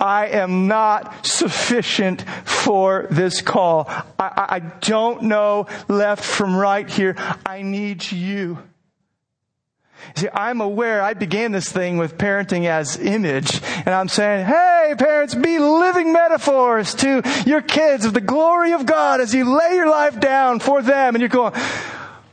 I 0.00 0.26
am 0.26 0.66
not 0.66 1.24
sufficient 1.24 2.22
for 2.44 3.06
this 3.08 3.40
call. 3.40 3.88
I, 4.18 4.46
I 4.48 4.58
don't 4.80 5.22
know 5.22 5.68
left 5.86 6.24
from 6.24 6.56
right 6.56 6.90
here. 6.90 7.14
I 7.46 7.62
need 7.62 8.10
you. 8.10 8.58
See, 10.16 10.28
I'm 10.34 10.60
aware 10.60 11.00
I 11.00 11.14
began 11.14 11.52
this 11.52 11.70
thing 11.70 11.98
with 11.98 12.18
parenting 12.18 12.64
as 12.66 12.98
image, 12.98 13.60
and 13.62 13.94
I'm 13.94 14.08
saying, 14.08 14.46
hey, 14.46 14.94
parents, 14.98 15.36
be 15.36 15.60
living 15.60 16.12
metaphors 16.12 16.96
to 16.96 17.22
your 17.46 17.62
kids 17.62 18.04
of 18.04 18.12
the 18.12 18.20
glory 18.20 18.72
of 18.72 18.86
God 18.86 19.20
as 19.20 19.32
you 19.32 19.56
lay 19.56 19.74
your 19.74 19.88
life 19.88 20.18
down 20.18 20.58
for 20.58 20.82
them. 20.82 21.14
And 21.14 21.20
you're 21.20 21.28
going, 21.28 21.52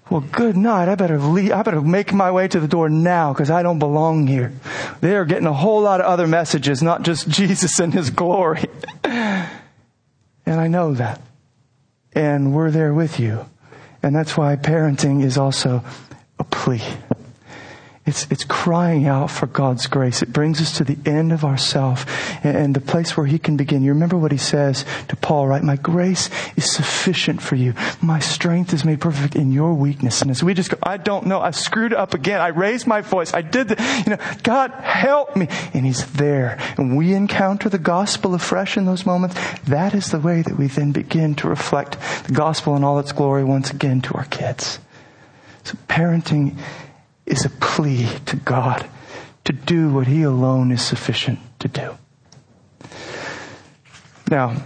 well, 0.09 0.21
good 0.21 0.57
night. 0.57 0.89
I 0.89 0.95
better 0.95 1.17
leave. 1.17 1.51
I 1.51 1.63
better 1.63 1.81
make 1.81 2.13
my 2.13 2.29
way 2.31 2.47
to 2.47 2.59
the 2.59 2.67
door 2.67 2.89
now 2.89 3.33
because 3.33 3.49
I 3.49 3.63
don't 3.63 3.79
belong 3.79 4.27
here. 4.27 4.53
They 5.01 5.15
are 5.15 5.25
getting 5.25 5.47
a 5.47 5.53
whole 5.53 5.81
lot 5.81 6.01
of 6.01 6.05
other 6.05 6.27
messages, 6.27 6.83
not 6.83 7.03
just 7.03 7.27
Jesus 7.29 7.79
and 7.79 7.93
His 7.93 8.09
glory. 8.09 8.65
and 9.03 9.49
I 10.45 10.67
know 10.67 10.93
that. 10.93 11.21
And 12.13 12.53
we're 12.53 12.71
there 12.71 12.93
with 12.93 13.19
you. 13.19 13.45
And 14.03 14.15
that's 14.15 14.35
why 14.35 14.55
parenting 14.57 15.23
is 15.23 15.37
also 15.37 15.83
a 16.37 16.43
plea. 16.43 16.83
It's, 18.05 18.27
it's 18.29 18.43
crying 18.43 19.07
out 19.07 19.31
for 19.31 19.47
God's 19.47 19.87
grace. 19.87 20.21
It 20.21 20.33
brings 20.33 20.59
us 20.59 20.75
to 20.77 20.83
the 20.83 20.97
end 21.09 21.31
of 21.31 21.45
ourself 21.45 22.05
and, 22.43 22.57
and 22.57 22.75
the 22.75 22.81
place 22.81 23.15
where 23.15 23.25
He 23.25 23.39
can 23.39 23.55
begin. 23.55 23.81
You 23.81 23.93
remember 23.93 24.17
what 24.17 24.33
He 24.33 24.37
says 24.37 24.83
to 25.07 25.15
Paul, 25.15 25.47
right? 25.47 25.63
My 25.63 25.77
grace 25.77 26.29
is 26.57 26.69
sufficient 26.69 27.41
for 27.41 27.55
you. 27.55 27.73
My 28.01 28.19
strength 28.19 28.73
is 28.73 28.83
made 28.83 28.99
perfect 28.99 29.37
in 29.37 29.53
your 29.53 29.73
weakness. 29.73 30.21
And 30.21 30.31
as 30.31 30.43
we 30.43 30.53
just 30.53 30.69
go, 30.69 30.77
I 30.83 30.97
don't 30.97 31.27
know. 31.27 31.39
I 31.39 31.51
screwed 31.51 31.93
up 31.93 32.13
again. 32.13 32.41
I 32.41 32.47
raised 32.47 32.87
my 32.87 32.99
voice. 32.99 33.33
I 33.33 33.41
did 33.41 33.69
the, 33.69 34.03
you 34.05 34.11
know, 34.11 34.37
God 34.43 34.71
help 34.71 35.37
me. 35.37 35.47
And 35.73 35.85
He's 35.85 36.05
there. 36.11 36.59
And 36.77 36.97
we 36.97 37.13
encounter 37.13 37.69
the 37.69 37.79
gospel 37.79 38.33
afresh 38.35 38.75
in 38.75 38.83
those 38.83 39.05
moments. 39.05 39.37
That 39.63 39.93
is 39.93 40.11
the 40.11 40.19
way 40.19 40.41
that 40.41 40.57
we 40.57 40.67
then 40.67 40.91
begin 40.91 41.35
to 41.35 41.47
reflect 41.47 41.97
the 42.27 42.33
gospel 42.33 42.75
in 42.75 42.83
all 42.83 42.99
its 42.99 43.13
glory 43.13 43.45
once 43.45 43.71
again 43.71 44.01
to 44.01 44.15
our 44.15 44.25
kids. 44.25 44.79
So 45.63 45.77
parenting 45.87 46.57
is 47.25 47.45
a 47.45 47.49
plea 47.49 48.07
to 48.25 48.35
God 48.35 48.89
to 49.45 49.53
do 49.53 49.89
what 49.89 50.07
He 50.07 50.23
alone 50.23 50.71
is 50.71 50.81
sufficient 50.81 51.39
to 51.59 51.67
do. 51.67 51.97
Now, 54.29 54.61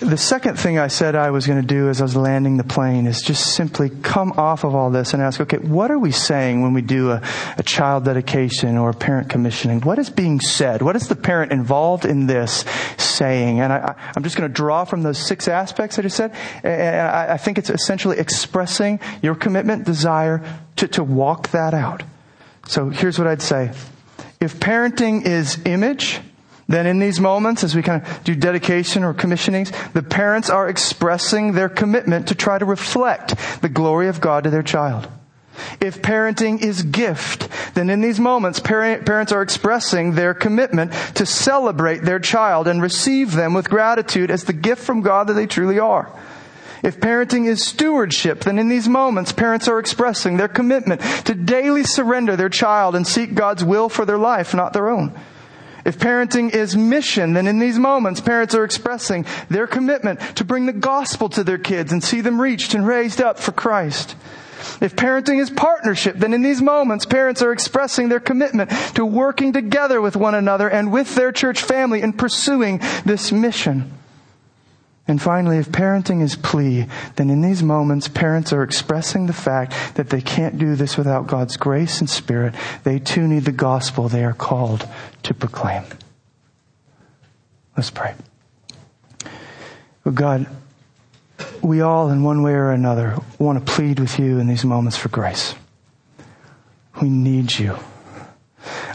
the 0.00 0.16
second 0.16 0.58
thing 0.58 0.78
I 0.78 0.88
said 0.88 1.14
I 1.14 1.30
was 1.30 1.46
going 1.46 1.60
to 1.60 1.66
do 1.66 1.88
as 1.88 2.00
I 2.00 2.04
was 2.04 2.16
landing 2.16 2.56
the 2.56 2.64
plane 2.64 3.06
is 3.06 3.22
just 3.22 3.54
simply 3.54 3.90
come 3.90 4.32
off 4.32 4.64
of 4.64 4.74
all 4.74 4.90
this 4.90 5.14
and 5.14 5.22
ask, 5.22 5.40
okay, 5.40 5.58
what 5.58 5.90
are 5.90 5.98
we 5.98 6.10
saying 6.10 6.62
when 6.62 6.72
we 6.72 6.82
do 6.82 7.12
a, 7.12 7.22
a, 7.56 7.62
child 7.62 8.04
dedication 8.04 8.76
or 8.76 8.90
a 8.90 8.94
parent 8.94 9.30
commissioning? 9.30 9.80
What 9.82 9.98
is 9.98 10.10
being 10.10 10.40
said? 10.40 10.82
What 10.82 10.96
is 10.96 11.08
the 11.08 11.16
parent 11.16 11.52
involved 11.52 12.04
in 12.04 12.26
this 12.26 12.64
saying? 12.96 13.60
And 13.60 13.72
I, 13.72 13.94
am 14.16 14.22
just 14.24 14.36
going 14.36 14.48
to 14.48 14.52
draw 14.52 14.84
from 14.84 15.02
those 15.02 15.18
six 15.18 15.46
aspects 15.46 15.98
I 15.98 16.02
just 16.02 16.16
said. 16.16 16.34
And 16.64 17.08
I, 17.08 17.34
I 17.34 17.36
think 17.36 17.58
it's 17.58 17.70
essentially 17.70 18.18
expressing 18.18 18.98
your 19.22 19.34
commitment, 19.34 19.84
desire 19.84 20.42
to, 20.76 20.88
to 20.88 21.04
walk 21.04 21.50
that 21.50 21.72
out. 21.72 22.02
So 22.66 22.88
here's 22.88 23.18
what 23.18 23.28
I'd 23.28 23.42
say. 23.42 23.72
If 24.40 24.58
parenting 24.60 25.24
is 25.24 25.58
image, 25.64 26.20
then 26.66 26.86
in 26.86 26.98
these 26.98 27.20
moments, 27.20 27.62
as 27.62 27.74
we 27.74 27.82
kind 27.82 28.02
of 28.02 28.24
do 28.24 28.34
dedication 28.34 29.04
or 29.04 29.12
commissionings, 29.12 29.70
the 29.92 30.02
parents 30.02 30.48
are 30.48 30.68
expressing 30.68 31.52
their 31.52 31.68
commitment 31.68 32.28
to 32.28 32.34
try 32.34 32.58
to 32.58 32.64
reflect 32.64 33.34
the 33.60 33.68
glory 33.68 34.08
of 34.08 34.20
God 34.20 34.44
to 34.44 34.50
their 34.50 34.62
child. 34.62 35.08
If 35.80 36.02
parenting 36.02 36.62
is 36.62 36.82
gift, 36.82 37.48
then 37.74 37.90
in 37.90 38.00
these 38.00 38.18
moments, 38.18 38.60
parents 38.60 39.32
are 39.32 39.42
expressing 39.42 40.14
their 40.14 40.34
commitment 40.34 40.92
to 41.14 41.26
celebrate 41.26 42.02
their 42.02 42.18
child 42.18 42.66
and 42.66 42.82
receive 42.82 43.32
them 43.32 43.54
with 43.54 43.70
gratitude 43.70 44.30
as 44.30 44.44
the 44.44 44.52
gift 44.52 44.82
from 44.82 45.02
God 45.02 45.28
that 45.28 45.34
they 45.34 45.46
truly 45.46 45.78
are. 45.78 46.10
If 46.82 47.00
parenting 47.00 47.46
is 47.46 47.64
stewardship, 47.64 48.40
then 48.40 48.58
in 48.58 48.68
these 48.68 48.88
moments, 48.88 49.32
parents 49.32 49.68
are 49.68 49.78
expressing 49.78 50.36
their 50.36 50.48
commitment 50.48 51.00
to 51.24 51.34
daily 51.34 51.84
surrender 51.84 52.36
their 52.36 52.50
child 52.50 52.94
and 52.94 53.06
seek 53.06 53.34
God's 53.34 53.64
will 53.64 53.88
for 53.88 54.04
their 54.04 54.18
life, 54.18 54.54
not 54.54 54.72
their 54.72 54.90
own. 54.90 55.18
If 55.84 55.98
parenting 55.98 56.54
is 56.54 56.76
mission, 56.76 57.34
then 57.34 57.46
in 57.46 57.58
these 57.58 57.78
moments, 57.78 58.20
parents 58.20 58.54
are 58.54 58.64
expressing 58.64 59.26
their 59.50 59.66
commitment 59.66 60.20
to 60.36 60.44
bring 60.44 60.66
the 60.66 60.72
gospel 60.72 61.28
to 61.30 61.44
their 61.44 61.58
kids 61.58 61.92
and 61.92 62.02
see 62.02 62.22
them 62.22 62.40
reached 62.40 62.74
and 62.74 62.86
raised 62.86 63.20
up 63.20 63.38
for 63.38 63.52
Christ. 63.52 64.16
If 64.80 64.96
parenting 64.96 65.40
is 65.40 65.50
partnership, 65.50 66.16
then 66.16 66.32
in 66.32 66.40
these 66.40 66.62
moments, 66.62 67.04
parents 67.04 67.42
are 67.42 67.52
expressing 67.52 68.08
their 68.08 68.20
commitment 68.20 68.70
to 68.94 69.04
working 69.04 69.52
together 69.52 70.00
with 70.00 70.16
one 70.16 70.34
another 70.34 70.68
and 70.68 70.90
with 70.90 71.14
their 71.14 71.32
church 71.32 71.62
family 71.62 72.00
in 72.00 72.14
pursuing 72.14 72.80
this 73.04 73.30
mission. 73.30 73.92
And 75.06 75.20
finally, 75.20 75.58
if 75.58 75.68
parenting 75.68 76.22
is 76.22 76.34
plea, 76.34 76.86
then 77.16 77.28
in 77.28 77.42
these 77.42 77.62
moments, 77.62 78.08
parents 78.08 78.52
are 78.52 78.62
expressing 78.62 79.26
the 79.26 79.34
fact 79.34 79.74
that 79.96 80.08
they 80.08 80.22
can't 80.22 80.58
do 80.58 80.76
this 80.76 80.96
without 80.96 81.26
God's 81.26 81.58
grace 81.58 82.00
and 82.00 82.08
spirit. 82.08 82.54
They 82.84 82.98
too 82.98 83.28
need 83.28 83.44
the 83.44 83.52
gospel 83.52 84.08
they 84.08 84.24
are 84.24 84.32
called 84.32 84.88
to 85.24 85.34
proclaim. 85.34 85.84
Let's 87.76 87.90
pray. 87.90 88.14
God, 90.12 90.46
we 91.60 91.80
all, 91.80 92.10
in 92.10 92.22
one 92.22 92.42
way 92.42 92.52
or 92.52 92.70
another, 92.70 93.18
want 93.38 93.64
to 93.64 93.72
plead 93.72 94.00
with 94.00 94.18
you 94.18 94.38
in 94.38 94.46
these 94.46 94.64
moments 94.64 94.96
for 94.96 95.08
grace. 95.08 95.54
We 97.02 97.08
need 97.08 97.58
you. 97.58 97.76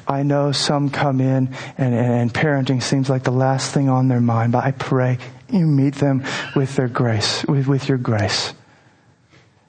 I 0.10 0.24
know 0.24 0.51
some 0.51 0.89
come 0.89 1.22
in 1.22 1.55
and, 1.78 1.93
and 1.93 2.34
parenting 2.34 2.82
seems 2.82 3.12
like 3.12 3.24
the 3.24 3.32
last 3.32 3.72
thing 3.72 3.89
on 3.89 4.07
their 4.07 4.20
mind, 4.20 4.51
but 4.51 4.66
I 4.66 4.72
pray 4.72 5.20
you 5.51 5.68
meet 5.68 5.95
them 5.95 6.26
with 6.55 6.76
their 6.76 6.88
grace, 6.88 7.45
with, 7.45 7.68
with 7.68 7.88
your 7.88 7.99
grace. 7.99 8.53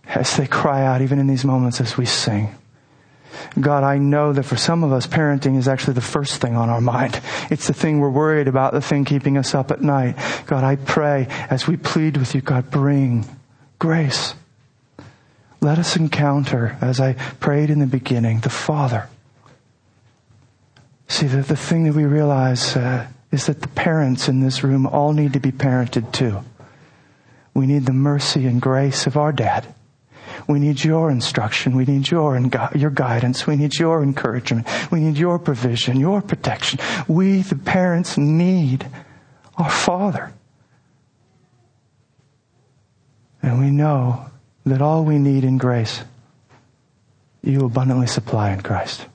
As 0.06 0.36
they 0.38 0.46
cry 0.46 0.84
out, 0.84 1.02
even 1.02 1.18
in 1.18 1.26
these 1.26 1.44
moments 1.44 1.80
as 1.80 1.98
we 1.98 2.06
sing. 2.06 2.54
God, 3.60 3.84
I 3.84 3.98
know 3.98 4.32
that 4.32 4.44
for 4.44 4.56
some 4.56 4.82
of 4.82 4.92
us, 4.92 5.06
parenting 5.06 5.58
is 5.58 5.68
actually 5.68 5.94
the 5.94 6.00
first 6.00 6.40
thing 6.40 6.56
on 6.56 6.70
our 6.70 6.80
mind. 6.80 7.20
It's 7.50 7.66
the 7.66 7.74
thing 7.74 8.00
we're 8.00 8.10
worried 8.10 8.48
about, 8.48 8.72
the 8.72 8.80
thing 8.80 9.04
keeping 9.04 9.36
us 9.36 9.54
up 9.54 9.70
at 9.70 9.82
night. 9.82 10.16
God, 10.46 10.64
I 10.64 10.76
pray 10.76 11.28
as 11.50 11.68
we 11.68 11.76
plead 11.76 12.16
with 12.16 12.34
you, 12.34 12.40
God, 12.40 12.70
bring 12.70 13.26
grace. 13.78 14.34
Let 15.60 15.78
us 15.78 15.96
encounter, 15.96 16.78
as 16.80 16.98
I 16.98 17.12
prayed 17.12 17.68
in 17.68 17.78
the 17.78 17.86
beginning, 17.86 18.40
the 18.40 18.50
Father. 18.50 19.08
See, 21.10 21.26
the, 21.26 21.42
the 21.42 21.56
thing 21.56 21.84
that 21.84 21.94
we 21.94 22.04
realize 22.04 22.76
uh, 22.76 23.04
is 23.32 23.46
that 23.46 23.62
the 23.62 23.68
parents 23.68 24.28
in 24.28 24.38
this 24.38 24.62
room 24.62 24.86
all 24.86 25.12
need 25.12 25.32
to 25.32 25.40
be 25.40 25.50
parented 25.50 26.12
too. 26.12 26.38
We 27.52 27.66
need 27.66 27.86
the 27.86 27.92
mercy 27.92 28.46
and 28.46 28.62
grace 28.62 29.08
of 29.08 29.16
our 29.16 29.32
dad. 29.32 29.74
We 30.46 30.60
need 30.60 30.84
your 30.84 31.10
instruction. 31.10 31.76
We 31.76 31.84
need 31.84 32.08
your, 32.08 32.40
your 32.76 32.90
guidance. 32.90 33.44
We 33.44 33.56
need 33.56 33.76
your 33.76 34.04
encouragement. 34.04 34.68
We 34.92 35.00
need 35.00 35.18
your 35.18 35.40
provision, 35.40 35.98
your 35.98 36.22
protection. 36.22 36.78
We, 37.08 37.42
the 37.42 37.56
parents, 37.56 38.16
need 38.16 38.86
our 39.58 39.68
Father. 39.68 40.32
And 43.42 43.58
we 43.58 43.70
know 43.72 44.26
that 44.64 44.80
all 44.80 45.04
we 45.04 45.18
need 45.18 45.42
in 45.42 45.58
grace, 45.58 46.04
you 47.42 47.64
abundantly 47.64 48.06
supply 48.06 48.52
in 48.52 48.60
Christ. 48.60 49.06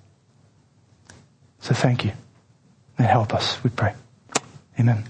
So 1.66 1.74
thank 1.74 2.06
you 2.06 2.12
and 3.00 3.08
help 3.08 3.34
us, 3.34 3.58
we 3.64 3.72
pray. 3.72 3.96
Amen. 4.80 5.04